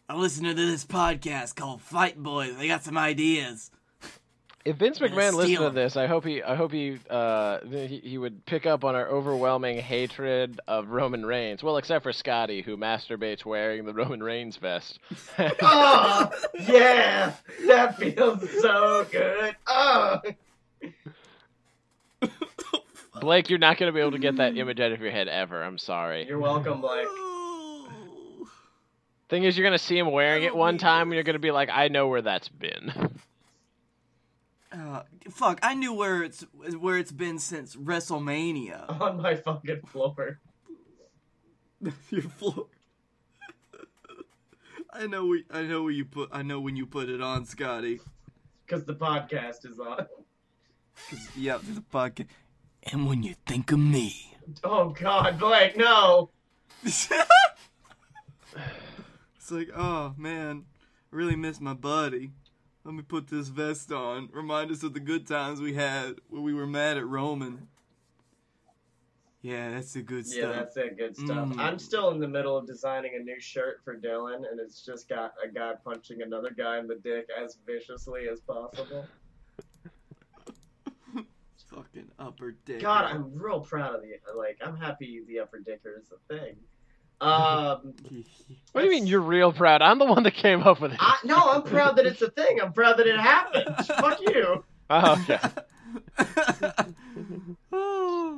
I 0.08 0.16
listen 0.16 0.44
to 0.46 0.54
this 0.54 0.86
podcast 0.86 1.56
called 1.56 1.82
Fight 1.82 2.18
Boys. 2.18 2.56
They 2.58 2.68
got 2.68 2.84
some 2.84 2.98
ideas. 2.98 3.72
If 4.66 4.76
Vince 4.76 5.00
McMahon 5.00 5.34
listened 5.34 5.56
steal 5.56 5.70
to 5.70 5.76
this, 5.76 5.96
I 5.96 6.08
hope 6.08 6.26
he 6.26 6.44
I 6.44 6.56
hope 6.56 6.72
he 6.72 7.00
uh 7.10 7.60
he, 7.66 8.02
he 8.04 8.18
would 8.18 8.46
pick 8.46 8.66
up 8.66 8.84
on 8.84 8.96
our 8.96 9.08
overwhelming 9.08 9.80
hatred 9.80 10.60
of 10.68 10.90
Roman 10.90 11.26
Reigns. 11.26 11.64
Well, 11.64 11.78
except 11.78 12.04
for 12.04 12.12
Scotty, 12.12 12.62
who 12.62 12.76
masturbates 12.78 13.46
wearing 13.46 13.86
the 13.86 13.94
Roman 14.00 14.22
Reigns 14.22 14.58
vest. 14.58 15.00
Oh, 15.62 16.30
yeah, 16.68 17.34
that 17.68 17.98
feels 17.98 18.50
so 18.62 19.06
good. 19.12 19.56
Oh. 19.68 20.22
Blake, 23.22 23.50
you're 23.50 23.60
not 23.60 23.78
going 23.78 23.92
to 23.92 23.94
be 23.94 24.00
able 24.00 24.12
to 24.12 24.20
get 24.20 24.38
that 24.38 24.58
image 24.58 24.80
out 24.80 24.92
of 24.92 25.02
your 25.02 25.12
head 25.12 25.28
ever. 25.28 25.64
I'm 25.64 25.78
sorry. 25.78 26.26
You're 26.28 26.40
welcome, 26.40 26.82
Blake. 26.82 27.08
Thing 29.30 29.44
is, 29.44 29.58
you're 29.58 29.66
going 29.66 29.78
to 29.78 29.84
see 29.84 29.98
him 29.98 30.12
wearing 30.12 30.44
it 30.44 30.56
one 30.56 30.78
time, 30.78 31.08
and 31.08 31.14
you're 31.14 31.24
going 31.24 31.36
to 31.36 31.40
be 31.40 31.52
like, 31.52 31.70
I 31.72 31.88
know 31.88 32.08
where 32.08 32.22
that's 32.22 32.50
been. 32.50 33.12
Uh, 34.72 35.02
fuck, 35.32 35.60
I 35.64 35.74
knew 35.74 35.94
where 35.94 36.22
it's 36.24 36.42
where 36.78 36.98
it's 36.98 37.12
been 37.12 37.40
since 37.40 37.76
WrestleMania. 37.76 38.88
On 39.02 39.22
my 39.22 39.36
fucking 39.36 39.82
floor. 39.88 40.40
Your 42.10 42.22
floor. 42.22 42.68
I 44.92 45.08
know 45.08 45.26
we, 45.28 45.46
I 45.52 45.64
know 45.64 45.84
where 45.84 45.92
you 45.92 46.06
put. 46.06 46.30
I 46.32 46.42
know 46.44 46.60
when 46.60 46.76
you 46.76 46.86
put 46.86 47.10
it 47.10 47.22
on, 47.22 47.46
Scotty. 47.46 48.00
Because 48.66 48.86
the 48.86 48.96
podcast 48.96 49.66
is 49.70 49.80
on. 49.80 50.06
'Cause, 51.10 51.30
yeah, 51.36 51.56
a 51.56 51.60
podcast. 51.96 52.28
And 52.92 53.08
when 53.08 53.24
you 53.24 53.36
think 53.46 53.72
of 53.72 53.80
me. 53.80 54.36
Oh, 54.64 54.90
God, 54.90 55.40
Blake, 55.40 55.78
no. 55.78 56.30
it's 56.84 57.10
like, 59.52 59.70
oh 59.76 60.14
man, 60.18 60.66
I 61.12 61.16
really 61.16 61.36
miss 61.36 61.60
my 61.60 61.74
buddy. 61.74 62.32
Let 62.84 62.94
me 62.94 63.02
put 63.02 63.28
this 63.28 63.50
vest 63.50 63.92
on. 63.92 64.30
Remind 64.32 64.72
us 64.72 64.84
of 64.84 64.94
the 64.94 65.00
good 65.00 65.28
times 65.28 65.62
we 65.62 65.74
had 65.74 66.16
when 66.30 66.44
we 66.44 66.54
were 66.54 66.68
mad 66.68 66.98
at 66.98 67.06
Roman. 67.06 67.68
Yeah, 69.42 69.72
that's 69.72 69.94
the 69.94 70.02
good 70.02 70.28
stuff. 70.28 70.40
Yeah, 70.42 70.52
that's 70.52 70.76
it. 70.76 70.98
Good 70.98 71.16
stuff. 71.16 71.50
Mm. 71.50 71.60
I'm 71.60 71.80
still 71.80 72.10
in 72.12 72.20
the 72.20 72.28
middle 72.28 72.58
of 72.58 72.68
designing 72.68 73.12
a 73.16 73.24
new 73.24 73.40
shirt 73.40 73.80
for 73.86 73.96
Dylan, 73.96 74.50
and 74.50 74.60
it's 74.60 74.86
just 74.86 75.08
got 75.08 75.34
a 75.44 75.48
guy 75.48 75.76
punching 75.84 76.22
another 76.22 76.52
guy 76.52 76.80
in 76.80 76.88
the 76.88 76.96
dick 76.96 77.28
as 77.42 77.58
viciously 77.66 78.28
as 78.28 78.42
possible. 78.42 79.06
Fucking 81.70 82.10
upper 82.18 82.58
dick. 82.66 82.82
God, 82.82 83.06
I'm 83.06 83.32
real 83.34 83.62
proud 83.62 83.96
of 83.96 84.02
the 84.02 84.18
like. 84.36 84.58
I'm 84.62 84.76
happy 84.76 85.22
the 85.28 85.40
upper 85.40 85.60
dicker 85.60 86.02
is 86.02 86.12
a 86.12 86.34
thing. 86.34 86.56
Um, 87.22 87.94
What 88.72 88.82
do 88.82 88.86
you 88.88 88.92
mean 88.92 89.08
you're 89.08 89.20
real 89.20 89.52
proud? 89.52 89.82
I'm 89.82 89.98
the 89.98 90.06
one 90.06 90.22
that 90.24 90.36
came 90.36 90.62
up 90.62 90.80
with 90.80 90.92
it. 90.94 90.98
I, 91.02 91.18
no, 91.24 91.36
I'm 91.38 91.64
proud 91.64 91.96
that 91.98 92.06
it's 92.06 92.22
a 92.22 92.30
thing. 92.30 92.60
I'm 92.62 92.72
proud 92.72 92.98
that 92.98 93.08
it 93.08 93.20
happened. 93.20 93.76
Fuck 93.88 94.22
you. 94.22 94.64
Oh, 94.92 95.22
okay. 95.24 95.40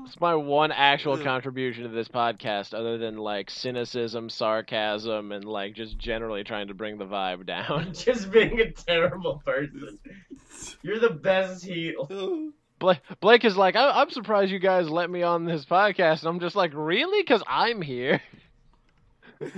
It's 0.06 0.20
my 0.20 0.36
one 0.36 0.72
actual 0.72 1.18
contribution 1.18 1.84
to 1.84 1.90
this 1.90 2.08
podcast, 2.08 2.74
other 2.74 2.98
than 2.98 3.18
like 3.18 3.50
cynicism, 3.50 4.30
sarcasm, 4.30 5.32
and 5.32 5.46
like 5.46 5.74
just 5.76 5.98
generally 5.98 6.44
trying 6.44 6.68
to 6.70 6.74
bring 6.74 6.98
the 6.98 7.06
vibe 7.06 7.46
down. 7.46 7.94
Just 7.94 8.32
being 8.32 8.60
a 8.60 8.72
terrible 8.72 9.42
person. 9.46 10.00
You're 10.82 11.00
the 11.00 11.10
best 11.12 11.64
heel. 11.64 12.52
Blake, 12.80 13.00
Blake 13.20 13.46
is 13.46 13.56
like, 13.56 13.76
I- 13.76 14.02
I'm 14.02 14.10
surprised 14.10 14.52
you 14.52 14.60
guys 14.60 14.90
let 14.90 15.10
me 15.10 15.24
on 15.24 15.46
this 15.46 15.66
podcast, 15.66 16.20
and 16.22 16.30
I'm 16.30 16.40
just 16.40 16.56
like, 16.56 16.72
really? 16.74 17.22
Because 17.22 17.44
I'm 17.48 17.82
here. 17.82 18.22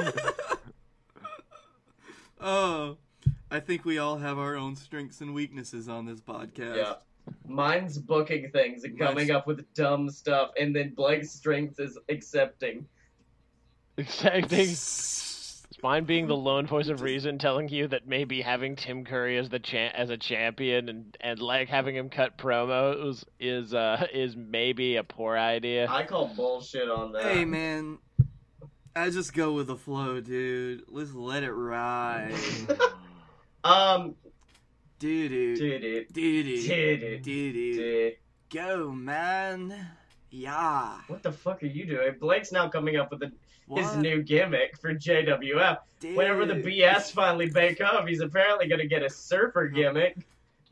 oh, 2.41 2.97
I 3.51 3.59
think 3.59 3.86
we 3.86 3.97
all 3.97 4.17
have 4.17 4.38
our 4.38 4.55
own 4.55 4.75
strengths 4.75 5.21
and 5.21 5.34
weaknesses 5.34 5.88
on 5.88 6.05
this 6.05 6.21
podcast. 6.21 6.77
Yeah. 6.77 6.93
Mine's 7.47 7.97
booking 7.97 8.51
things 8.51 8.84
and 8.84 8.97
coming 8.97 9.27
Mine's- 9.27 9.31
up 9.31 9.47
with 9.47 9.73
dumb 9.73 10.09
stuff, 10.09 10.51
and 10.59 10.75
then 10.75 10.93
Blake's 10.93 11.31
strength 11.31 11.79
is 11.79 11.97
accepting. 12.09 12.86
Accepting. 13.97 14.75
Mine 15.84 16.05
being 16.05 16.27
the 16.27 16.36
lone 16.36 16.65
voice 16.65 16.88
of 16.88 17.01
reason, 17.01 17.38
telling 17.38 17.67
you 17.67 17.89
that 17.89 18.07
maybe 18.07 18.41
having 18.41 18.77
Tim 18.77 19.03
Curry 19.03 19.38
as 19.38 19.49
the 19.49 19.59
cha- 19.59 19.91
as 19.93 20.09
a 20.09 20.15
champion 20.15 20.88
and, 20.88 21.17
and 21.19 21.39
like 21.41 21.67
having 21.67 21.93
him 21.93 22.09
cut 22.09 22.38
promos 22.38 23.25
is 23.38 23.73
uh 23.73 24.07
is 24.13 24.34
maybe 24.38 24.95
a 24.95 25.03
poor 25.03 25.38
idea. 25.38 25.88
I 25.89 26.05
call 26.05 26.27
bullshit 26.27 26.89
on 26.89 27.11
that. 27.11 27.23
Hey 27.23 27.43
man, 27.43 27.97
I 28.95 29.09
just 29.09 29.33
go 29.33 29.53
with 29.53 29.67
the 29.67 29.75
flow, 29.75 30.21
dude. 30.21 30.83
Let's 30.87 31.13
let 31.13 31.43
it 31.43 31.51
ride. 31.51 32.33
Um, 33.65 34.15
Doo 34.99 35.29
doo. 35.29 35.55
dude, 35.55 36.07
Doo 36.11 36.43
doo. 36.43 36.61
Dude. 36.61 37.21
Doo 37.23 37.53
doo. 37.53 37.73
dude, 37.77 38.13
Go, 38.53 38.91
man. 38.91 39.73
Yeah. 40.31 40.97
what 41.07 41.23
the 41.23 41.31
fuck 41.31 41.63
are 41.63 41.67
you 41.67 41.85
doing? 41.85 42.15
Blake's 42.19 42.51
now 42.51 42.67
coming 42.67 42.97
up 42.97 43.09
with 43.09 43.23
a, 43.23 43.31
his 43.73 43.95
new 43.95 44.21
gimmick 44.21 44.77
for 44.77 44.93
JWF. 44.93 45.77
Whenever 46.13 46.45
the 46.45 46.55
BS 46.55 47.13
finally 47.13 47.49
bake 47.49 47.79
up, 47.79 48.05
he's 48.05 48.19
apparently 48.19 48.67
going 48.67 48.81
to 48.81 48.87
get 48.87 49.01
a 49.01 49.09
surfer 49.09 49.69
gimmick. 49.69 50.17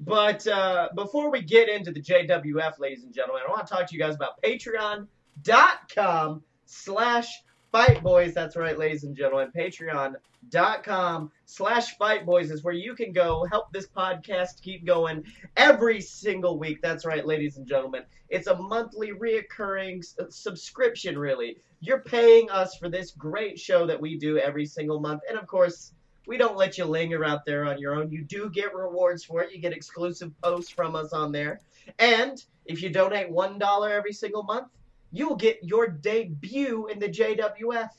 But 0.02 0.46
uh, 0.48 0.90
before 0.94 1.32
we 1.32 1.42
get 1.44 1.70
into 1.70 1.94
the 1.94 2.02
JWF, 2.02 2.78
ladies 2.78 3.06
and 3.06 3.14
gentlemen, 3.14 3.44
I 3.48 3.50
want 3.50 3.66
to 3.66 3.74
talk 3.74 3.88
to 3.88 3.96
you 3.96 4.02
guys 4.02 4.16
about 4.16 4.42
patreon.com 4.44 6.44
slash 6.66 7.42
fight 7.72 8.04
boys. 8.04 8.34
That's 8.34 8.56
right, 8.56 8.78
ladies 8.78 9.04
and 9.04 9.16
gentlemen. 9.16 9.52
Patreon.com 9.56 11.32
slash 11.46 11.98
fight 11.98 12.26
boys 12.26 12.52
is 12.52 12.64
where 12.64 12.74
you 12.74 12.96
can 12.96 13.12
go 13.12 13.46
help 13.50 13.72
this 13.72 13.88
podcast 13.88 14.62
keep 14.62 14.86
going 14.86 15.24
every 15.58 16.02
single 16.02 16.60
week. 16.60 16.82
That's 16.82 17.06
right, 17.06 17.26
ladies 17.26 17.58
and 17.58 17.68
gentlemen. 17.68 18.04
It's 18.30 18.48
a 18.48 18.58
monthly 18.58 19.12
reoccurring 19.12 20.00
s- 20.00 20.16
uh, 20.20 20.26
subscription, 20.30 21.18
really. 21.18 21.58
You're 21.80 22.02
paying 22.02 22.50
us 22.50 22.76
for 22.76 22.90
this 22.90 23.12
great 23.12 23.60
show 23.60 23.86
that 23.88 24.00
we 24.00 24.18
do 24.18 24.38
every 24.38 24.66
single 24.66 25.00
month. 25.00 25.22
And 25.30 25.38
of 25.38 25.48
course, 25.48 25.94
we 26.28 26.38
don't 26.38 26.58
let 26.58 26.78
you 26.78 26.86
linger 26.86 27.26
out 27.26 27.46
there 27.46 27.66
on 27.66 27.80
your 27.80 27.96
own. 27.96 28.12
You 28.12 28.24
do 28.24 28.50
get 28.50 28.76
rewards 28.76 29.24
for 29.24 29.42
it. 29.42 29.52
You 29.52 29.60
get 29.60 29.74
exclusive 29.74 30.32
posts 30.42 30.72
from 30.72 30.96
us 30.96 31.14
on 31.14 31.32
there. 31.32 31.60
And 31.98 32.44
if 32.66 32.82
you 32.82 32.90
donate 32.90 33.32
$1 33.32 33.90
every 33.92 34.14
single 34.14 34.44
month, 34.44 34.68
you 35.12 35.28
will 35.28 35.36
get 35.36 35.60
your 35.64 35.88
debut 35.88 36.88
in 36.88 37.00
the 37.00 37.10
JWF. 37.10 37.90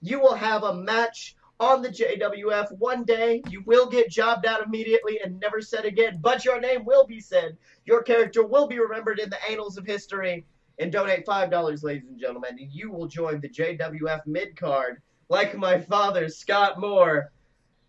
You 0.00 0.20
will 0.20 0.34
have 0.34 0.62
a 0.62 0.74
match 0.74 1.36
on 1.58 1.82
the 1.82 1.88
JWF 1.88 2.72
one 2.78 3.04
day. 3.04 3.42
You 3.48 3.62
will 3.66 3.88
get 3.88 4.10
jobbed 4.10 4.46
out 4.46 4.64
immediately 4.64 5.20
and 5.22 5.40
never 5.40 5.60
said 5.60 5.84
again, 5.84 6.18
but 6.20 6.44
your 6.44 6.60
name 6.60 6.84
will 6.84 7.06
be 7.06 7.20
said. 7.20 7.56
Your 7.84 8.02
character 8.02 8.44
will 8.44 8.66
be 8.66 8.78
remembered 8.78 9.18
in 9.18 9.30
the 9.30 9.50
annals 9.50 9.78
of 9.78 9.86
history. 9.86 10.44
And 10.78 10.92
donate 10.92 11.24
$5, 11.24 11.82
ladies 11.82 12.06
and 12.06 12.20
gentlemen, 12.20 12.58
and 12.60 12.70
you 12.70 12.90
will 12.90 13.06
join 13.06 13.40
the 13.40 13.48
JWF 13.48 14.26
mid 14.26 14.56
card 14.56 15.00
like 15.30 15.56
my 15.56 15.80
father, 15.80 16.28
Scott 16.28 16.78
Moore. 16.78 17.32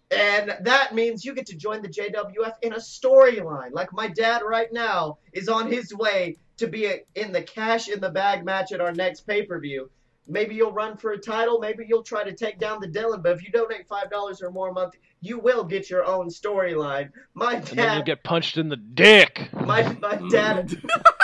And 0.10 0.56
that 0.62 0.96
means 0.96 1.26
you 1.26 1.34
get 1.34 1.48
to 1.48 1.58
join 1.58 1.82
the 1.82 1.90
JWF 1.90 2.54
in 2.62 2.72
a 2.72 2.78
storyline. 2.78 3.74
Like 3.74 3.92
my 3.92 4.08
dad 4.08 4.42
right 4.42 4.72
now 4.72 5.18
is 5.34 5.50
on 5.50 5.70
his 5.70 5.94
way 5.94 6.38
to 6.58 6.68
be 6.68 6.86
a, 6.88 7.04
in 7.16 7.32
the 7.32 7.42
cash 7.42 7.90
in 7.90 8.00
the 8.00 8.10
bag 8.10 8.44
match 8.46 8.72
at 8.72 8.82
our 8.82 8.92
next 8.92 9.22
pay 9.22 9.44
per 9.44 9.60
view. 9.60 9.90
Maybe 10.30 10.56
you'll 10.56 10.74
run 10.74 10.98
for 10.98 11.12
a 11.12 11.18
title. 11.18 11.60
Maybe 11.60 11.86
you'll 11.88 12.04
try 12.04 12.24
to 12.24 12.34
take 12.34 12.60
down 12.60 12.82
the 12.82 12.88
Dylan. 12.88 13.24
But 13.24 13.38
if 13.38 13.44
you 13.44 13.52
donate 13.52 13.88
five 13.88 14.10
dollars 14.10 14.42
or 14.42 14.52
more 14.52 14.70
a 14.70 14.74
month, 14.74 14.96
you 15.22 15.40
will 15.40 15.64
get 15.64 15.90
your 15.90 16.06
own 16.06 16.28
storyline. 16.28 17.12
My 17.34 17.56
and 17.56 17.64
then 17.64 17.78
you 17.78 17.84
dad, 18.00 18.06
get 18.06 18.24
punched 18.24 18.58
in 18.58 18.70
the 18.70 18.76
dick. 18.76 19.50
my 19.54 19.84
my 20.02 20.16
dad, 20.30 20.76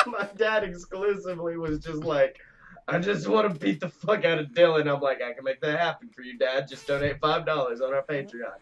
my 0.05 0.29
dad 0.37 0.63
exclusively 0.63 1.57
was 1.57 1.79
just 1.79 2.03
like, 2.03 2.37
I 2.87 2.99
just 2.99 3.27
want 3.27 3.51
to 3.51 3.59
beat 3.59 3.79
the 3.79 3.89
fuck 3.89 4.23
out 4.25 4.39
of 4.39 4.47
Dylan. 4.47 4.93
I'm 4.93 5.01
like, 5.01 5.21
I 5.21 5.33
can 5.33 5.43
make 5.43 5.61
that 5.61 5.79
happen 5.79 6.09
for 6.09 6.21
you, 6.21 6.37
Dad. 6.37 6.67
Just 6.67 6.87
donate 6.87 7.19
five 7.19 7.45
dollars 7.45 7.81
on 7.81 7.93
our 7.93 8.03
Patreon. 8.03 8.55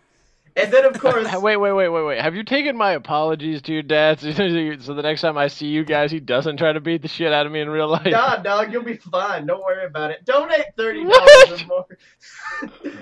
And 0.56 0.72
then 0.72 0.86
of 0.86 0.94
course, 1.00 1.26
wait, 1.34 1.58
wait, 1.58 1.72
wait, 1.72 1.90
wait, 1.90 2.04
wait. 2.06 2.22
Have 2.22 2.36
you 2.36 2.44
taken 2.44 2.76
my 2.76 2.92
apologies 2.92 3.62
to 3.64 3.74
your 3.74 3.84
dad 3.84 4.20
so 4.20 4.32
so 4.80 4.94
the 4.94 5.02
next 5.02 5.22
time 5.22 5.38
I 5.38 5.48
see 5.48 5.68
you 5.68 5.84
guys, 5.86 6.12
he 6.12 6.20
doesn't 6.20 6.58
try 6.58 6.74
to 6.74 6.80
beat 6.80 7.02
the 7.02 7.08
shit 7.08 7.32
out 7.32 7.46
of 7.46 7.52
me 7.52 7.62
in 7.62 7.70
real 7.70 7.88
life? 7.88 8.06
Nah, 8.08 8.38
dog, 8.38 8.72
you'll 8.74 8.84
be 8.84 8.98
fine. 8.98 9.46
Don't 9.46 9.64
worry 9.64 9.86
about 9.86 10.12
it. 10.12 10.26
Donate 10.26 10.66
thirty 10.78 11.04
dollars 11.04 11.62
or 11.62 11.66
more. 11.68 11.88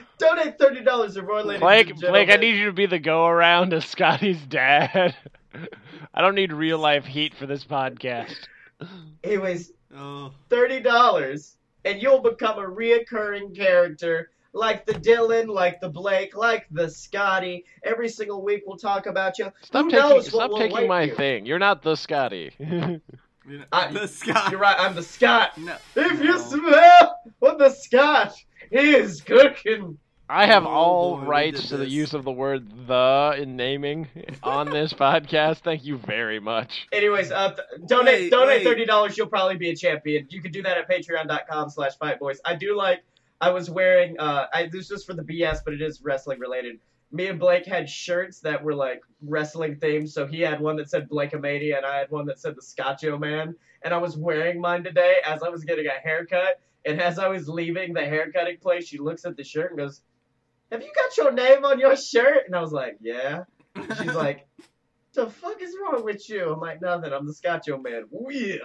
Donate 0.18 0.58
thirty 0.60 0.84
dollars 0.84 1.18
or 1.18 1.24
more, 1.24 1.42
ladies 1.44 1.62
Blake, 1.62 1.90
and 1.90 2.00
Blake, 2.00 2.30
I 2.30 2.36
need 2.36 2.56
you 2.56 2.66
to 2.66 2.74
be 2.74 2.86
the 2.86 3.00
go 3.00 3.26
around 3.26 3.74
as 3.74 3.86
Scotty's 3.86 4.42
dad. 4.46 5.16
I 6.14 6.22
don't 6.22 6.36
need 6.36 6.54
real 6.54 6.78
life 6.78 7.06
heat 7.06 7.34
for 7.36 7.46
this 7.46 7.64
podcast. 7.66 8.36
Anyways, 9.24 9.72
Oh. 9.98 10.32
thirty 10.50 10.80
dollars, 10.80 11.56
and 11.84 12.02
you'll 12.02 12.22
become 12.22 12.60
a 12.60 12.68
reoccurring 12.68 13.56
character. 13.56 14.30
Like 14.54 14.86
the 14.86 14.94
Dylan, 14.94 15.48
like 15.48 15.80
the 15.80 15.90
Blake, 15.90 16.36
like 16.36 16.66
the 16.72 16.90
Scotty. 16.90 17.66
Every 17.84 18.10
single 18.10 18.44
week 18.44 18.64
we'll 18.66 18.78
talk 18.78 19.06
about 19.06 19.38
you. 19.38 19.52
Stop 19.62 19.86
Who 19.86 19.92
taking 19.92 20.10
knows 20.10 20.24
what 20.26 20.34
stop 20.34 20.52
will 20.52 20.58
taking 20.58 20.88
my 20.88 21.04
you? 21.04 21.16
thing. 21.16 21.46
You're 21.46 21.60
not 21.60 21.82
the 21.84 21.96
Scotty. 21.96 22.52
You 23.48 23.58
know, 23.60 23.66
I- 23.72 23.92
the 23.92 24.08
Scott. 24.08 24.52
You're 24.52 24.60
right, 24.60 24.76
I'm 24.80 24.94
the 24.94 25.02
Scott. 25.02 25.58
No. 25.58 25.76
If 25.96 26.22
you 26.22 26.38
smell 26.38 27.20
what 27.40 27.58
the 27.58 27.70
Scott 27.72 28.36
is 28.70 29.22
cooking. 29.22 29.98
I 30.30 30.46
have 30.46 30.68
Oh, 30.68 30.70
all 30.70 31.18
boy, 31.18 31.24
rights 31.26 31.62
did 31.62 31.70
to 31.70 31.78
the 31.78 31.88
use 31.90 32.14
of 32.14 32.24
the 32.24 32.32
word 32.32 32.86
the 32.86 33.36
in 33.40 33.56
naming 33.56 34.08
on 34.44 34.70
this 34.72 34.94
podcast. 34.94 35.60
Thank 35.62 35.84
you 35.84 35.98
very 35.98 36.40
much. 36.40 36.86
Anyways, 36.92 37.32
uh, 37.32 37.56
th- 37.56 37.88
donate 37.88 38.06
Wait, 38.24 38.30
donate 38.30 38.48
wait. 38.58 38.64
thirty 38.66 38.86
dollars. 38.86 39.18
You'll 39.18 39.26
probably 39.28 39.58
be 39.58 39.72
a 39.72 39.76
champion. 39.76 40.28
You 40.30 40.44
can 40.44 40.52
do 40.52 40.62
that 40.62 40.78
at 40.78 40.88
patreon.com 40.88 41.72
slash 41.72 41.98
fightboys. 41.98 42.38
I 42.46 42.54
do 42.54 42.78
like. 42.78 43.00
I 43.42 43.52
was 43.52 43.70
wearing. 43.70 44.20
Uh, 44.20 44.48
I 44.54 44.68
this 44.72 44.90
was 44.90 45.04
for 45.04 45.14
the 45.14 45.24
BS, 45.24 45.60
but 45.64 45.74
it 45.74 45.82
is 45.82 46.02
wrestling 46.02 46.40
related. 46.40 46.80
Me 47.12 47.28
and 47.28 47.40
Blake 47.40 47.66
had 47.66 47.90
shirts 47.90 48.42
that 48.42 48.64
were 48.64 48.76
like 48.76 49.02
wrestling 49.22 49.76
themed. 49.78 50.10
So 50.10 50.28
he 50.28 50.42
had 50.42 50.60
one 50.60 50.76
that 50.78 50.90
said 50.90 51.10
Blakeomania, 51.10 51.78
and 51.78 51.86
I 51.86 51.98
had 51.98 52.12
one 52.12 52.26
that 52.28 52.40
said 52.40 52.56
the 52.56 52.62
Scotcho 52.62 53.18
Man. 53.18 53.56
And 53.82 53.94
I 53.94 53.98
was 53.98 54.18
wearing 54.18 54.60
mine 54.60 54.84
today 54.84 55.16
as 55.26 55.42
I 55.42 55.50
was 55.50 55.64
getting 55.64 55.88
a 55.88 55.92
haircut. 55.92 56.60
And 56.86 57.02
as 57.02 57.18
I 57.18 57.30
was 57.30 57.48
leaving 57.48 57.94
the 57.94 58.06
haircutting 58.06 58.58
place, 58.58 58.88
she 58.88 58.98
looks 58.98 59.26
at 59.26 59.38
the 59.38 59.44
shirt 59.44 59.72
and 59.72 59.80
goes, 59.80 60.02
"Have 60.72 60.82
you 60.82 60.92
got 60.94 61.18
your 61.18 61.32
name 61.32 61.66
on 61.66 61.80
your 61.80 61.96
shirt?" 61.96 62.46
And 62.46 62.56
I 62.56 62.62
was 62.62 62.72
like, 62.74 62.98
"Yeah." 63.02 63.44
She's 63.76 64.14
like, 64.14 64.48
the 65.14 65.30
fuck 65.30 65.62
is 65.62 65.76
wrong 65.82 66.04
with 66.04 66.30
you? 66.30 66.54
I'm 66.54 66.60
like, 66.60 66.82
nothing. 66.82 67.12
I'm 67.12 67.26
the 67.26 67.34
Scotcho 67.34 67.78
man. 67.78 68.06
Yeah. 68.30 68.56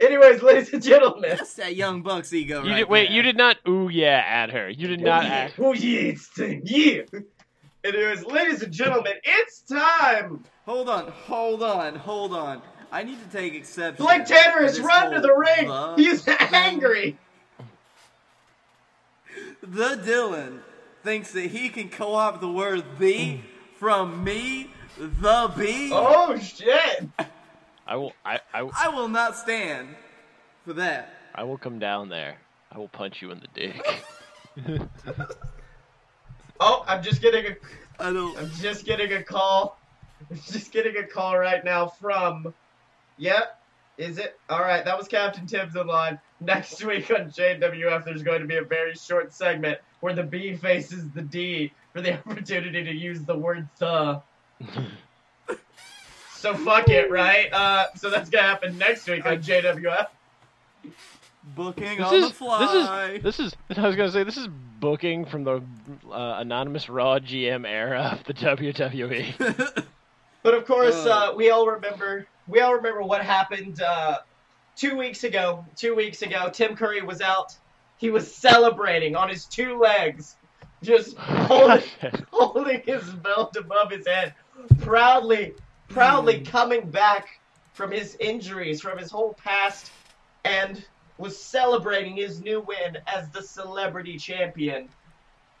Anyways, 0.00 0.42
ladies 0.42 0.72
and 0.72 0.82
gentlemen. 0.82 1.36
That's 1.36 1.54
that 1.54 1.76
young 1.76 2.02
buck's 2.02 2.32
ego 2.32 2.62
You 2.62 2.70
right 2.70 2.76
did, 2.78 2.88
wait, 2.88 3.06
there. 3.08 3.16
you 3.16 3.22
did 3.22 3.36
not 3.36 3.58
ooh 3.68 3.88
yeah 3.88 4.24
at 4.26 4.50
her. 4.50 4.68
You 4.68 4.88
did 4.88 5.00
not 5.00 5.24
oh, 5.24 5.26
yeah. 5.26 5.32
act. 5.32 5.54
Oh, 5.58 5.72
yeah, 5.72 6.00
it's 6.00 6.28
time. 6.34 6.62
Yeah. 6.64 7.02
Anyways, 7.84 8.24
ladies 8.24 8.62
and 8.62 8.72
gentlemen, 8.72 9.14
it's 9.24 9.62
time. 9.62 10.44
Hold 10.66 10.88
on, 10.88 11.08
hold 11.08 11.62
on, 11.62 11.96
hold 11.96 12.32
on. 12.32 12.62
I 12.92 13.02
need 13.02 13.18
to 13.22 13.36
take 13.36 13.54
exception. 13.54 14.04
Blake 14.04 14.24
Tanner 14.24 14.60
to 14.60 14.66
has 14.66 14.80
run 14.80 15.12
to 15.12 15.20
the 15.20 15.34
ring. 15.34 15.96
He's 15.96 16.26
angry. 16.52 17.18
The 19.62 19.96
Dylan 19.96 20.60
thinks 21.02 21.32
that 21.32 21.46
he 21.46 21.68
can 21.70 21.88
co-opt 21.88 22.40
the 22.40 22.50
word 22.50 22.84
"the" 22.98 23.40
from 23.76 24.22
me, 24.22 24.70
the 24.98 25.52
bee. 25.56 25.90
Oh, 25.92 26.38
shit. 26.38 27.08
I 27.92 27.96
will 27.96 28.14
I, 28.24 28.40
I, 28.54 28.70
I 28.84 28.88
will 28.88 29.08
not 29.08 29.36
stand 29.36 29.94
for 30.64 30.72
that. 30.72 31.14
I 31.34 31.42
will 31.44 31.58
come 31.58 31.78
down 31.78 32.08
there. 32.08 32.38
I 32.74 32.78
will 32.78 32.88
punch 32.88 33.20
you 33.20 33.30
in 33.30 33.40
the 33.40 33.48
dick. 33.52 34.08
Oh, 36.64 36.84
I'm 36.86 37.02
just 37.02 37.20
getting 37.20 37.44
a. 37.46 37.56
I 37.98 38.12
don't. 38.12 38.38
I'm 38.38 38.48
just 38.52 38.84
getting 38.84 39.12
a 39.12 39.22
call. 39.24 39.80
I'm 40.30 40.36
just 40.36 40.70
getting 40.70 40.96
a 40.96 41.02
call 41.02 41.36
right 41.36 41.64
now 41.64 41.88
from. 41.88 42.54
Yep. 43.18 43.58
Is 43.98 44.18
it? 44.18 44.38
Alright, 44.48 44.84
that 44.84 44.96
was 44.96 45.08
Captain 45.08 45.44
Tibbs 45.44 45.74
in 45.74 45.88
line. 45.88 46.20
Next 46.40 46.84
week 46.84 47.10
on 47.10 47.30
JWF, 47.30 48.04
there's 48.04 48.22
going 48.22 48.42
to 48.42 48.46
be 48.46 48.58
a 48.58 48.64
very 48.64 48.94
short 48.94 49.32
segment 49.32 49.78
where 50.00 50.14
the 50.14 50.22
B 50.22 50.54
faces 50.54 51.10
the 51.10 51.22
D 51.22 51.72
for 51.92 52.00
the 52.00 52.12
opportunity 52.28 52.84
to 52.84 52.92
use 52.92 53.22
the 53.22 53.36
word 53.36 53.68
the. 53.80 54.22
So 56.42 56.56
fuck 56.56 56.88
it, 56.88 57.08
right? 57.08 57.52
Uh, 57.52 57.86
so 57.94 58.10
that's 58.10 58.28
gonna 58.28 58.42
happen 58.48 58.76
next 58.76 59.08
week 59.08 59.24
on 59.24 59.40
JWF. 59.40 60.08
Booking 61.54 61.98
This 61.98 62.06
on 62.06 62.14
is, 62.16 62.28
the 62.28 62.34
fly. 62.34 63.20
this 63.22 63.38
is 63.38 63.52
this 63.68 63.70
is 63.78 63.78
I 63.78 63.86
was 63.86 63.94
gonna 63.94 64.10
say 64.10 64.24
this 64.24 64.36
is 64.36 64.48
booking 64.80 65.24
from 65.24 65.44
the 65.44 65.62
uh, 66.10 66.36
anonymous 66.40 66.88
Raw 66.88 67.20
GM 67.20 67.64
era 67.64 68.18
of 68.20 68.24
the 68.24 68.34
WWE. 68.34 69.84
But 70.42 70.54
of 70.54 70.66
course, 70.66 70.96
Ugh. 70.96 71.06
uh, 71.06 71.36
we 71.36 71.50
all 71.50 71.68
remember. 71.68 72.26
We 72.48 72.58
all 72.58 72.74
remember 72.74 73.04
what 73.04 73.22
happened 73.22 73.80
uh, 73.80 74.18
two 74.74 74.96
weeks 74.96 75.22
ago. 75.22 75.64
Two 75.76 75.94
weeks 75.94 76.22
ago, 76.22 76.50
Tim 76.52 76.74
Curry 76.74 77.00
was 77.02 77.20
out. 77.20 77.54
He 77.98 78.10
was 78.10 78.34
celebrating 78.34 79.14
on 79.14 79.28
his 79.28 79.44
two 79.44 79.78
legs, 79.78 80.34
just 80.82 81.16
holding, 81.18 81.84
holding 82.32 82.82
his 82.84 83.04
belt 83.04 83.54
above 83.56 83.92
his 83.92 84.04
head, 84.04 84.34
proudly, 84.80 85.54
proudly 85.92 86.40
mm. 86.40 86.46
coming 86.46 86.90
back 86.90 87.40
from 87.72 87.90
his 87.90 88.16
injuries, 88.16 88.80
from 88.80 88.98
his 88.98 89.10
whole 89.10 89.34
past, 89.34 89.90
and 90.44 90.84
was 91.18 91.40
celebrating 91.40 92.16
his 92.16 92.40
new 92.40 92.60
win 92.60 92.98
as 93.06 93.28
the 93.30 93.42
celebrity 93.42 94.16
champion. 94.18 94.88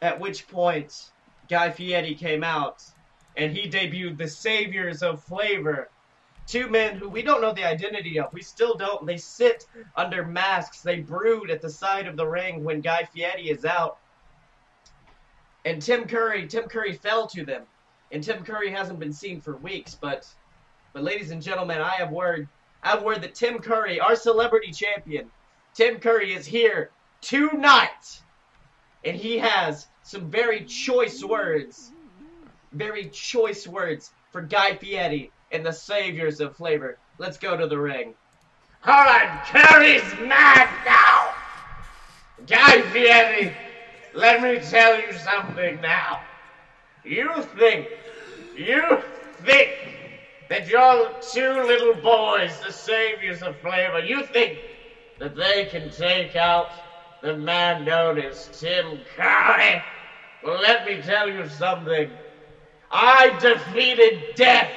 At 0.00 0.18
which 0.18 0.48
point, 0.48 1.10
Guy 1.48 1.70
Fieri 1.70 2.14
came 2.14 2.42
out 2.42 2.82
and 3.36 3.56
he 3.56 3.68
debuted 3.68 4.18
the 4.18 4.28
Saviors 4.28 5.02
of 5.02 5.22
Flavor. 5.22 5.88
Two 6.46 6.68
men 6.68 6.96
who 6.96 7.08
we 7.08 7.22
don't 7.22 7.40
know 7.40 7.52
the 7.52 7.64
identity 7.64 8.18
of. 8.18 8.32
We 8.32 8.42
still 8.42 8.74
don't. 8.74 9.06
They 9.06 9.16
sit 9.16 9.66
under 9.96 10.24
masks. 10.24 10.80
They 10.82 11.00
brood 11.00 11.50
at 11.50 11.62
the 11.62 11.70
side 11.70 12.08
of 12.08 12.16
the 12.16 12.26
ring 12.26 12.64
when 12.64 12.80
Guy 12.80 13.04
Fieri 13.04 13.48
is 13.48 13.64
out. 13.64 13.98
And 15.64 15.80
Tim 15.80 16.08
Curry, 16.08 16.48
Tim 16.48 16.64
Curry 16.64 16.94
fell 16.94 17.28
to 17.28 17.44
them. 17.44 17.62
And 18.12 18.22
Tim 18.22 18.44
Curry 18.44 18.70
hasn't 18.70 19.00
been 19.00 19.12
seen 19.12 19.40
for 19.40 19.56
weeks, 19.56 19.96
but 20.00 20.28
but 20.92 21.02
ladies 21.02 21.30
and 21.30 21.42
gentlemen, 21.42 21.80
I 21.80 21.94
have 21.96 22.10
word 22.10 22.48
I 22.82 22.90
have 22.90 23.02
word 23.02 23.22
that 23.22 23.34
Tim 23.34 23.58
Curry, 23.58 23.98
our 23.98 24.14
celebrity 24.14 24.72
champion, 24.72 25.30
Tim 25.74 25.98
Curry 25.98 26.34
is 26.34 26.46
here 26.46 26.90
tonight. 27.20 28.20
And 29.04 29.16
he 29.16 29.38
has 29.38 29.88
some 30.04 30.30
very 30.30 30.64
choice 30.64 31.24
words 31.24 31.92
very 32.72 33.08
choice 33.08 33.66
words 33.66 34.10
for 34.30 34.42
Guy 34.42 34.76
Fieri 34.76 35.30
and 35.50 35.64
the 35.64 35.72
Saviors 35.72 36.40
of 36.40 36.56
Flavor. 36.56 36.98
Let's 37.18 37.36
go 37.36 37.56
to 37.56 37.66
the 37.66 37.78
ring. 37.78 38.14
Alright, 38.86 39.44
Curry's 39.46 40.02
mad 40.20 40.68
now! 40.84 41.34
Guy 42.46 42.82
Fieri, 42.90 43.54
let 44.14 44.42
me 44.42 44.58
tell 44.58 44.98
you 45.00 45.12
something 45.12 45.80
now. 45.80 46.20
You 47.04 47.42
think, 47.42 47.88
you 48.54 49.00
think 49.42 49.72
that 50.48 50.66
your 50.68 51.10
two 51.20 51.62
little 51.62 51.94
boys, 51.94 52.60
the 52.60 52.72
Saviors 52.72 53.42
of 53.42 53.58
Flavor, 53.60 54.00
you 54.00 54.22
think 54.24 54.60
that 55.18 55.36
they 55.36 55.64
can 55.66 55.90
take 55.90 56.36
out 56.36 56.68
the 57.22 57.34
man 57.34 57.84
known 57.84 58.18
as 58.18 58.48
Tim 58.48 59.02
Curry? 59.16 59.84
Well, 60.42 60.60
let 60.60 60.84
me 60.84 61.00
tell 61.02 61.28
you 61.28 61.46
something. 61.46 62.18
I 62.90 63.30
defeated 63.30 64.34
death. 64.34 64.72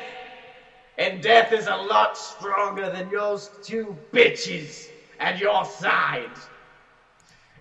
And 0.98 1.22
death 1.22 1.52
is 1.52 1.68
a 1.68 1.76
lot 1.76 2.18
stronger 2.18 2.90
than 2.90 3.10
those 3.10 3.52
two 3.62 4.00
bitches 4.14 4.92
at 5.20 5.38
your 5.38 5.66
side. 5.66 6.40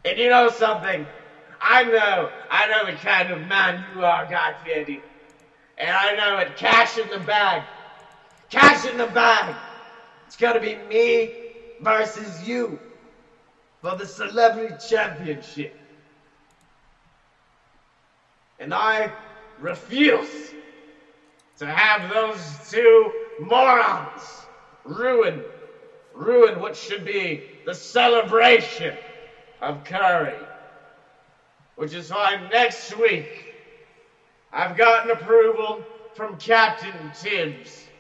And 0.05 0.19
you 0.19 0.29
know 0.29 0.49
something? 0.49 1.09
I 1.65 1.85
know, 1.85 2.33
I 2.51 2.69
know 2.69 2.87
the 2.87 2.95
kind 2.95 3.31
of 3.31 3.43
man 3.43 3.85
you 3.89 4.03
are, 4.05 4.27
Guy 4.27 4.55
Fieri. 4.63 5.05
And 5.79 5.91
I 5.91 6.13
know 6.13 6.39
it. 6.39 6.57
Cash 6.57 6.99
in 6.99 7.11
the 7.11 7.19
bag. 7.19 7.65
Cash 8.51 8.87
in 8.87 8.97
the 8.99 9.07
bag. 9.07 9.57
It's 10.27 10.37
gonna 10.37 10.61
be 10.61 10.77
me 10.77 11.35
versus 11.81 12.41
you 12.43 12.81
for 13.83 13.95
the 13.95 14.07
celebrity 14.07 14.77
championship. 14.79 15.75
And 18.59 18.75
I 18.75 19.15
refuse 19.59 20.55
to 21.59 21.67
have 21.69 22.09
those 22.09 22.59
two 22.71 23.15
morons 23.39 24.49
ruin 24.85 25.45
ruin 26.13 26.59
what 26.61 26.77
should 26.77 27.05
be 27.05 27.45
the 27.65 27.75
celebration 27.75 28.97
of 29.61 29.85
Curry. 29.85 30.49
Which 31.77 31.95
is 31.95 32.11
why 32.11 32.37
next 32.37 32.97
week 32.97 33.49
I've 34.53 34.77
gotten 34.77 35.11
approval 35.11 35.87
from 36.15 36.39
Captain 36.39 37.13
Tibbs. 37.13 37.91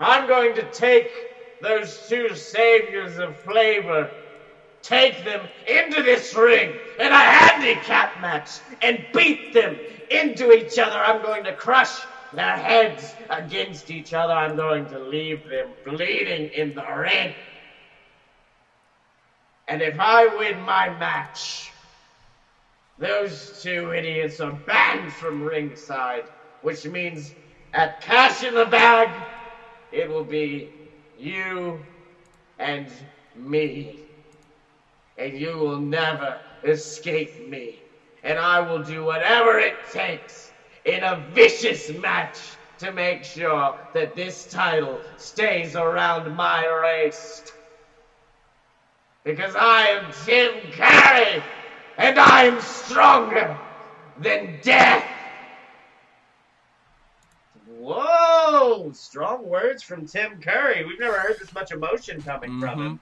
I'm 0.00 0.26
going 0.26 0.54
to 0.56 0.64
take 0.64 1.26
those 1.60 2.06
two 2.06 2.34
saviors 2.34 3.18
of 3.18 3.38
flavor, 3.38 4.10
take 4.82 5.24
them 5.24 5.48
into 5.66 6.02
this 6.02 6.34
ring 6.34 6.78
in 6.98 7.12
a 7.12 7.16
handicap 7.16 8.16
match 8.16 8.60
and 8.82 9.06
beat 9.12 9.52
them 9.52 9.80
into 10.10 10.52
each 10.52 10.78
other. 10.78 10.98
I'm 10.98 11.20
going 11.22 11.44
to 11.44 11.52
crush 11.52 12.08
their 12.32 12.56
heads 12.56 13.16
against 13.30 13.90
each 13.90 14.12
other. 14.12 14.32
I'm 14.32 14.56
going 14.56 14.88
to 14.88 14.98
leave 14.98 15.46
them 15.48 15.74
bleeding 15.84 16.50
in 16.52 16.74
the 16.74 16.84
ring. 16.84 17.34
And 19.68 19.82
if 19.82 19.98
I 20.00 20.26
win 20.28 20.60
my 20.60 20.88
match, 20.88 21.73
those 22.98 23.50
two 23.62 23.92
idiots 23.92 24.40
are 24.40 24.52
banned 24.52 25.12
from 25.12 25.42
ringside, 25.42 26.30
which 26.60 26.86
means 26.86 27.34
at 27.74 28.00
Cash 28.00 28.42
in 28.42 28.54
the 28.54 28.66
Bag, 28.66 29.26
it 29.92 30.08
will 30.08 30.24
be 30.24 30.70
you 31.14 31.84
and 32.58 32.90
me. 33.34 34.00
And 35.18 35.36
you 35.36 35.58
will 35.58 35.78
never 35.78 36.38
escape 36.64 37.38
me. 37.38 37.84
And 38.22 38.38
I 38.38 38.60
will 38.60 38.80
do 38.80 39.04
whatever 39.04 39.58
it 39.58 39.76
takes 39.90 40.52
in 40.84 41.02
a 41.04 41.14
vicious 41.14 41.90
match 41.90 42.58
to 42.78 42.90
make 42.92 43.24
sure 43.24 43.74
that 43.92 44.14
this 44.14 44.46
title 44.46 45.02
stays 45.16 45.76
around 45.76 46.30
my 46.32 46.66
waist. 46.82 47.54
Because 49.24 49.54
I 49.56 49.88
am 49.88 50.10
Jim 50.10 50.70
Curry, 50.70 51.44
and 51.96 52.18
I 52.18 52.44
am 52.44 52.60
stronger 52.60 53.58
than 54.18 54.58
death. 54.62 55.04
Whoa! 57.66 58.92
Strong 58.92 59.46
words 59.46 59.82
from 59.82 60.06
Tim 60.06 60.40
Curry. 60.40 60.84
We've 60.84 61.00
never 61.00 61.18
heard 61.18 61.36
this 61.38 61.52
much 61.52 61.70
emotion 61.70 62.22
coming 62.22 62.58
from 62.60 62.80
him. 62.80 63.00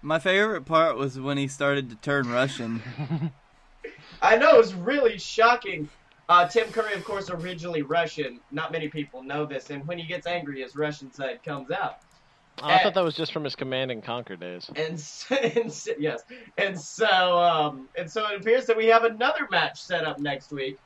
My 0.00 0.18
favorite 0.18 0.64
part 0.64 0.96
was 0.96 1.18
when 1.18 1.38
he 1.38 1.48
started 1.48 1.90
to 1.90 1.96
turn 1.96 2.30
Russian. 2.30 2.82
I 4.22 4.36
know 4.36 4.54
it 4.54 4.58
was 4.58 4.74
really 4.74 5.18
shocking. 5.18 5.88
Uh, 6.28 6.46
Tim 6.46 6.70
Curry, 6.70 6.94
of 6.94 7.04
course, 7.04 7.30
originally 7.30 7.82
Russian. 7.82 8.40
Not 8.50 8.70
many 8.70 8.88
people 8.88 9.22
know 9.22 9.46
this, 9.46 9.70
and 9.70 9.86
when 9.88 9.98
he 9.98 10.06
gets 10.06 10.26
angry, 10.26 10.60
his 10.62 10.76
Russian 10.76 11.12
side 11.12 11.42
comes 11.42 11.70
out. 11.70 12.00
Oh, 12.62 12.66
I 12.66 12.82
thought 12.82 12.94
that 12.94 13.04
was 13.04 13.14
just 13.14 13.32
from 13.32 13.44
his 13.44 13.54
Command 13.54 13.90
and 13.90 14.02
Conquer 14.02 14.36
days. 14.36 14.70
And, 14.76 15.02
and 15.30 15.86
yes, 15.98 16.22
and 16.56 16.80
so 16.80 17.38
um, 17.38 17.88
and 17.96 18.10
so 18.10 18.26
it 18.28 18.40
appears 18.40 18.66
that 18.66 18.76
we 18.76 18.86
have 18.86 19.04
another 19.04 19.46
match 19.50 19.80
set 19.80 20.04
up 20.04 20.18
next 20.18 20.50
week. 20.50 20.78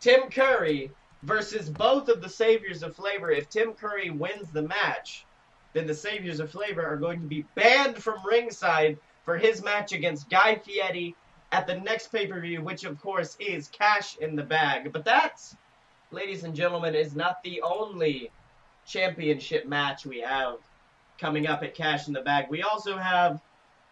Tim 0.00 0.30
Curry 0.30 0.90
versus 1.22 1.68
both 1.68 2.08
of 2.08 2.20
the 2.20 2.28
Saviors 2.28 2.82
of 2.82 2.96
Flavor. 2.96 3.30
If 3.30 3.48
Tim 3.48 3.72
Curry 3.74 4.10
wins 4.10 4.50
the 4.50 4.62
match, 4.62 5.24
then 5.72 5.86
the 5.86 5.94
Saviors 5.94 6.40
of 6.40 6.50
Flavor 6.50 6.84
are 6.84 6.96
going 6.96 7.20
to 7.20 7.26
be 7.26 7.44
banned 7.54 7.96
from 7.96 8.24
ringside 8.26 8.98
for 9.24 9.38
his 9.38 9.62
match 9.62 9.92
against 9.92 10.28
Guy 10.28 10.56
Fieri 10.56 11.14
at 11.52 11.66
the 11.66 11.76
next 11.76 12.08
pay 12.08 12.26
per 12.26 12.40
view, 12.40 12.62
which 12.62 12.84
of 12.84 13.00
course 13.00 13.36
is 13.38 13.68
Cash 13.68 14.16
in 14.18 14.34
the 14.34 14.42
Bag. 14.42 14.92
But 14.92 15.04
that, 15.04 15.40
ladies 16.10 16.44
and 16.44 16.54
gentlemen, 16.54 16.94
is 16.94 17.14
not 17.14 17.42
the 17.42 17.62
only 17.62 18.30
championship 18.86 19.66
match 19.66 20.04
we 20.04 20.20
have 20.20 20.56
coming 21.22 21.46
up 21.46 21.62
at 21.62 21.72
Cash 21.72 22.08
in 22.08 22.12
the 22.12 22.20
Bag. 22.20 22.46
We 22.50 22.62
also 22.62 22.98
have 22.98 23.40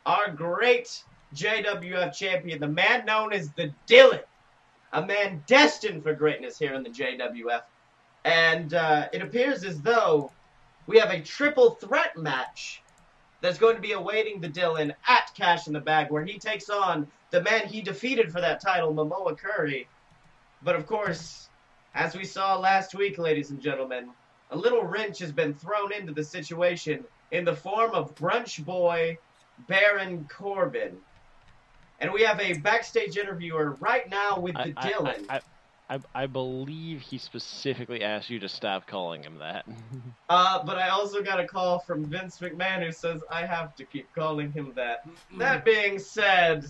our 0.05 0.33
great 0.33 1.05
JWF 1.33 2.13
champion, 2.13 2.59
the 2.59 2.67
man 2.67 3.07
known 3.07 3.33
as 3.33 3.53
the 3.53 3.73
Dylan, 3.87 4.25
a 4.93 5.07
man 5.07 5.45
destined 5.47 6.03
for 6.03 6.13
greatness 6.13 6.59
here 6.59 6.75
in 6.75 6.83
the 6.83 6.91
JWF. 6.91 7.63
And 8.25 8.75
uh, 8.75 9.09
it 9.13 9.23
appears 9.23 9.63
as 9.63 9.81
though 9.81 10.33
we 10.89 10.99
have 10.99 11.11
a 11.11 11.21
triple 11.21 11.71
threat 11.77 12.17
match 12.17 12.83
that's 13.41 13.59
going 13.59 13.77
to 13.77 13.81
be 13.81 13.93
awaiting 13.93 14.41
the 14.41 14.49
Dylan 14.49 14.93
at 15.07 15.31
Cash 15.37 15.69
in 15.69 15.73
the 15.73 15.81
Bag, 15.81 16.11
where 16.11 16.25
he 16.25 16.37
takes 16.37 16.69
on 16.69 17.07
the 17.31 17.43
man 17.43 17.69
he 17.69 17.81
defeated 17.81 18.33
for 18.33 18.41
that 18.41 18.61
title, 18.61 18.93
Momoa 18.93 19.39
Curry. 19.39 19.87
But 20.63 20.75
of 20.75 20.85
course, 20.85 21.49
as 21.95 22.17
we 22.17 22.25
saw 22.25 22.59
last 22.59 22.93
week, 22.93 23.19
ladies 23.19 23.51
and 23.51 23.61
gentlemen, 23.61 24.11
a 24.51 24.57
little 24.57 24.83
wrench 24.83 25.21
has 25.21 25.31
been 25.31 25.55
thrown 25.55 25.93
into 25.93 26.13
the 26.13 26.25
situation 26.25 27.05
in 27.33 27.45
the 27.45 27.55
form 27.55 27.93
of 27.93 28.15
Brunch 28.15 28.65
Boy 28.65 29.17
Baron 29.69 30.27
Corbin. 30.31 30.99
And 32.01 32.13
we 32.13 32.23
have 32.23 32.41
a 32.41 32.55
backstage 32.55 33.17
interviewer 33.17 33.77
right 33.81 34.09
now 34.09 34.39
with 34.41 34.55
the 34.55 34.75
I, 34.77 34.89
I- 34.89 34.91
Dylan. 34.91 35.27
I, 35.29 35.37
I, 35.37 35.41
I, 35.91 35.99
I 36.15 36.27
believe 36.27 37.01
he 37.01 37.19
specifically 37.19 38.03
asked 38.03 38.31
you 38.31 38.39
to 38.41 38.49
stop 38.49 38.87
calling 38.87 39.23
him 39.23 39.39
that. 39.39 39.65
Uh, 40.29 40.63
but 40.65 40.79
I 40.79 40.91
also 40.91 41.23
got 41.25 41.41
a 41.41 41.45
call 41.45 41.81
from 41.81 42.09
Vince 42.09 42.39
McMahon 42.39 42.85
who 42.87 42.93
says 42.93 43.21
I 43.33 43.45
have 43.45 43.75
to 43.75 43.85
keep 43.85 44.07
calling 44.15 44.53
him 44.53 44.73
that. 44.77 44.99
That 45.39 45.65
being 45.65 45.99
said, 45.99 46.65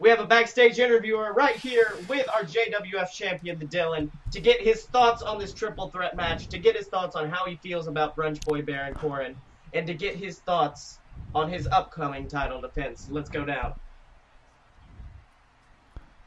we 0.00 0.08
have 0.10 0.18
a 0.18 0.26
backstage 0.26 0.80
interviewer 0.80 1.32
right 1.32 1.54
here 1.54 1.86
with 2.08 2.28
our 2.34 2.42
JWF 2.42 3.08
champion, 3.12 3.60
the 3.60 3.66
Dylan, 3.66 4.10
to 4.32 4.40
get 4.40 4.60
his 4.60 4.86
thoughts 4.86 5.22
on 5.22 5.38
this 5.38 5.54
triple 5.54 5.88
threat 5.92 6.16
match, 6.16 6.48
to 6.48 6.58
get 6.58 6.76
his 6.76 6.88
thoughts 6.88 7.14
on 7.14 7.30
how 7.30 7.46
he 7.46 7.54
feels 7.62 7.86
about 7.86 8.16
Brunch 8.16 8.42
Boy 8.44 8.62
Baron 8.62 8.96
Corbin, 8.96 9.36
and 9.72 9.86
to 9.86 9.94
get 9.94 10.16
his 10.16 10.38
thoughts 10.38 10.98
on 11.34 11.50
his 11.50 11.66
upcoming 11.68 12.28
title 12.28 12.60
defense. 12.60 13.08
Let's 13.10 13.30
go 13.30 13.44
down. 13.44 13.74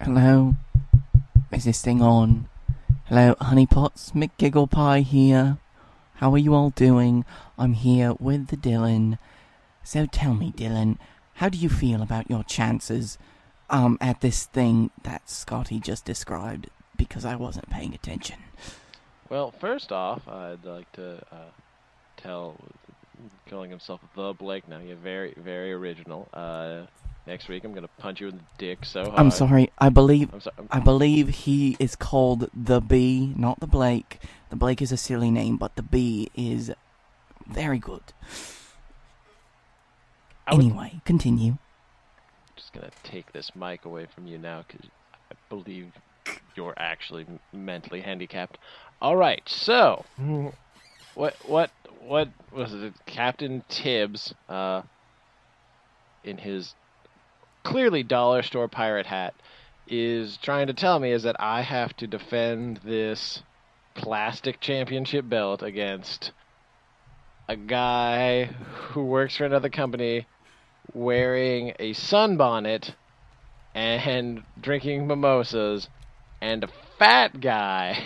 Hello. 0.02 0.56
Is 1.52 1.66
this 1.66 1.82
thing 1.82 2.02
on? 2.02 2.48
Hello, 3.06 3.36
honeypots. 3.36 4.12
Mick 4.14 4.32
Giggle 4.38 4.68
Pie 4.68 5.02
here. 5.02 5.58
How 6.16 6.32
are 6.32 6.38
you 6.38 6.54
all 6.54 6.70
doing? 6.70 7.26
I'm 7.58 7.74
here 7.74 8.14
with 8.20 8.48
the 8.48 8.58
Dylan. 8.58 9.18
So 9.84 10.06
tell 10.06 10.34
me, 10.34 10.52
Dylan, 10.52 10.98
how 11.36 11.50
do 11.50 11.58
you 11.58 11.70
feel 11.70 12.02
about 12.02 12.30
your 12.30 12.44
chances 12.44 13.18
um 13.70 13.98
at 14.02 14.22
this 14.22 14.46
thing 14.46 14.92
that 15.04 15.30
Scotty 15.30 15.80
just 15.80 16.06
described? 16.06 16.70
Because 16.98 17.26
I 17.26 17.36
wasn't 17.36 17.70
paying 17.70 17.94
attention. 17.94 18.38
Well, 19.30 19.52
first 19.52 19.92
off, 19.92 20.28
I'd 20.28 20.66
like 20.66 20.92
to 20.94 21.18
uh, 21.32 21.52
tell, 22.18 22.58
calling 23.50 23.70
himself 23.70 24.02
the 24.16 24.34
Blake 24.34 24.68
now. 24.68 24.80
You're 24.80 24.96
very, 24.96 25.34
very 25.38 25.72
original. 25.74 26.28
Uh, 26.34 26.84
next 27.28 27.48
week, 27.50 27.64
I'm 27.64 27.74
gonna 27.74 27.88
punch 28.00 28.22
you 28.22 28.28
in 28.30 28.38
the 28.38 28.44
dick 28.58 28.86
so 28.86 29.04
hard. 29.06 29.16
I'm 29.20 29.32
sorry. 29.32 29.72
I 29.80 29.90
believe 29.90 30.34
I'm 30.34 30.42
sorry. 30.42 30.56
I'm, 30.60 30.68
I 30.72 30.80
believe 30.80 31.30
he 31.30 31.76
is 31.80 31.96
called 31.96 32.50
the 32.54 32.80
Bee, 32.82 33.34
not 33.36 33.60
the 33.60 33.68
Blake. 33.68 34.20
The 34.50 34.56
Blake 34.56 34.82
is 34.82 34.92
a 34.92 34.98
silly 34.98 35.32
name, 35.32 35.58
but 35.58 35.76
the 35.76 35.84
Bee 35.84 36.30
is 36.36 36.72
very 37.48 37.80
good. 37.80 38.02
Would- 40.52 40.60
Anyway, 40.62 41.02
continue. 41.06 41.58
just 42.56 42.74
gonna 42.74 42.90
take 43.04 43.32
this 43.34 43.56
mic 43.56 43.86
away 43.86 44.08
from 44.08 44.26
you 44.28 44.38
now 44.40 44.64
because 44.68 44.90
I 45.32 45.36
believe 45.48 45.92
you're 46.56 46.74
actually 46.78 47.26
mentally 47.54 48.02
handicapped. 48.02 48.58
All 49.02 49.16
right, 49.16 49.44
so 49.48 50.06
what 51.16 51.36
what 51.46 51.72
what 52.02 52.30
was 52.52 52.74
it? 52.74 52.94
Captain 53.06 53.64
Tibbs, 53.70 54.34
uh, 54.48 54.82
in 56.24 56.38
his 56.38 56.74
clearly 57.64 58.04
dollar 58.04 58.42
store 58.42 58.68
pirate 58.68 59.06
hat, 59.06 59.34
is 59.88 60.38
trying 60.38 60.68
to 60.68 60.74
tell 60.74 61.00
me 61.00 61.12
is 61.12 61.24
that 61.24 61.36
I 61.40 61.62
have 61.62 61.96
to 61.98 62.08
defend 62.08 62.80
this 62.84 63.44
plastic 63.96 64.60
championship 64.60 65.28
belt 65.28 65.62
against 65.62 66.32
a 67.48 67.56
guy 67.56 68.46
who 68.46 69.04
works 69.04 69.38
for 69.38 69.46
another 69.46 69.70
company 69.70 70.28
wearing 70.94 71.74
a 71.80 71.94
sunbonnet 71.94 72.94
and 73.74 74.44
drinking 74.60 75.08
mimosas 75.08 75.90
and 76.42 76.64
a 76.64 76.70
fat 76.98 77.42
guy 77.42 78.04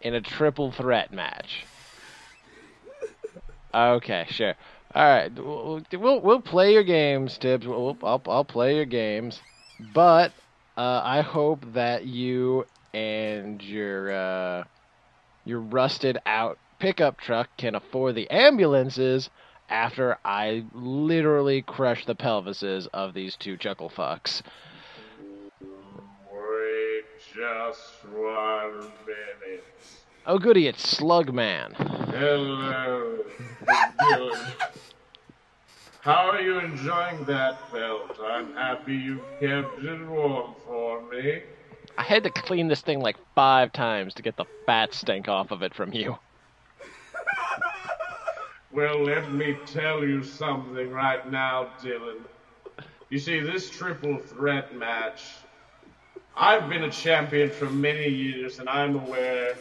in 0.00 0.14
a 0.14 0.20
triple 0.20 0.72
threat 0.72 1.12
match. 1.12 1.64
Okay, 3.74 4.26
sure. 4.28 4.54
All 4.94 5.04
right, 5.04 5.32
we'll 5.34 5.82
we'll, 6.20 6.40
play 6.42 6.74
your 6.74 6.82
games, 6.82 7.38
Tibbs. 7.38 7.66
We'll, 7.66 7.96
I'll 8.02 8.22
I'll 8.26 8.44
play 8.44 8.76
your 8.76 8.84
games, 8.84 9.40
but 9.94 10.32
uh, 10.76 11.00
I 11.02 11.22
hope 11.22 11.64
that 11.72 12.04
you 12.04 12.66
and 12.92 13.62
your 13.62 14.12
uh, 14.12 14.64
your 15.46 15.60
rusted 15.60 16.18
out 16.26 16.58
pickup 16.78 17.18
truck 17.18 17.48
can 17.56 17.74
afford 17.74 18.16
the 18.16 18.30
ambulances 18.30 19.30
after 19.70 20.18
I 20.24 20.64
literally 20.74 21.62
crush 21.62 22.04
the 22.04 22.14
pelvises 22.14 22.86
of 22.92 23.14
these 23.14 23.36
two 23.36 23.56
chuckle 23.56 23.88
fucks. 23.88 24.42
Wait 26.30 27.04
just 27.34 28.04
one 28.04 28.92
minute. 29.06 29.64
Oh 30.24 30.38
goody, 30.38 30.68
it's 30.68 30.98
Slugman. 30.98 31.74
Hello, 32.10 33.18
Dylan. 34.00 34.52
How 36.00 36.30
are 36.30 36.40
you 36.40 36.58
enjoying 36.60 37.24
that 37.24 37.72
belt? 37.72 38.18
I'm 38.24 38.52
happy 38.54 38.94
you 38.94 39.20
kept 39.40 39.80
it 39.82 40.06
warm 40.08 40.54
for 40.64 41.02
me. 41.10 41.42
I 41.98 42.02
had 42.02 42.22
to 42.24 42.30
clean 42.30 42.68
this 42.68 42.80
thing 42.80 43.00
like 43.00 43.16
five 43.34 43.72
times 43.72 44.14
to 44.14 44.22
get 44.22 44.36
the 44.36 44.44
fat 44.64 44.94
stink 44.94 45.28
off 45.28 45.50
of 45.50 45.62
it 45.62 45.74
from 45.74 45.92
you. 45.92 46.16
Well, 48.72 49.04
let 49.04 49.30
me 49.30 49.58
tell 49.66 50.02
you 50.02 50.24
something 50.24 50.90
right 50.90 51.30
now, 51.30 51.68
Dylan. 51.82 52.22
You 53.10 53.18
see, 53.18 53.40
this 53.40 53.68
triple 53.68 54.16
threat 54.16 54.74
match, 54.74 55.24
I've 56.34 56.70
been 56.70 56.84
a 56.84 56.90
champion 56.90 57.50
for 57.50 57.66
many 57.66 58.08
years, 58.08 58.60
and 58.60 58.70
I'm 58.70 58.94
aware, 58.96 59.56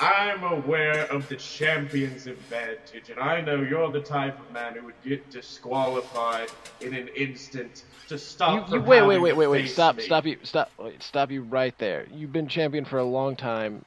I'm 0.00 0.42
aware 0.44 1.04
of 1.06 1.28
the 1.28 1.36
champion's 1.36 2.26
advantage, 2.26 3.10
and 3.10 3.18
I 3.20 3.40
know 3.40 3.62
you're 3.62 3.90
the 3.90 4.00
type 4.00 4.38
of 4.38 4.52
man 4.52 4.74
who 4.74 4.84
would 4.86 5.02
get 5.04 5.30
disqualified 5.30 6.50
in 6.80 6.94
an 6.94 7.08
instant 7.08 7.84
to 8.08 8.18
stop. 8.18 8.68
You, 8.70 8.76
you 8.76 8.82
wait, 8.82 9.02
wait, 9.02 9.18
wait, 9.18 9.36
wait, 9.36 9.46
wait. 9.46 9.68
Stop, 9.68 9.96
me. 9.96 10.02
stop 10.02 10.26
you, 10.26 10.38
stop, 10.42 10.70
wait, 10.78 11.02
stop 11.02 11.30
you 11.30 11.42
right 11.42 11.76
there. 11.78 12.06
You've 12.12 12.32
been 12.32 12.48
champion 12.48 12.84
for 12.84 12.98
a 12.98 13.04
long 13.04 13.36
time. 13.36 13.84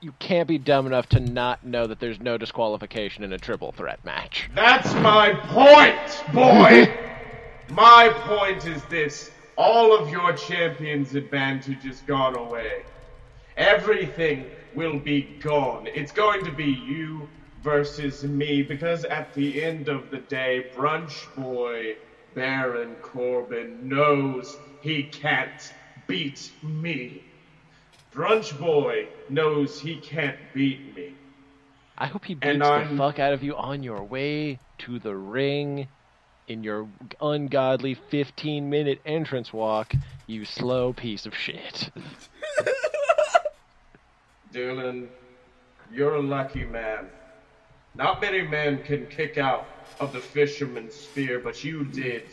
You 0.00 0.12
can't 0.18 0.48
be 0.48 0.58
dumb 0.58 0.86
enough 0.86 1.08
to 1.10 1.20
not 1.20 1.64
know 1.64 1.86
that 1.86 2.00
there's 2.00 2.18
no 2.18 2.36
disqualification 2.36 3.22
in 3.22 3.32
a 3.32 3.38
triple 3.38 3.70
threat 3.70 4.04
match. 4.04 4.50
That's 4.54 4.92
my 4.94 5.32
point, 5.32 6.34
boy! 6.34 6.92
my 7.70 8.08
point 8.26 8.66
is 8.66 8.82
this 8.86 9.30
all 9.56 9.96
of 9.96 10.10
your 10.10 10.32
champion's 10.32 11.14
advantage 11.14 11.84
has 11.84 12.00
gone 12.00 12.36
away. 12.36 12.82
Everything 13.62 14.46
will 14.74 14.98
be 14.98 15.22
gone. 15.40 15.86
It's 15.86 16.10
going 16.10 16.44
to 16.44 16.50
be 16.50 16.64
you 16.64 17.28
versus 17.62 18.24
me 18.24 18.60
because 18.62 19.04
at 19.04 19.32
the 19.34 19.62
end 19.62 19.88
of 19.88 20.10
the 20.10 20.18
day, 20.18 20.66
Brunch 20.74 21.32
Boy 21.36 21.94
Baron 22.34 22.96
Corbin 23.02 23.88
knows 23.88 24.56
he 24.80 25.04
can't 25.04 25.72
beat 26.08 26.50
me. 26.60 27.22
Brunch 28.12 28.58
Boy 28.58 29.06
knows 29.28 29.78
he 29.78 29.94
can't 29.96 30.38
beat 30.52 30.96
me. 30.96 31.14
I 31.96 32.06
hope 32.08 32.24
he 32.24 32.32
And 32.42 32.58
beats 32.58 32.58
the 32.58 32.64
I'm- 32.74 32.98
fuck 32.98 33.20
out 33.20 33.32
of 33.32 33.44
you 33.44 33.54
on 33.54 33.84
your 33.84 34.02
way 34.02 34.58
to 34.78 34.98
the 34.98 35.14
ring 35.14 35.86
in 36.48 36.64
your 36.64 36.88
ungodly 37.20 37.94
15 37.94 38.68
minute 38.68 39.00
entrance 39.06 39.52
walk, 39.52 39.94
you 40.26 40.44
slow 40.44 40.92
piece 40.92 41.26
of 41.26 41.36
shit. 41.36 41.90
Dylan, 44.52 45.08
you're 45.90 46.14
a 46.16 46.20
lucky 46.22 46.64
man. 46.64 47.08
Not 47.94 48.20
many 48.20 48.42
men 48.42 48.82
can 48.82 49.06
kick 49.06 49.38
out 49.38 49.66
of 50.00 50.12
the 50.12 50.20
fisherman's 50.20 50.94
spear, 50.94 51.38
but 51.40 51.64
you 51.64 51.84
did. 51.84 52.24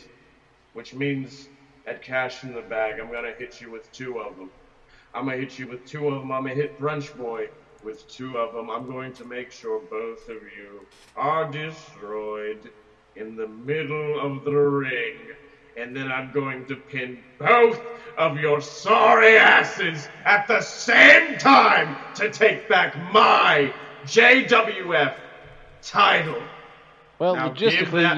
Which 0.74 0.94
means, 0.94 1.48
at 1.86 2.02
cash 2.02 2.44
in 2.44 2.54
the 2.54 2.62
bag, 2.62 3.00
I'm 3.00 3.10
gonna 3.10 3.32
hit 3.38 3.60
you 3.60 3.70
with 3.70 3.90
two 3.92 4.20
of 4.20 4.36
them. 4.36 4.50
I'm 5.14 5.26
gonna 5.26 5.38
hit 5.38 5.58
you 5.58 5.66
with 5.68 5.84
two 5.84 6.08
of 6.08 6.20
them. 6.20 6.32
I'm 6.32 6.44
gonna 6.44 6.54
hit 6.54 6.78
Brunch 6.78 7.14
Boy 7.14 7.48
with 7.82 8.06
two 8.08 8.36
of 8.38 8.52
them. 8.52 8.70
I'm 8.70 8.86
going 8.86 9.12
to 9.14 9.24
make 9.24 9.50
sure 9.50 9.80
both 9.80 10.28
of 10.28 10.42
you 10.56 10.86
are 11.16 11.46
destroyed 11.46 12.70
in 13.16 13.36
the 13.36 13.46
middle 13.46 14.20
of 14.20 14.44
the 14.44 14.54
ring. 14.56 15.30
And 15.76 15.96
then 15.96 16.10
I'm 16.10 16.32
going 16.32 16.66
to 16.66 16.76
pin 16.76 17.22
both 17.38 17.80
of 18.18 18.38
your 18.38 18.60
sorry 18.60 19.36
asses 19.38 20.08
at 20.24 20.46
the 20.46 20.60
same 20.60 21.38
time 21.38 21.96
to 22.16 22.30
take 22.30 22.68
back 22.68 22.96
my 23.12 23.72
JWF 24.06 25.14
title. 25.82 26.42
Well, 27.18 27.36
Now 27.36 27.50
logistically, 27.50 28.02
that- 28.02 28.16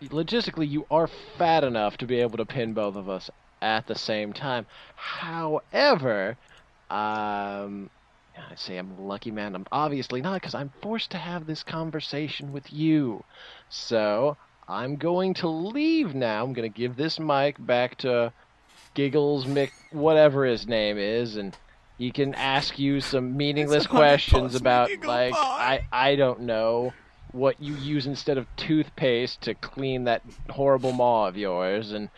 you 0.00 0.08
logistically 0.08 0.68
you 0.68 0.86
are 0.90 1.08
fat 1.38 1.64
enough 1.64 1.96
to 1.98 2.06
be 2.06 2.20
able 2.20 2.38
to 2.38 2.46
pin 2.46 2.72
both 2.74 2.96
of 2.96 3.08
us 3.08 3.30
at 3.62 3.86
the 3.86 3.94
same 3.94 4.32
time. 4.32 4.66
However, 4.96 6.36
um, 6.88 7.90
I 8.36 8.54
say 8.54 8.76
I'm 8.76 8.92
a 8.92 9.00
lucky 9.00 9.30
man. 9.30 9.54
I'm 9.54 9.66
obviously 9.70 10.22
not 10.22 10.40
because 10.40 10.54
I'm 10.54 10.72
forced 10.82 11.10
to 11.10 11.18
have 11.18 11.46
this 11.46 11.62
conversation 11.62 12.52
with 12.52 12.72
you. 12.72 13.24
So 13.68 14.36
I'm 14.70 14.94
going 14.94 15.34
to 15.34 15.48
leave 15.48 16.14
now. 16.14 16.44
I'm 16.44 16.52
going 16.52 16.70
to 16.70 16.78
give 16.78 16.94
this 16.94 17.18
mic 17.18 17.56
back 17.58 17.98
to 17.98 18.32
Giggles 18.94 19.44
Mick, 19.44 19.72
whatever 19.90 20.44
his 20.44 20.68
name 20.68 20.96
is, 20.96 21.36
and 21.36 21.56
he 21.98 22.12
can 22.12 22.34
ask 22.36 22.78
you 22.78 23.00
some 23.00 23.36
meaningless 23.36 23.86
questions 23.86 24.54
about 24.54 24.90
like 25.04 25.34
I 25.36 25.86
I 25.90 26.14
don't 26.14 26.42
know 26.42 26.92
what 27.32 27.60
you 27.60 27.74
use 27.74 28.06
instead 28.06 28.38
of 28.38 28.46
toothpaste 28.56 29.40
to 29.42 29.54
clean 29.54 30.04
that 30.04 30.22
horrible 30.48 30.92
maw 30.92 31.26
of 31.26 31.36
yours 31.36 31.92
and 31.92 32.08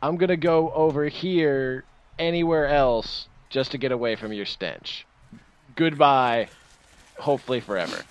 I'm 0.00 0.16
going 0.16 0.28
to 0.28 0.36
go 0.36 0.70
over 0.72 1.06
here 1.06 1.84
anywhere 2.18 2.68
else 2.68 3.28
just 3.48 3.70
to 3.70 3.78
get 3.78 3.90
away 3.90 4.16
from 4.16 4.32
your 4.34 4.44
stench. 4.44 5.06
Goodbye. 5.76 6.48
Hopefully 7.18 7.60
forever. 7.60 8.04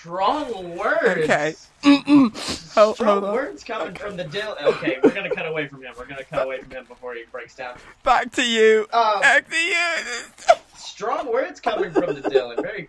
Strong 0.00 0.78
words. 0.78 1.04
Okay. 1.04 1.54
Hold- 1.84 2.34
Strong 2.96 3.20
hold 3.20 3.22
words 3.34 3.62
coming 3.62 3.94
from 3.94 4.16
the 4.16 4.24
Dill. 4.24 4.56
Okay, 4.62 4.98
we're 5.02 5.10
gonna 5.10 5.34
cut 5.34 5.46
away 5.46 5.66
from 5.68 5.82
him. 5.82 5.92
We're 5.98 6.06
gonna 6.06 6.24
cut 6.24 6.42
away 6.46 6.58
from 6.60 6.70
him 6.70 6.86
before 6.86 7.12
he 7.12 7.24
breaks 7.30 7.54
down. 7.54 7.76
Back 8.02 8.32
to 8.32 8.42
you. 8.42 8.86
Um, 8.94 9.20
Back 9.20 9.50
to 9.50 9.56
you. 9.56 10.54
strong 10.74 11.30
words 11.30 11.60
coming 11.60 11.90
from 11.90 12.14
the 12.14 12.22
Dylan. 12.22 12.62
Very 12.62 12.88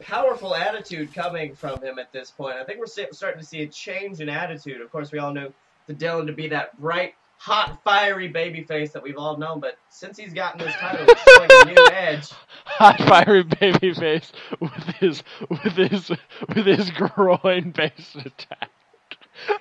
powerful 0.00 0.54
attitude 0.54 1.12
coming 1.12 1.54
from 1.54 1.82
him 1.82 1.98
at 1.98 2.12
this 2.12 2.30
point. 2.30 2.56
I 2.56 2.64
think 2.64 2.78
we're 2.78 2.86
starting 3.12 3.40
to 3.40 3.46
see 3.46 3.60
a 3.62 3.66
change 3.66 4.20
in 4.20 4.30
attitude. 4.30 4.80
Of 4.80 4.90
course, 4.90 5.12
we 5.12 5.18
all 5.18 5.34
know 5.34 5.52
the 5.86 5.92
Dylan 5.94 6.26
to 6.28 6.32
be 6.32 6.48
that 6.48 6.80
bright, 6.80 7.14
hot, 7.38 7.82
fiery 7.82 8.28
baby 8.28 8.62
face 8.62 8.92
that 8.92 9.02
we've 9.02 9.16
all 9.16 9.38
known. 9.38 9.60
But 9.60 9.78
since 9.88 10.18
he's 10.18 10.34
gotten 10.34 10.60
this 10.60 10.74
title, 10.74 11.06
he's 11.06 11.34
showing 11.36 11.50
a 11.50 11.64
new 11.64 11.86
edge. 11.92 12.30
Hot 12.64 12.98
fiery 12.98 13.44
baby 13.44 13.94
face 13.94 14.32
with 14.60 14.84
his 15.00 15.22
with 15.48 15.76
his 15.76 16.10
with 16.54 16.66
his 16.66 16.90
groin 16.90 17.70
based 17.70 18.16
attack. 18.16 18.70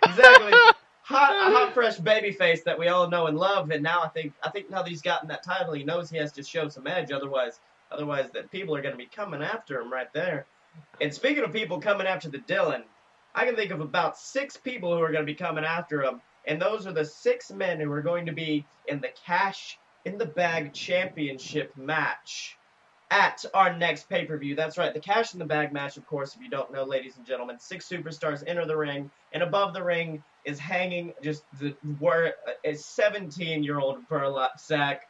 Exactly. 0.04 0.54
Hot, 1.04 1.32
a 1.32 1.58
hot, 1.58 1.74
fresh 1.74 1.96
baby 2.00 2.34
face 2.34 2.64
that 2.64 2.78
we 2.78 2.90
all 2.90 3.10
know 3.10 3.28
and 3.28 3.38
love. 3.38 3.72
And 3.72 3.82
now 3.82 4.02
I 4.02 4.10
think, 4.10 4.34
I 4.44 4.50
think 4.50 4.70
now 4.70 4.84
that 4.84 4.90
he's 4.90 5.02
gotten 5.02 5.30
that 5.30 5.42
title, 5.42 5.72
he 5.72 5.86
knows 5.86 6.10
he 6.10 6.18
has 6.18 6.34
to 6.34 6.44
show 6.44 6.68
some 6.68 6.86
edge. 6.86 7.14
Otherwise, 7.14 7.62
otherwise, 7.94 8.30
that 8.34 8.52
people 8.52 8.76
are 8.76 8.82
going 8.82 8.94
to 8.94 8.98
be 8.98 9.06
coming 9.06 9.42
after 9.42 9.80
him 9.80 9.90
right 9.90 10.12
there. 10.12 10.46
And 11.00 11.14
speaking 11.14 11.46
of 11.46 11.54
people 11.54 11.80
coming 11.80 12.08
after 12.08 12.28
the 12.28 12.40
Dylan, 12.40 12.84
I 13.34 13.46
can 13.46 13.56
think 13.56 13.72
of 13.72 13.80
about 13.80 14.18
six 14.18 14.58
people 14.58 14.94
who 14.94 15.02
are 15.02 15.14
going 15.14 15.26
to 15.26 15.32
be 15.32 15.34
coming 15.34 15.64
after 15.64 16.04
him, 16.04 16.20
and 16.48 16.62
those 16.62 16.88
are 16.88 16.94
the 16.94 17.06
six 17.06 17.52
men 17.52 17.80
who 17.80 17.92
are 17.92 18.02
going 18.02 18.26
to 18.26 18.32
be 18.32 18.66
in 18.88 19.02
the 19.02 19.10
Cash 19.26 19.78
in 20.06 20.18
the 20.18 20.26
Bag 20.26 20.74
Championship 20.74 21.76
match 21.76 22.58
at 23.12 23.46
our 23.54 23.78
next 23.78 24.10
pay 24.10 24.26
per 24.26 24.38
view. 24.38 24.56
That's 24.56 24.78
right, 24.78 24.94
the 24.94 25.00
Cash 25.00 25.34
in 25.34 25.40
the 25.40 25.46
Bag 25.46 25.72
match, 25.72 25.98
of 25.98 26.06
course, 26.06 26.36
if 26.36 26.42
you 26.42 26.50
don't 26.50 26.72
know, 26.72 26.84
ladies 26.84 27.18
and 27.18 27.26
gentlemen. 27.26 27.60
Six 27.60 27.88
superstars 27.88 28.44
enter 28.48 28.66
the 28.66 28.78
ring, 28.78 29.12
and 29.34 29.44
above 29.44 29.74
the 29.74 29.84
ring 29.84 30.24
is 30.46 30.60
hanging 30.60 31.14
just 31.22 31.44
the 31.60 31.76
word 32.00 32.34
a 32.64 32.74
17 32.74 33.64
year 33.64 33.80
old 33.80 34.08
burlap 34.08 34.60
sack. 34.60 35.04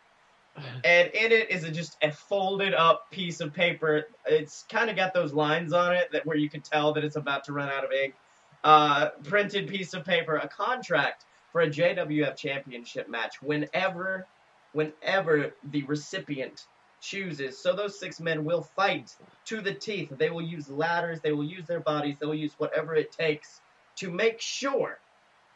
And 0.83 1.09
in 1.09 1.31
it 1.31 1.51
is 1.51 1.65
a, 1.65 1.69
just 1.69 1.97
a 2.01 2.11
folded 2.11 2.73
up 2.73 3.11
piece 3.11 3.41
of 3.41 3.53
paper. 3.53 4.07
It's 4.25 4.65
kind 4.69 4.89
of 4.89 4.95
got 4.95 5.13
those 5.13 5.31
lines 5.31 5.71
on 5.71 5.93
it 5.93 6.11
that 6.13 6.25
where 6.25 6.35
you 6.35 6.49
can 6.49 6.61
tell 6.61 6.93
that 6.93 7.03
it's 7.03 7.15
about 7.15 7.43
to 7.43 7.53
run 7.53 7.69
out 7.69 7.85
of 7.85 7.91
ink. 7.91 8.15
Uh, 8.64 9.10
printed 9.24 9.68
piece 9.68 9.93
of 9.93 10.03
paper, 10.03 10.38
a 10.38 10.47
contract 10.47 11.26
for 11.51 11.62
a 11.62 11.70
JWF 11.70 12.36
championship 12.36 13.08
match 13.08 13.41
whenever, 13.41 14.28
whenever 14.74 15.53
the 15.72 15.84
recipient 15.84 16.66
chooses. 16.99 17.58
So 17.58 17.74
those 17.74 17.99
six 17.99 18.20
men 18.20 18.43
will 18.43 18.64
fight 18.64 19.16
to 19.45 19.62
the 19.62 19.74
teeth. 19.74 20.12
They 20.18 20.30
will 20.30 20.41
use 20.41 20.70
ladders. 20.70 21.22
They 21.22 21.32
will 21.32 21.43
use 21.43 21.66
their 21.66 21.80
bodies. 21.80 22.18
They 22.20 22.26
will 22.26 22.36
use 22.36 22.53
whatever 22.58 22.95
it 22.95 23.12
takes 23.12 23.62
to 23.97 24.12
make 24.12 24.41
sure 24.41 24.99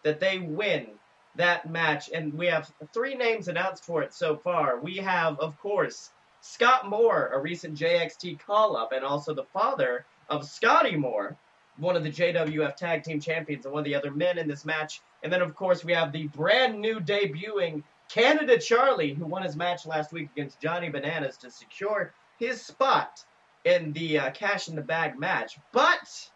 that 0.03 0.19
they 0.19 0.39
win 0.39 0.87
that 1.35 1.69
match. 1.69 2.09
And 2.13 2.33
we 2.33 2.47
have 2.47 2.71
three 2.93 3.15
names 3.15 3.47
announced 3.47 3.83
for 3.85 4.01
it 4.03 4.13
so 4.13 4.37
far. 4.37 4.79
We 4.79 4.97
have, 4.97 5.39
of 5.39 5.59
course, 5.59 6.11
Scott 6.41 6.89
Moore, 6.89 7.29
a 7.33 7.39
recent 7.39 7.77
JXT 7.77 8.39
call 8.39 8.75
up, 8.75 8.91
and 8.91 9.05
also 9.05 9.33
the 9.33 9.43
father 9.43 10.05
of 10.29 10.47
Scotty 10.47 10.95
Moore, 10.95 11.37
one 11.77 11.95
of 11.95 12.03
the 12.03 12.11
JWF 12.11 12.75
Tag 12.75 13.03
Team 13.03 13.19
Champions 13.19 13.65
and 13.65 13.73
one 13.73 13.81
of 13.81 13.85
the 13.85 13.95
other 13.95 14.11
men 14.11 14.37
in 14.37 14.47
this 14.47 14.65
match. 14.65 15.01
And 15.23 15.31
then, 15.31 15.41
of 15.41 15.55
course, 15.55 15.83
we 15.83 15.93
have 15.93 16.11
the 16.11 16.27
brand 16.27 16.79
new 16.79 16.99
debuting 16.99 17.83
Canada 18.09 18.57
Charlie, 18.57 19.13
who 19.13 19.25
won 19.25 19.43
his 19.43 19.55
match 19.55 19.85
last 19.85 20.11
week 20.11 20.29
against 20.33 20.59
Johnny 20.59 20.89
Bananas 20.89 21.37
to 21.37 21.51
secure 21.51 22.13
his 22.39 22.61
spot 22.61 23.23
in 23.63 23.93
the 23.93 24.19
uh, 24.19 24.31
Cash 24.31 24.67
in 24.67 24.75
the 24.75 24.81
Bag 24.81 25.17
match. 25.17 25.57
But, 25.71 26.29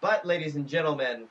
but, 0.00 0.26
ladies 0.26 0.56
and 0.56 0.66
gentlemen, 0.66 1.28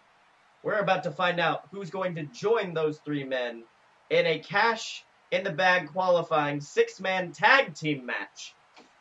we're 0.64 0.80
about 0.80 1.04
to 1.04 1.12
find 1.12 1.40
out 1.40 1.68
who's 1.72 1.90
going 1.90 2.16
to 2.16 2.24
join 2.24 2.74
those 2.74 3.00
three 3.00 3.24
men 3.24 3.64
in 4.10 4.26
a 4.26 4.40
Cash 4.40 5.04
in 5.32 5.44
the 5.44 5.52
Bag 5.52 5.92
qualifying 5.92 6.62
six 6.62 7.00
man 7.02 7.32
tag 7.32 7.74
team 7.74 8.06
match. 8.06 8.54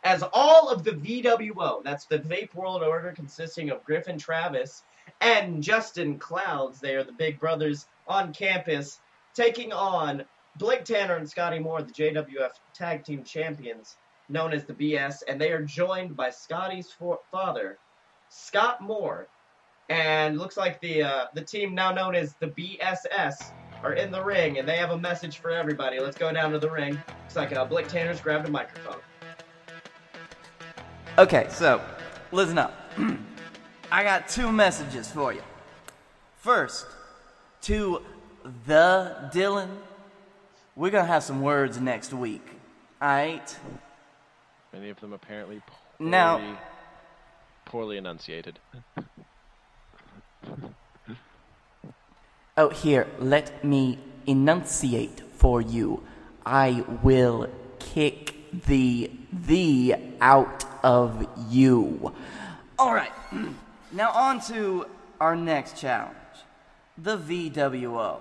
As 0.05 0.22
all 0.34 0.68
of 0.68 0.84
the 0.84 0.92
VWO, 0.92 1.82
that's 1.82 2.05
the 2.05 2.18
Vape 2.18 2.55
World 2.55 2.82
Order 2.82 3.12
consisting 3.12 3.70
of 3.70 3.82
Griffin 3.84 4.18
Travis 4.18 4.82
and 5.20 5.62
Justin 5.62 6.18
Clouds, 6.18 6.80
they 6.80 6.94
are 6.94 7.05
the 7.05 7.12
big 7.12 7.40
brothers 7.40 7.86
on 8.07 8.32
campus, 8.32 9.00
taking 9.32 9.72
on 9.72 10.24
Blake 10.57 10.84
Tanner 10.84 11.16
and 11.16 11.28
Scotty 11.28 11.59
Moore, 11.59 11.82
the 11.82 11.92
JWF 11.92 12.50
Tag 12.74 13.05
Team 13.05 13.24
Champions, 13.24 13.96
known 14.28 14.52
as 14.52 14.64
the 14.64 14.74
BS, 14.74 15.22
and 15.26 15.40
they 15.40 15.50
are 15.50 15.62
joined 15.62 16.16
by 16.16 16.30
Scotty's 16.30 16.90
for- 16.92 17.20
father, 17.30 17.78
Scott 18.28 18.80
Moore, 18.82 19.26
and 19.88 20.38
looks 20.38 20.57
like 20.57 20.80
the 20.80 21.02
uh, 21.02 21.26
the 21.34 21.42
team 21.42 21.74
now 21.74 21.92
known 21.92 22.14
as 22.14 22.34
the 22.34 22.48
BSS 22.48 23.52
are 23.82 23.92
in 23.94 24.11
the 24.11 24.22
ring, 24.22 24.59
and 24.59 24.66
they 24.66 24.76
have 24.76 24.90
a 24.90 24.98
message 24.98 25.38
for 25.38 25.50
everybody. 25.50 26.00
Let's 26.00 26.16
go 26.16 26.32
down 26.32 26.52
to 26.52 26.59
the 26.59 26.70
ring. 26.70 26.94
Looks 27.22 27.36
like 27.36 27.55
uh, 27.55 27.64
Blake 27.64 27.88
Tanner's 27.88 28.20
grabbed 28.20 28.48
a 28.48 28.50
microphone. 28.50 29.00
Okay, 31.17 31.47
so 31.51 31.81
listen 32.33 32.59
up. 32.59 32.75
I 33.93 34.03
got 34.03 34.29
two 34.29 34.51
messages 34.51 35.09
for 35.09 35.33
you. 35.33 35.43
First, 36.39 36.87
to 37.62 38.03
the 38.67 39.31
Dylan, 39.33 39.69
we're 40.75 40.91
gonna 40.91 41.07
have 41.07 41.23
some 41.23 41.41
words 41.41 41.81
next 41.81 42.12
week. 42.12 42.45
Alright? 43.01 43.57
Many 44.73 44.91
of 44.91 44.99
them 45.01 45.12
apparently 45.12 45.62
poorly, 45.67 46.11
Now- 46.11 46.59
poorly 47.65 47.97
enunciated. 47.97 48.59
Oh, 52.57 52.69
here, 52.71 53.07
let 53.19 53.65
me 53.65 53.99
enunciate 54.27 55.21
for 55.37 55.61
you. 55.61 56.03
I 56.45 56.85
will 57.03 57.49
kick 57.79 58.35
the 58.67 59.11
the 59.33 59.97
out 60.21 60.65
of 60.85 61.26
you. 61.51 62.12
All 62.78 62.95
right. 62.95 63.12
Now 63.93 64.11
on 64.11 64.41
to 64.49 64.87
our 65.20 65.37
next 65.37 65.78
challenge. 65.78 66.16
The 66.99 67.16
VWO. 67.16 68.18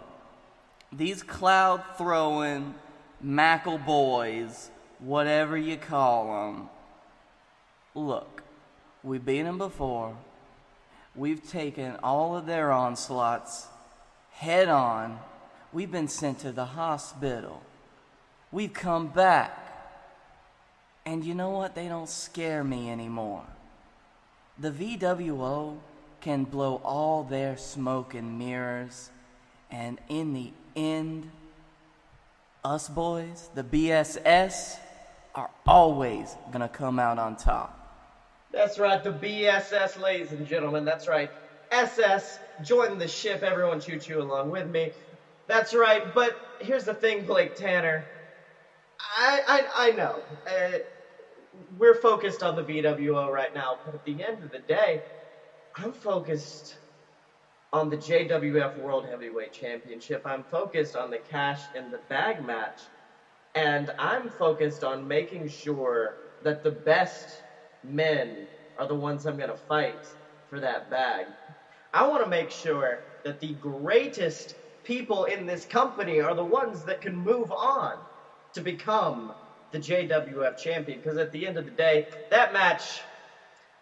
These 0.91 1.23
cloud 1.23 1.83
throwing 1.97 2.75
Mackle 3.19 3.79
boys, 3.79 4.69
whatever 4.99 5.57
you 5.57 5.77
call 5.77 6.27
them. 6.27 6.69
Look, 7.95 8.43
we've 9.01 9.25
beaten 9.25 9.47
them 9.47 9.57
before. 9.57 10.15
We've 11.15 11.41
taken 11.41 11.95
all 12.03 12.37
of 12.37 12.45
their 12.45 12.71
onslaughts 12.71 13.65
head 14.33 14.69
on. 14.69 15.19
We've 15.71 15.91
been 15.91 16.07
sent 16.07 16.37
to 16.39 16.51
the 16.51 16.65
hospital. 16.65 17.63
We've 18.51 18.73
come 18.73 19.07
back. 19.07 19.62
And 21.05 21.23
you 21.23 21.35
know 21.35 21.49
what? 21.49 21.75
They 21.75 21.87
don't 21.87 22.07
scare 22.09 22.63
me 22.63 22.89
anymore. 22.89 23.45
The 24.57 24.71
VWO 24.71 25.77
can 26.21 26.45
blow 26.45 26.79
all 26.85 27.23
their 27.23 27.57
smoke 27.57 28.13
and 28.13 28.39
mirrors, 28.39 29.09
and 29.69 29.99
in 30.07 30.33
the 30.33 30.53
end, 30.75 31.29
us 32.63 32.87
boys, 32.87 33.49
the 33.55 33.63
BSS, 33.63 34.77
are 35.35 35.49
always 35.65 36.37
gonna 36.51 36.69
come 36.69 36.99
out 36.99 37.19
on 37.19 37.35
top. 37.35 37.79
That's 38.51 38.77
right, 38.77 39.03
the 39.03 39.11
BSS, 39.11 39.99
ladies 39.99 40.31
and 40.31 40.45
gentlemen. 40.45 40.85
That's 40.85 41.07
right. 41.07 41.29
SS, 41.71 42.39
join 42.61 42.99
the 42.99 43.07
ship. 43.07 43.41
Everyone 43.41 43.81
choo 43.81 43.97
choo 43.97 44.21
along 44.21 44.51
with 44.51 44.69
me. 44.69 44.91
That's 45.47 45.73
right, 45.73 46.13
but 46.13 46.37
here's 46.59 46.85
the 46.85 46.93
thing, 46.93 47.25
Blake 47.25 47.55
Tanner. 47.55 48.05
I, 49.17 49.41
I, 49.75 49.87
I 49.87 49.91
know. 49.91 50.23
Uh, 50.47 50.77
we're 51.77 51.95
focused 51.95 52.43
on 52.43 52.55
the 52.55 52.63
VWO 52.63 53.29
right 53.31 53.53
now, 53.53 53.79
but 53.85 53.93
at 53.93 54.03
the 54.03 54.23
end 54.23 54.43
of 54.43 54.51
the 54.51 54.59
day, 54.59 55.03
I'm 55.75 55.93
focused 55.93 56.77
on 57.71 57.89
the 57.89 57.97
JWF 57.97 58.75
World 58.77 59.07
Heavyweight 59.07 59.51
Championship. 59.51 60.21
I'm 60.25 60.43
focused 60.43 60.95
on 60.95 61.09
the 61.09 61.17
cash 61.17 61.69
in 61.73 61.89
the 61.89 61.99
bag 62.09 62.41
match. 62.43 62.89
And 63.55 63.89
I'm 63.99 64.29
focused 64.29 64.83
on 64.83 65.07
making 65.07 65.47
sure 65.47 66.17
that 66.41 66.63
the 66.63 66.71
best 66.71 67.43
men 67.83 68.47
are 68.77 68.87
the 68.87 68.95
ones 68.95 69.25
I'm 69.25 69.37
going 69.37 69.49
to 69.49 69.55
fight 69.55 70.07
for 70.49 70.59
that 70.59 70.89
bag. 70.89 71.27
I 71.93 72.07
want 72.07 72.23
to 72.23 72.29
make 72.29 72.51
sure 72.51 73.01
that 73.23 73.39
the 73.39 73.53
greatest 73.53 74.55
people 74.83 75.25
in 75.25 75.45
this 75.45 75.65
company 75.65 76.19
are 76.19 76.35
the 76.35 76.43
ones 76.43 76.83
that 76.85 77.01
can 77.01 77.15
move 77.15 77.51
on 77.51 77.97
to 78.53 78.61
become 78.61 79.33
the 79.73 79.79
JWF 79.79 80.57
champion. 80.57 80.99
Because 81.01 81.17
at 81.19 81.31
the 81.33 81.47
end 81.47 81.57
of 81.57 81.65
the 81.65 81.71
day, 81.71 82.07
that 82.31 82.53
match, 82.53 83.09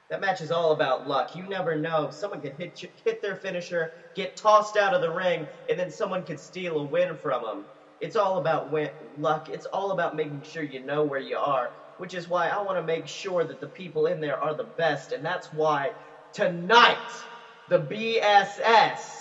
that 0.10 0.22
match 0.22 0.42
is 0.42 0.52
all 0.52 0.72
about 0.72 1.08
luck. 1.08 1.36
You 1.36 1.48
never 1.48 1.76
know. 1.76 2.10
Someone 2.12 2.42
could 2.42 2.56
hit 2.58 2.80
hit 3.06 3.22
their 3.22 3.36
finisher, 3.38 3.94
get 4.16 4.38
tossed 4.38 4.78
out 4.78 4.96
of 4.96 5.02
the 5.02 5.12
ring, 5.12 5.50
and 5.70 5.80
then 5.80 5.92
someone 5.92 6.24
could 6.26 6.40
steal 6.40 6.80
a 6.80 6.84
win 6.86 7.16
from 7.18 7.44
them. 7.44 7.68
It's 8.02 8.18
all 8.18 8.38
about 8.38 8.72
win, 8.72 8.90
luck. 9.18 9.50
It's 9.50 9.68
all 9.68 9.92
about 9.92 10.16
making 10.16 10.44
sure 10.44 10.64
you 10.64 10.84
know 10.84 11.04
where 11.06 11.20
you 11.20 11.38
are, 11.38 11.74
which 11.98 12.16
is 12.16 12.28
why 12.30 12.50
I 12.50 12.60
want 12.62 12.78
to 12.80 12.84
make 12.84 13.08
sure 13.08 13.46
that 13.46 13.60
the 13.60 13.68
people 13.68 14.08
in 14.08 14.20
there 14.22 14.44
are 14.44 14.56
the 14.56 14.66
best, 14.66 15.14
and 15.14 15.26
that's 15.26 15.52
why 15.54 15.94
tonight, 16.34 17.28
the 17.70 17.80
BSS 17.80 19.21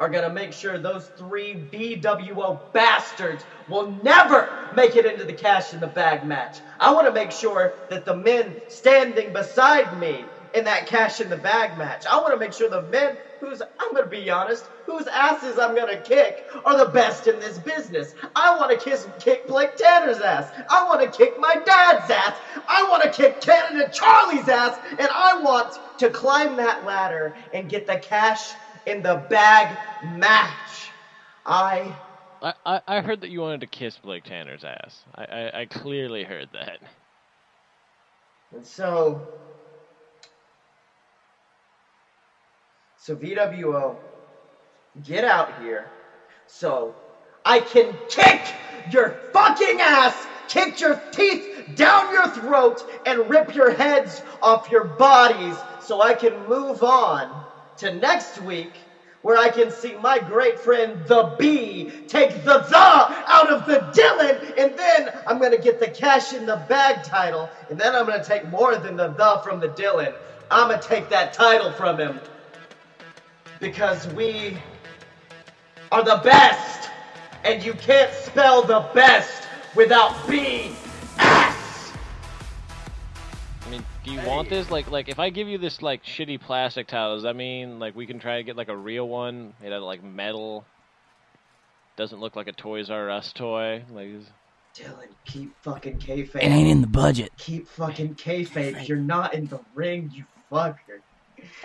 are 0.00 0.08
gonna 0.10 0.30
make 0.30 0.52
sure 0.52 0.78
those 0.78 1.10
three 1.18 1.64
VWO 1.72 2.62
bastards 2.72 3.46
will 3.66 3.90
never 3.90 4.52
make 4.70 4.96
it 4.96 5.06
into 5.06 5.24
the 5.24 5.34
cash 5.34 5.72
in 5.72 5.80
the 5.80 5.88
bag 5.88 6.24
match. 6.24 6.62
I 6.80 6.92
wanna 6.92 7.12
make 7.12 7.32
sure 7.32 7.74
that 7.90 8.04
the 8.04 8.14
men 8.14 8.58
standing 8.68 9.32
beside 9.32 9.94
me 9.94 10.32
in 10.54 10.64
that 10.64 10.86
cash 10.86 11.20
in 11.20 11.28
the 11.30 11.36
bag 11.36 11.76
match, 11.76 12.04
I 12.10 12.20
wanna 12.20 12.38
make 12.38 12.54
sure 12.54 12.68
the 12.68 12.86
men 12.88 13.18
whose, 13.40 13.62
I'm 13.80 13.94
gonna 13.94 14.06
be 14.08 14.30
honest, 14.30 14.68
whose 14.86 15.06
asses 15.08 15.58
I'm 15.58 15.74
gonna 15.74 16.00
kick 16.00 16.42
are 16.64 16.76
the 16.76 16.90
best 16.90 17.26
in 17.26 17.38
this 17.38 17.58
business. 17.58 18.12
I 18.36 18.56
wanna 18.56 18.76
kiss, 18.76 19.06
kick 19.20 19.46
Blake 19.46 19.76
Tanner's 19.76 20.20
ass. 20.20 20.48
I 20.70 20.84
wanna 20.86 21.08
kick 21.10 21.34
my 21.38 21.56
dad's 21.64 22.10
ass. 22.10 22.38
I 22.68 22.86
wanna 22.88 23.10
kick 23.10 23.40
Canada 23.40 23.88
Charlie's 23.92 24.48
ass. 24.48 24.76
And 24.98 25.08
I 25.14 25.38
want 25.40 25.78
to 25.98 26.10
climb 26.10 26.56
that 26.56 26.84
ladder 26.84 27.34
and 27.52 27.68
get 27.68 27.86
the 27.86 27.98
cash 27.98 28.58
in 28.86 29.02
the 29.02 29.16
bag 29.28 29.76
match. 30.16 30.90
I 31.46 31.94
I, 32.42 32.80
I, 32.86 33.00
heard 33.00 33.22
that 33.22 33.30
you 33.30 33.40
wanted 33.40 33.62
to 33.62 33.66
kiss 33.66 33.98
Blake 33.98 34.24
Tanner's 34.24 34.62
ass. 34.62 35.04
I, 35.14 35.24
I, 35.24 35.60
I 35.60 35.66
clearly 35.66 36.22
heard 36.22 36.48
that. 36.52 36.78
and 38.54 38.64
so 38.64 39.26
so 42.96 43.16
VWO 43.16 43.96
get 45.04 45.24
out 45.24 45.60
here 45.62 45.90
so 46.46 46.94
I 47.44 47.60
can 47.60 47.94
kick 48.08 48.40
your 48.92 49.18
fucking 49.32 49.80
ass, 49.80 50.26
kick 50.48 50.80
your 50.80 51.00
teeth 51.12 51.46
down 51.74 52.12
your 52.12 52.28
throat 52.28 52.84
and 53.04 53.28
rip 53.28 53.54
your 53.54 53.72
heads 53.72 54.22
off 54.42 54.70
your 54.70 54.84
bodies 54.84 55.56
so 55.80 56.00
I 56.00 56.14
can 56.14 56.48
move 56.48 56.82
on 56.82 57.47
to 57.78 57.90
next 57.92 58.38
week 58.38 58.88
where 59.22 59.38
I 59.38 59.50
can 59.50 59.70
see 59.70 59.94
my 59.94 60.18
great 60.20 60.58
friend 60.60 61.06
the 61.06 61.24
B 61.38 61.90
take 62.08 62.44
the 62.44 62.58
the 62.60 63.08
out 63.28 63.50
of 63.50 63.66
the 63.66 63.80
Dylan, 63.80 64.40
and 64.56 64.76
then 64.76 65.10
I'm 65.26 65.38
gonna 65.40 65.58
get 65.58 65.80
the 65.80 65.88
cash 65.90 66.32
in 66.32 66.46
the 66.46 66.56
bag 66.56 67.02
title, 67.02 67.52
and 67.68 67.80
then 67.80 67.94
I'm 67.94 68.06
gonna 68.06 68.22
take 68.22 68.44
more 68.44 68.76
than 68.78 68.96
the 68.96 69.08
the 69.08 69.40
from 69.42 69.60
the 69.60 69.68
Dylan. 69.68 70.14
I'm 70.50 70.68
gonna 70.68 70.80
take 70.80 71.08
that 71.10 71.32
title 71.32 71.72
from 71.72 71.98
him 72.00 72.22
because 73.60 74.06
we 74.08 74.58
are 75.92 76.02
the 76.02 76.16
best, 76.16 76.92
and 77.44 77.64
you 77.64 77.74
can't 77.74 78.14
spell 78.14 78.62
the 78.62 78.80
best 78.80 79.48
without 79.74 80.26
B 80.26 80.78
do 84.08 84.14
you 84.14 84.26
want 84.26 84.48
this? 84.48 84.70
Like, 84.70 84.90
like 84.90 85.08
if 85.08 85.18
I 85.18 85.30
give 85.30 85.48
you 85.48 85.58
this 85.58 85.82
like 85.82 86.02
shitty 86.02 86.40
plastic 86.40 86.86
towel, 86.86 87.14
does 87.14 87.24
that 87.24 87.36
mean 87.36 87.78
like 87.78 87.94
we 87.94 88.06
can 88.06 88.18
try 88.18 88.38
to 88.38 88.42
get 88.42 88.56
like 88.56 88.68
a 88.68 88.76
real 88.76 89.06
one 89.06 89.52
made 89.60 89.72
out 89.72 89.78
of 89.78 89.82
like 89.82 90.02
metal? 90.02 90.64
Doesn't 91.96 92.18
look 92.18 92.34
like 92.36 92.48
a 92.48 92.52
Toys 92.52 92.90
R 92.90 93.10
Us 93.10 93.32
toy. 93.32 93.84
Like, 93.90 94.08
is- 94.08 94.30
Dylan, 94.74 95.08
keep 95.24 95.52
fucking 95.62 95.98
kayfabe. 95.98 96.36
It 96.36 96.44
ain't 96.44 96.68
in 96.70 96.80
the 96.80 96.86
budget. 96.86 97.32
Keep 97.36 97.68
fucking 97.68 98.14
kayfabe. 98.14 98.86
You're 98.86 98.98
not 98.98 99.34
in 99.34 99.46
the 99.46 99.60
ring, 99.74 100.10
you 100.14 100.24
fucker. 100.52 101.00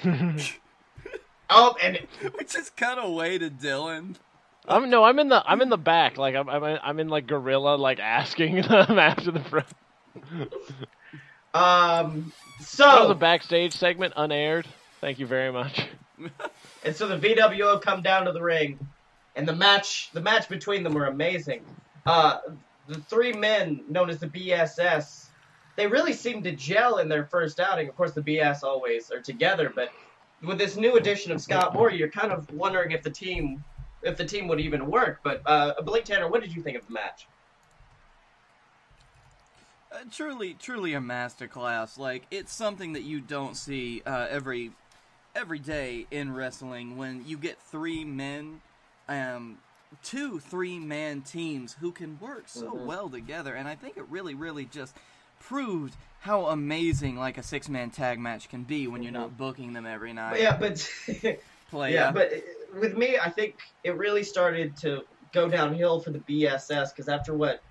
oh, 1.49 1.75
and 1.81 1.99
We 2.21 2.45
just 2.45 2.75
cut 2.75 2.97
away 3.03 3.37
to 3.37 3.49
Dylan. 3.49 4.15
I'm 4.67 4.89
no, 4.89 5.03
I'm 5.03 5.19
in 5.19 5.29
the 5.29 5.43
I'm 5.45 5.61
in 5.61 5.69
the 5.69 5.77
back. 5.77 6.17
Like 6.17 6.35
I'm 6.35 6.49
I'm, 6.49 6.63
I'm 6.63 6.99
in 6.99 7.09
like 7.09 7.27
gorilla 7.27 7.75
like 7.75 7.99
asking 7.99 8.55
them 8.61 8.97
after 8.97 9.31
the 9.31 9.41
front. 9.41 9.67
Um, 11.53 12.31
so 12.61 12.83
That 12.83 13.01
was 13.01 13.09
a 13.11 13.15
backstage 13.15 13.73
segment, 13.73 14.13
unaired. 14.15 14.67
Thank 15.01 15.19
you 15.19 15.27
very 15.27 15.51
much. 15.51 15.87
and 16.83 16.95
so 16.95 17.07
the 17.07 17.17
VWO 17.17 17.81
come 17.81 18.01
down 18.01 18.25
to 18.25 18.31
the 18.31 18.41
ring, 18.41 18.79
and 19.35 19.47
the 19.47 19.55
match 19.55 20.09
the 20.13 20.21
match 20.21 20.49
between 20.49 20.83
them 20.83 20.93
were 20.93 21.05
amazing. 21.05 21.61
Uh, 22.05 22.39
the 22.87 22.99
three 23.01 23.33
men 23.33 23.83
known 23.89 24.09
as 24.09 24.19
the 24.19 24.27
BSS, 24.27 25.25
they 25.75 25.87
really 25.87 26.13
seemed 26.13 26.43
to 26.45 26.51
gel 26.51 26.97
in 26.97 27.09
their 27.09 27.25
first 27.25 27.59
outing. 27.59 27.87
Of 27.87 27.95
course, 27.95 28.13
the 28.13 28.21
BS 28.21 28.63
always 28.63 29.11
are 29.11 29.21
together, 29.21 29.71
but 29.73 29.91
with 30.43 30.57
this 30.57 30.75
new 30.75 30.97
addition 30.97 31.31
of 31.31 31.41
Scott 31.41 31.73
Moore, 31.73 31.91
you're 31.91 32.09
kind 32.09 32.31
of 32.31 32.51
wondering 32.53 32.91
if 32.91 33.03
the 33.03 33.09
team 33.09 33.63
if 34.01 34.17
the 34.17 34.25
team 34.25 34.47
would 34.47 34.59
even 34.59 34.87
work. 34.87 35.19
But 35.23 35.41
uh, 35.45 35.81
Blake 35.81 36.05
Tanner, 36.05 36.27
what 36.27 36.41
did 36.41 36.53
you 36.53 36.61
think 36.61 36.77
of 36.77 36.85
the 36.85 36.93
match? 36.93 37.27
Uh, 39.93 39.97
truly, 40.11 40.55
truly 40.55 40.93
a 40.93 40.99
masterclass. 40.99 41.97
Like 41.97 42.23
it's 42.31 42.51
something 42.53 42.93
that 42.93 43.03
you 43.03 43.21
don't 43.21 43.55
see 43.55 44.01
uh, 44.05 44.27
every 44.29 44.71
every 45.35 45.59
day 45.59 46.07
in 46.09 46.33
wrestling 46.33 46.97
when 46.97 47.23
you 47.25 47.37
get 47.37 47.59
three 47.59 48.03
men, 48.03 48.61
um, 49.07 49.59
two 50.03 50.39
three 50.39 50.79
man 50.79 51.21
teams 51.21 51.77
who 51.79 51.91
can 51.91 52.17
work 52.19 52.45
so 52.47 52.71
Mhm. 52.71 52.85
well 52.85 53.09
together, 53.09 53.53
and 53.53 53.67
I 53.67 53.75
think 53.75 53.97
it 53.97 54.05
really, 54.09 54.33
really 54.33 54.65
just 54.65 54.95
proved 55.39 55.95
how 56.21 56.47
amazing 56.47 57.17
like 57.17 57.37
a 57.37 57.43
six 57.43 57.69
man 57.69 57.89
tag 57.91 58.17
match 58.19 58.49
can 58.49 58.63
be 58.63 58.87
when 58.87 59.03
you're 59.03 59.11
not 59.11 59.37
booking 59.37 59.73
them 59.73 59.85
every 59.85 60.13
night. 60.13 60.31
But 60.31 60.39
yeah, 60.39 60.57
but 60.57 60.89
Play, 61.69 61.93
yeah, 61.93 62.11
but 62.11 62.31
uh, 62.31 62.79
with 62.79 62.95
me, 62.95 63.17
I 63.17 63.29
think 63.29 63.57
it 63.83 63.95
really 63.95 64.23
started 64.23 64.75
to 64.77 65.03
go 65.33 65.49
downhill 65.49 65.99
for 65.99 66.11
the 66.11 66.19
BSS 66.19 66.91
because 66.91 67.09
after 67.09 67.33
what 67.33 67.61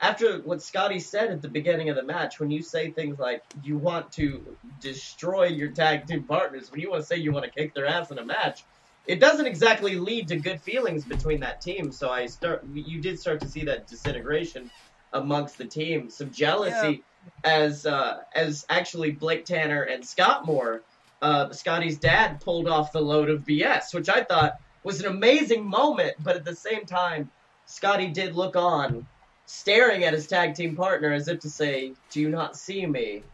after 0.00 0.38
what 0.38 0.62
Scotty 0.62 0.98
said 0.98 1.30
at 1.30 1.42
the 1.42 1.48
beginning 1.48 1.90
of 1.90 1.96
the 1.96 2.02
match, 2.02 2.40
when 2.40 2.50
you 2.50 2.62
say 2.62 2.90
things 2.90 3.18
like 3.18 3.42
you 3.62 3.76
want 3.76 4.12
to 4.12 4.56
destroy 4.78 5.46
your 5.46 5.72
tag 5.72 6.06
team 6.06 6.24
partners, 6.24 6.70
when 6.70 6.80
you 6.80 6.90
want 6.90 7.02
to 7.02 7.06
say 7.06 7.16
you 7.16 7.32
want 7.32 7.44
to 7.44 7.50
kick 7.50 7.74
their 7.74 7.86
ass 7.86 8.10
in 8.10 8.18
a 8.18 8.24
match, 8.24 8.64
it 9.06 9.20
doesn't 9.20 9.46
exactly 9.46 9.96
lead 9.96 10.28
to 10.28 10.36
good 10.36 10.60
feelings 10.62 11.04
between 11.04 11.40
that 11.40 11.60
team. 11.60 11.92
So 11.92 12.10
I 12.10 12.26
start, 12.26 12.62
you 12.72 13.02
did 13.02 13.18
start 13.18 13.40
to 13.40 13.48
see 13.48 13.64
that 13.64 13.88
disintegration 13.88 14.70
amongst 15.12 15.58
the 15.58 15.66
team, 15.66 16.08
some 16.08 16.30
jealousy 16.30 17.04
as 17.44 17.86
uh, 17.86 18.18
as 18.34 18.64
actually 18.68 19.12
Blake 19.12 19.44
Tanner 19.44 19.82
and 19.82 20.04
Scott 20.06 20.46
Moore, 20.46 20.82
uh, 21.22 21.52
Scotty's 21.52 21.98
dad, 21.98 22.40
pulled 22.40 22.68
off 22.68 22.92
the 22.92 23.00
load 23.00 23.30
of 23.30 23.42
BS, 23.42 23.92
which 23.92 24.08
I 24.08 24.24
thought 24.24 24.54
was 24.82 25.00
an 25.00 25.06
amazing 25.06 25.68
moment. 25.68 26.14
But 26.20 26.36
at 26.36 26.44
the 26.44 26.56
same 26.56 26.86
time, 26.86 27.30
Scotty 27.66 28.08
did 28.08 28.34
look 28.34 28.56
on, 28.56 29.06
staring 29.52 30.04
at 30.04 30.14
his 30.14 30.26
tag 30.28 30.54
team 30.54 30.76
partner 30.76 31.12
as 31.12 31.26
if 31.28 31.40
to 31.40 31.50
say, 31.50 31.94
"Do 32.12 32.20
you 32.20 32.28
not 32.28 32.56
see 32.56 32.86
me?" 32.86 33.24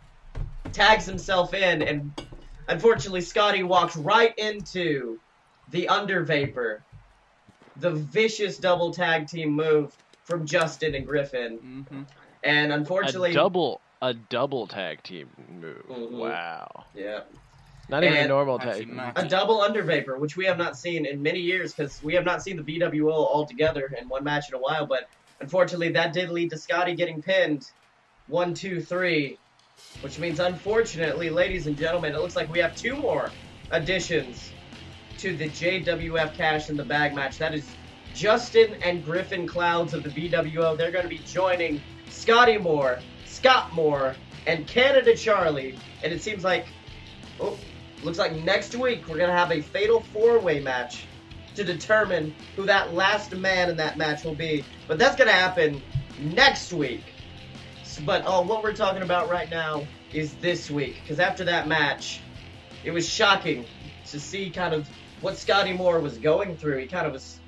Tags 0.73 1.05
himself 1.07 1.53
in, 1.55 1.83
and 1.83 2.13
unfortunately, 2.69 3.21
Scotty 3.21 3.63
walks 3.63 3.97
right 3.97 4.33
into 4.39 5.21
the 5.69 5.89
Under 5.89 6.25
Vapor, 6.25 6.85
the 7.77 7.91
vicious 7.93 8.59
double 8.59 8.93
tag 8.93 9.27
team 9.29 9.51
move 9.51 9.93
from 10.25 10.47
Justin 10.47 10.95
and 10.95 11.07
Griffin. 11.07 11.59
hmm 11.91 12.03
And 12.43 12.73
unfortunately, 12.73 13.31
a 13.31 13.35
double 13.35 13.83
a 14.03 14.15
double 14.15 14.67
tag 14.67 15.03
team 15.03 15.31
move. 15.49 15.85
Mhm. 15.89 16.11
Wow. 16.19 16.87
yeah, 16.95 17.21
Not 17.89 18.05
even 18.05 18.17
a 18.19 18.29
normal 18.29 18.59
tag. 18.59 18.89
a 19.17 19.27
double 19.29 19.61
under 19.61 19.83
vapor, 19.83 20.19
which 20.19 20.37
we 20.37 20.47
have 20.47 20.59
not 20.59 20.77
seen 20.77 21.07
in 21.07 21.23
many 21.23 21.41
years 21.41 21.75
because 21.75 22.01
we 22.03 22.15
have 22.15 22.25
not 22.25 22.43
seen 22.43 22.57
the 22.57 22.63
VWO 22.63 23.13
all 23.13 23.47
together 23.47 23.91
in 23.99 24.09
one 24.09 24.25
match 24.25 24.45
in 24.51 24.55
a 24.57 24.59
while. 24.61 24.87
But 24.87 25.05
unfortunately, 25.41 25.91
that 25.91 26.13
did 26.13 26.31
lead 26.31 26.51
to 26.51 26.59
Scotty 26.59 26.95
getting 26.95 27.23
pinned. 27.23 27.71
One, 28.29 28.55
two, 28.55 28.81
three, 28.81 29.39
which 30.01 30.19
means 30.19 30.41
unfortunately, 30.41 31.31
ladies 31.31 31.67
and 31.67 31.77
gentlemen, 31.77 32.15
it 32.15 32.21
looks 32.21 32.37
like 32.37 32.53
we 32.53 32.59
have 32.59 32.75
two 32.75 32.97
more 32.97 33.31
additions 33.71 34.51
to 35.19 35.37
the 35.37 35.49
JWF 35.49 36.35
Cash 36.35 36.71
in 36.71 36.77
the 36.77 36.85
Bag 36.85 37.15
match. 37.15 37.39
That 37.39 37.55
is 37.55 37.67
Justin 38.15 38.75
and 38.83 39.05
Griffin 39.05 39.47
Clouds 39.47 39.95
of 39.95 40.03
the 40.03 40.11
VWO. 40.11 40.77
They're 40.77 40.91
going 40.91 41.05
to 41.05 41.09
be 41.09 41.19
joining 41.19 41.81
Scotty 42.09 42.59
Moore, 42.59 42.99
Scott 43.25 43.73
Moore, 43.75 44.15
and 44.47 44.67
Canada 44.67 45.15
Charlie. 45.17 45.79
And 46.03 46.13
it 46.13 46.23
seems 46.23 46.45
like, 46.45 46.67
oh, 47.41 47.59
looks 48.03 48.19
like 48.19 48.35
next 48.45 48.75
week 48.75 49.09
we're 49.09 49.19
going 49.19 49.31
to 49.31 49.37
have 49.37 49.53
a 49.53 49.61
fatal 49.61 50.01
four 50.01 50.39
way 50.39 50.61
match 50.61 51.07
to 51.57 51.65
determine 51.65 52.35
who 52.55 52.67
that 52.67 52.95
last 52.95 53.35
man 53.35 53.71
in 53.71 53.77
that 53.79 53.99
match 53.99 54.25
will 54.25 54.35
be. 54.35 54.65
But 54.87 54.99
that's 54.99 55.17
going 55.17 55.29
to 55.29 55.35
happen 55.35 55.83
next 56.21 56.73
week. 56.73 57.03
But 58.05 58.25
oh, 58.27 58.43
what 58.43 58.63
we're 58.63 58.75
talking 58.75 59.03
about 59.03 59.31
right 59.31 59.51
now 59.51 59.87
is 60.13 60.35
this 60.37 60.71
week. 60.71 60.97
Because 61.03 61.19
after 61.19 61.45
that 61.45 61.67
match, 61.67 62.21
it 62.85 62.91
was 62.91 63.09
shocking 63.09 63.65
to 64.07 64.21
see 64.21 64.51
kind 64.51 64.75
of 64.75 64.89
what 65.21 65.37
Scotty 65.37 65.73
Moore 65.73 65.99
was 66.01 66.19
going 66.19 66.57
through. 66.57 66.79
He 66.79 66.87
kind 66.87 67.07
of 67.07 67.13
was, 67.15 67.41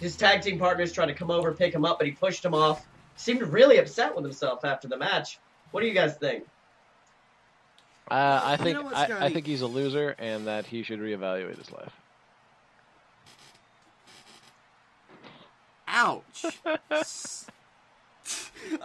his 0.00 0.16
tag 0.16 0.42
team 0.42 0.58
partners 0.58 0.92
tried 0.92 1.06
to 1.06 1.14
come 1.14 1.30
over, 1.30 1.52
pick 1.52 1.72
him 1.72 1.84
up, 1.84 1.98
but 1.98 2.06
he 2.06 2.12
pushed 2.12 2.44
him 2.44 2.54
off. 2.54 2.84
Seemed 3.14 3.42
really 3.42 3.78
upset 3.78 4.16
with 4.16 4.24
himself 4.24 4.64
after 4.64 4.88
the 4.88 4.96
match. 4.96 5.38
What 5.70 5.82
do 5.82 5.86
you 5.86 5.94
guys 5.94 6.16
think? 6.16 6.44
Uh, 8.10 8.40
I 8.42 8.52
You 8.52 8.58
think 8.58 8.78
know 8.78 8.84
what, 8.84 8.96
I, 8.96 9.26
I 9.26 9.28
think 9.30 9.46
he's 9.46 9.62
a 9.62 9.66
loser 9.66 10.16
and 10.18 10.46
that 10.46 10.66
he 10.66 10.82
should 10.82 10.98
reevaluate 10.98 11.58
his 11.58 11.70
life. 11.70 11.92
Ouch. 15.92 16.44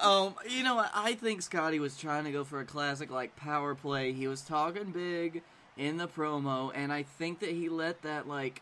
um, 0.02 0.36
you 0.50 0.64
know, 0.64 0.76
what? 0.76 0.92
I 0.94 1.14
think 1.14 1.42
Scotty 1.42 1.80
was 1.80 1.98
trying 1.98 2.26
to 2.26 2.32
go 2.32 2.44
for 2.44 2.60
a 2.60 2.66
classic 2.66 3.10
like 3.12 3.36
power 3.36 3.74
play. 3.76 4.12
He 4.14 4.28
was 4.28 4.42
talking 4.42 4.92
big, 4.92 5.42
in 5.78 5.98
the 5.98 6.08
promo, 6.08 6.72
and 6.76 6.92
I 6.92 7.04
think 7.04 7.40
that 7.40 7.50
he 7.52 7.70
let 7.70 8.02
that 8.02 8.28
like 8.28 8.62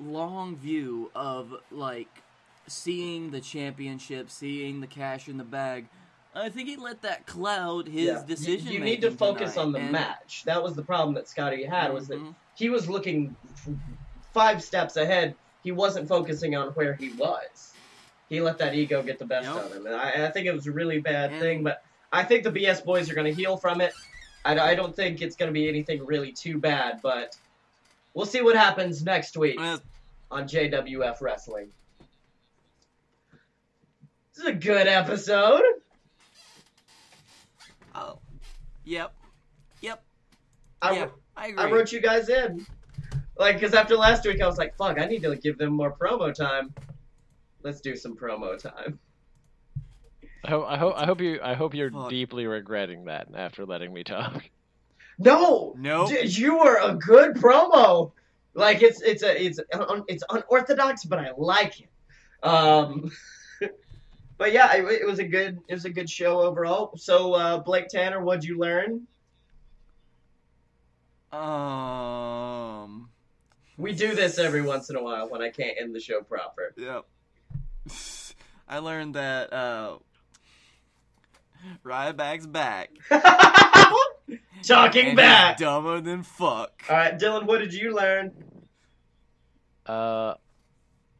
long 0.00 0.56
view 0.56 1.10
of 1.14 1.54
like 1.70 2.08
seeing 2.66 3.30
the 3.30 3.40
championship, 3.40 4.30
seeing 4.30 4.80
the 4.80 4.86
cash 4.86 5.28
in 5.28 5.36
the 5.38 5.44
bag. 5.44 5.86
I 6.34 6.48
think 6.50 6.68
he 6.68 6.76
let 6.76 7.02
that 7.02 7.26
cloud 7.26 7.88
his 7.88 8.06
Yeah. 8.06 8.22
Decision. 8.26 8.72
You, 8.72 8.80
need 8.80 9.00
to 9.00 9.10
focus 9.10 9.54
tonight, 9.54 9.62
on 9.66 9.72
the 9.72 9.78
and- 9.80 9.92
match. 9.92 10.42
That 10.44 10.62
was 10.62 10.74
the 10.74 10.82
problem 10.82 11.14
that 11.14 11.28
Scotty 11.28 11.64
had 11.64 11.92
was 11.92 12.06
that 12.08 12.18
Mhm. 12.18 12.34
he 12.54 12.68
was 12.68 12.88
looking 12.88 13.34
five 14.32 14.62
steps 14.62 14.96
ahead. 14.96 15.34
He 15.64 15.72
wasn't 15.72 16.06
focusing 16.08 16.54
on 16.54 16.68
where 16.74 16.94
he 16.94 17.10
was. 17.14 17.67
He 18.28 18.40
let 18.40 18.58
that 18.58 18.74
ego 18.74 19.02
get 19.02 19.18
the 19.18 19.24
best 19.24 19.46
Yep. 19.46 19.64
of 19.64 19.72
him, 19.72 19.86
and 19.86 19.94
I, 19.94 20.26
I 20.26 20.30
think 20.30 20.46
it 20.46 20.52
was 20.52 20.66
a 20.66 20.72
really 20.72 21.00
bad 21.00 21.30
And- 21.32 21.40
thing. 21.40 21.62
But 21.64 21.82
I 22.12 22.24
think 22.24 22.44
the 22.44 22.50
BS 22.52 22.84
boys 22.84 23.10
are 23.10 23.14
going 23.14 23.26
to 23.26 23.34
heal 23.34 23.56
from 23.56 23.80
it. 23.80 23.92
I, 24.44 24.58
I 24.58 24.74
don't 24.74 24.94
think 24.94 25.20
it's 25.22 25.36
going 25.36 25.48
to 25.48 25.52
be 25.52 25.68
anything 25.68 26.04
really 26.06 26.32
too 26.32 26.58
bad, 26.58 27.00
but 27.02 27.36
we'll 28.14 28.26
see 28.26 28.40
what 28.42 28.56
happens 28.56 29.02
next 29.02 29.36
week 29.36 29.58
Well, 29.58 29.80
on 30.30 30.44
JWF 30.46 31.20
Wrestling. 31.20 31.68
This 34.34 34.44
is 34.44 34.46
a 34.46 34.52
good 34.52 34.86
episode. 34.86 35.62
Oh, 37.94 38.18
yep, 38.84 39.12
yep, 39.80 40.02
I, 40.80 40.92
yeah, 40.92 41.06
I 41.36 41.46
agree. 41.48 41.64
I 41.64 41.70
wrote 41.70 41.90
you 41.92 42.00
guys 42.00 42.28
in. 42.28 42.64
Like, 43.36 43.56
because 43.60 43.74
after 43.74 43.96
last 43.96 44.24
week, 44.24 44.40
I 44.40 44.46
was 44.46 44.58
like, 44.58 44.76
fuck, 44.76 44.98
I 45.00 45.06
need 45.06 45.22
to 45.22 45.34
give 45.36 45.58
them 45.58 45.72
more 45.72 45.92
promo 45.92 46.32
time. 46.32 46.72
Let's 47.62 47.80
do 47.80 47.96
some 47.96 48.16
promo 48.16 48.58
time. 48.58 48.98
I 50.44 50.50
hope 50.50 50.66
I 50.68 50.76
hope 50.76 50.94
I 50.96 51.06
hope 51.06 51.20
you 51.20 51.40
I 51.42 51.54
hope 51.54 51.74
you're 51.74 51.90
Fuck. 51.90 52.10
deeply 52.10 52.46
regretting 52.46 53.06
that 53.06 53.28
after 53.34 53.66
letting 53.66 53.92
me 53.92 54.04
talk. 54.04 54.48
No! 55.18 55.74
Nope. 55.76 56.12
You 56.22 56.58
were 56.58 56.76
a 56.76 56.94
good 56.94 57.34
promo! 57.34 58.12
Like, 58.54 58.82
it's 58.82 59.02
it's 59.02 59.22
a 59.22 59.44
it's 59.44 59.60
un, 59.72 60.04
it's 60.08 60.22
unorthodox, 60.30 61.04
but 61.04 61.18
I 61.18 61.30
like 61.36 61.80
it. 61.80 61.88
Um, 62.42 63.10
but 64.38 64.52
yeah, 64.52 64.74
it, 64.76 64.84
it 64.84 65.06
was 65.06 65.18
a 65.18 65.24
good 65.24 65.58
it 65.68 65.74
was 65.74 65.84
a 65.84 65.90
good 65.90 66.08
show 66.08 66.40
overall. 66.40 66.92
So, 66.96 67.34
uh, 67.34 67.58
Blake 67.58 67.88
Tanner, 67.88 68.22
what'd 68.22 68.44
you 68.44 68.58
learn? 68.58 69.06
Um. 71.32 73.08
We 73.76 73.92
do 73.92 74.14
this 74.14 74.38
every 74.38 74.62
once 74.62 74.90
in 74.90 74.96
a 74.96 75.02
while 75.02 75.28
when 75.28 75.40
I 75.40 75.50
can't 75.50 75.76
end 75.80 75.94
the 75.94 76.00
show 76.00 76.20
proper. 76.20 76.74
Yep. 76.76 77.06
I 78.68 78.78
learned 78.78 79.14
that 79.14 79.52
uh, 79.52 79.98
Ryback's 81.84 82.46
back. 82.46 82.90
Talking 84.62 85.08
and 85.08 85.16
back. 85.16 85.58
He's 85.58 85.66
dumber 85.66 86.00
than 86.00 86.22
fuck. 86.22 86.82
All 86.88 86.96
right, 86.96 87.18
Dylan, 87.18 87.44
what 87.46 87.58
did 87.58 87.72
you 87.72 87.94
learn? 87.94 88.32
Uh, 89.88 90.34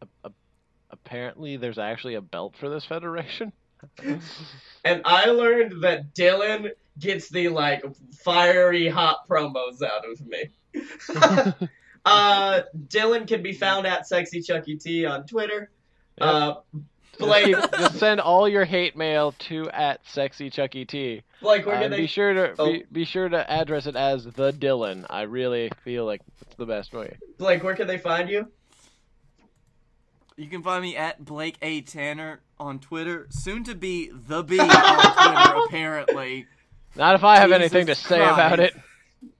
a- 0.02 0.06
a- 0.24 0.32
apparently 0.90 1.56
there's 1.56 1.78
actually 1.78 2.14
a 2.14 2.20
belt 2.20 2.54
for 2.58 2.68
this 2.68 2.84
federation. 2.84 3.52
And 4.84 5.02
I 5.04 5.26
learned 5.26 5.82
that 5.84 6.14
Dylan 6.14 6.70
gets 6.98 7.28
the 7.28 7.48
like 7.48 7.84
fiery 8.24 8.88
hot 8.88 9.18
promos 9.28 9.82
out 9.82 10.04
of 10.10 10.20
me. 10.26 10.50
uh, 12.04 12.60
Dylan 12.88 13.28
can 13.28 13.42
be 13.42 13.52
found 13.52 13.86
at 13.86 14.06
Sexy 14.08 14.40
Chucky 14.40 14.76
T 14.76 15.04
on 15.06 15.26
Twitter. 15.26 15.70
Uh, 16.20 16.54
Blake, 17.18 17.50
Just, 17.56 17.72
just 17.72 17.94
send 17.98 18.20
all 18.20 18.48
your 18.48 18.64
hate 18.64 18.96
mail 18.96 19.32
to 19.40 19.68
at 19.70 20.00
sexy 20.06 20.50
chucky 20.50 20.84
t. 20.84 21.22
Blake, 21.42 21.66
we're 21.66 21.74
Uh, 21.74 21.80
gonna 21.82 21.96
be 21.96 22.06
sure 22.06 22.32
to 22.32 22.54
Oh. 22.58 22.72
be, 22.72 22.84
be 22.92 23.04
sure 23.04 23.28
to 23.28 23.50
address 23.50 23.86
it 23.86 23.96
as 23.96 24.24
the 24.24 24.52
Dylan. 24.52 25.04
I 25.10 25.22
really 25.22 25.70
feel 25.82 26.04
like 26.06 26.20
it's 26.42 26.54
the 26.54 26.66
best 26.66 26.92
way. 26.92 27.16
Blake. 27.36 27.64
Where 27.64 27.74
can 27.74 27.88
they 27.88 27.98
find 27.98 28.30
you? 28.30 28.46
You 30.36 30.46
can 30.46 30.62
find 30.62 30.82
me 30.82 30.96
at 30.96 31.24
Blake 31.24 31.56
A 31.60 31.80
Tanner 31.80 32.40
on 32.60 32.78
Twitter, 32.78 33.26
soon 33.30 33.64
to 33.64 33.74
be 33.74 34.10
the 34.12 34.44
B 34.44 34.60
on 34.60 34.68
Twitter, 34.68 35.56
apparently. 35.66 36.46
Not 36.94 37.16
if 37.16 37.24
I 37.24 37.38
have 37.38 37.50
Jesus 37.50 37.60
anything 37.72 37.86
to 37.86 37.94
say 37.96 38.20
about 38.22 38.60
it. 38.60 38.74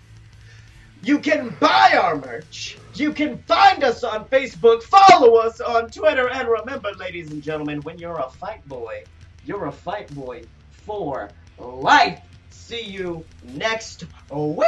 you 1.07 1.21
can 1.21 1.55
buy 1.61 1.97
our 2.03 2.17
merch. 2.17 2.79
You 2.95 3.13
can 3.13 3.39
find 3.39 3.85
us 3.85 4.03
on 4.03 4.25
Facebook, 4.25 4.83
follow 4.83 5.37
us 5.37 5.61
on 5.61 5.89
Twitter, 5.89 6.29
and 6.29 6.49
remember, 6.49 6.91
ladies 6.99 7.31
and 7.31 7.41
gentlemen, 7.41 7.81
when 7.83 7.97
you're 7.97 8.19
a 8.19 8.29
fight 8.29 8.67
boy, 8.67 9.05
you're 9.45 9.67
a 9.67 9.73
fight 9.73 10.13
boy 10.17 10.43
for 10.71 11.31
life. 11.61 12.21
See 12.51 12.83
you 12.83 13.25
next 13.45 14.05
week. 14.33 14.67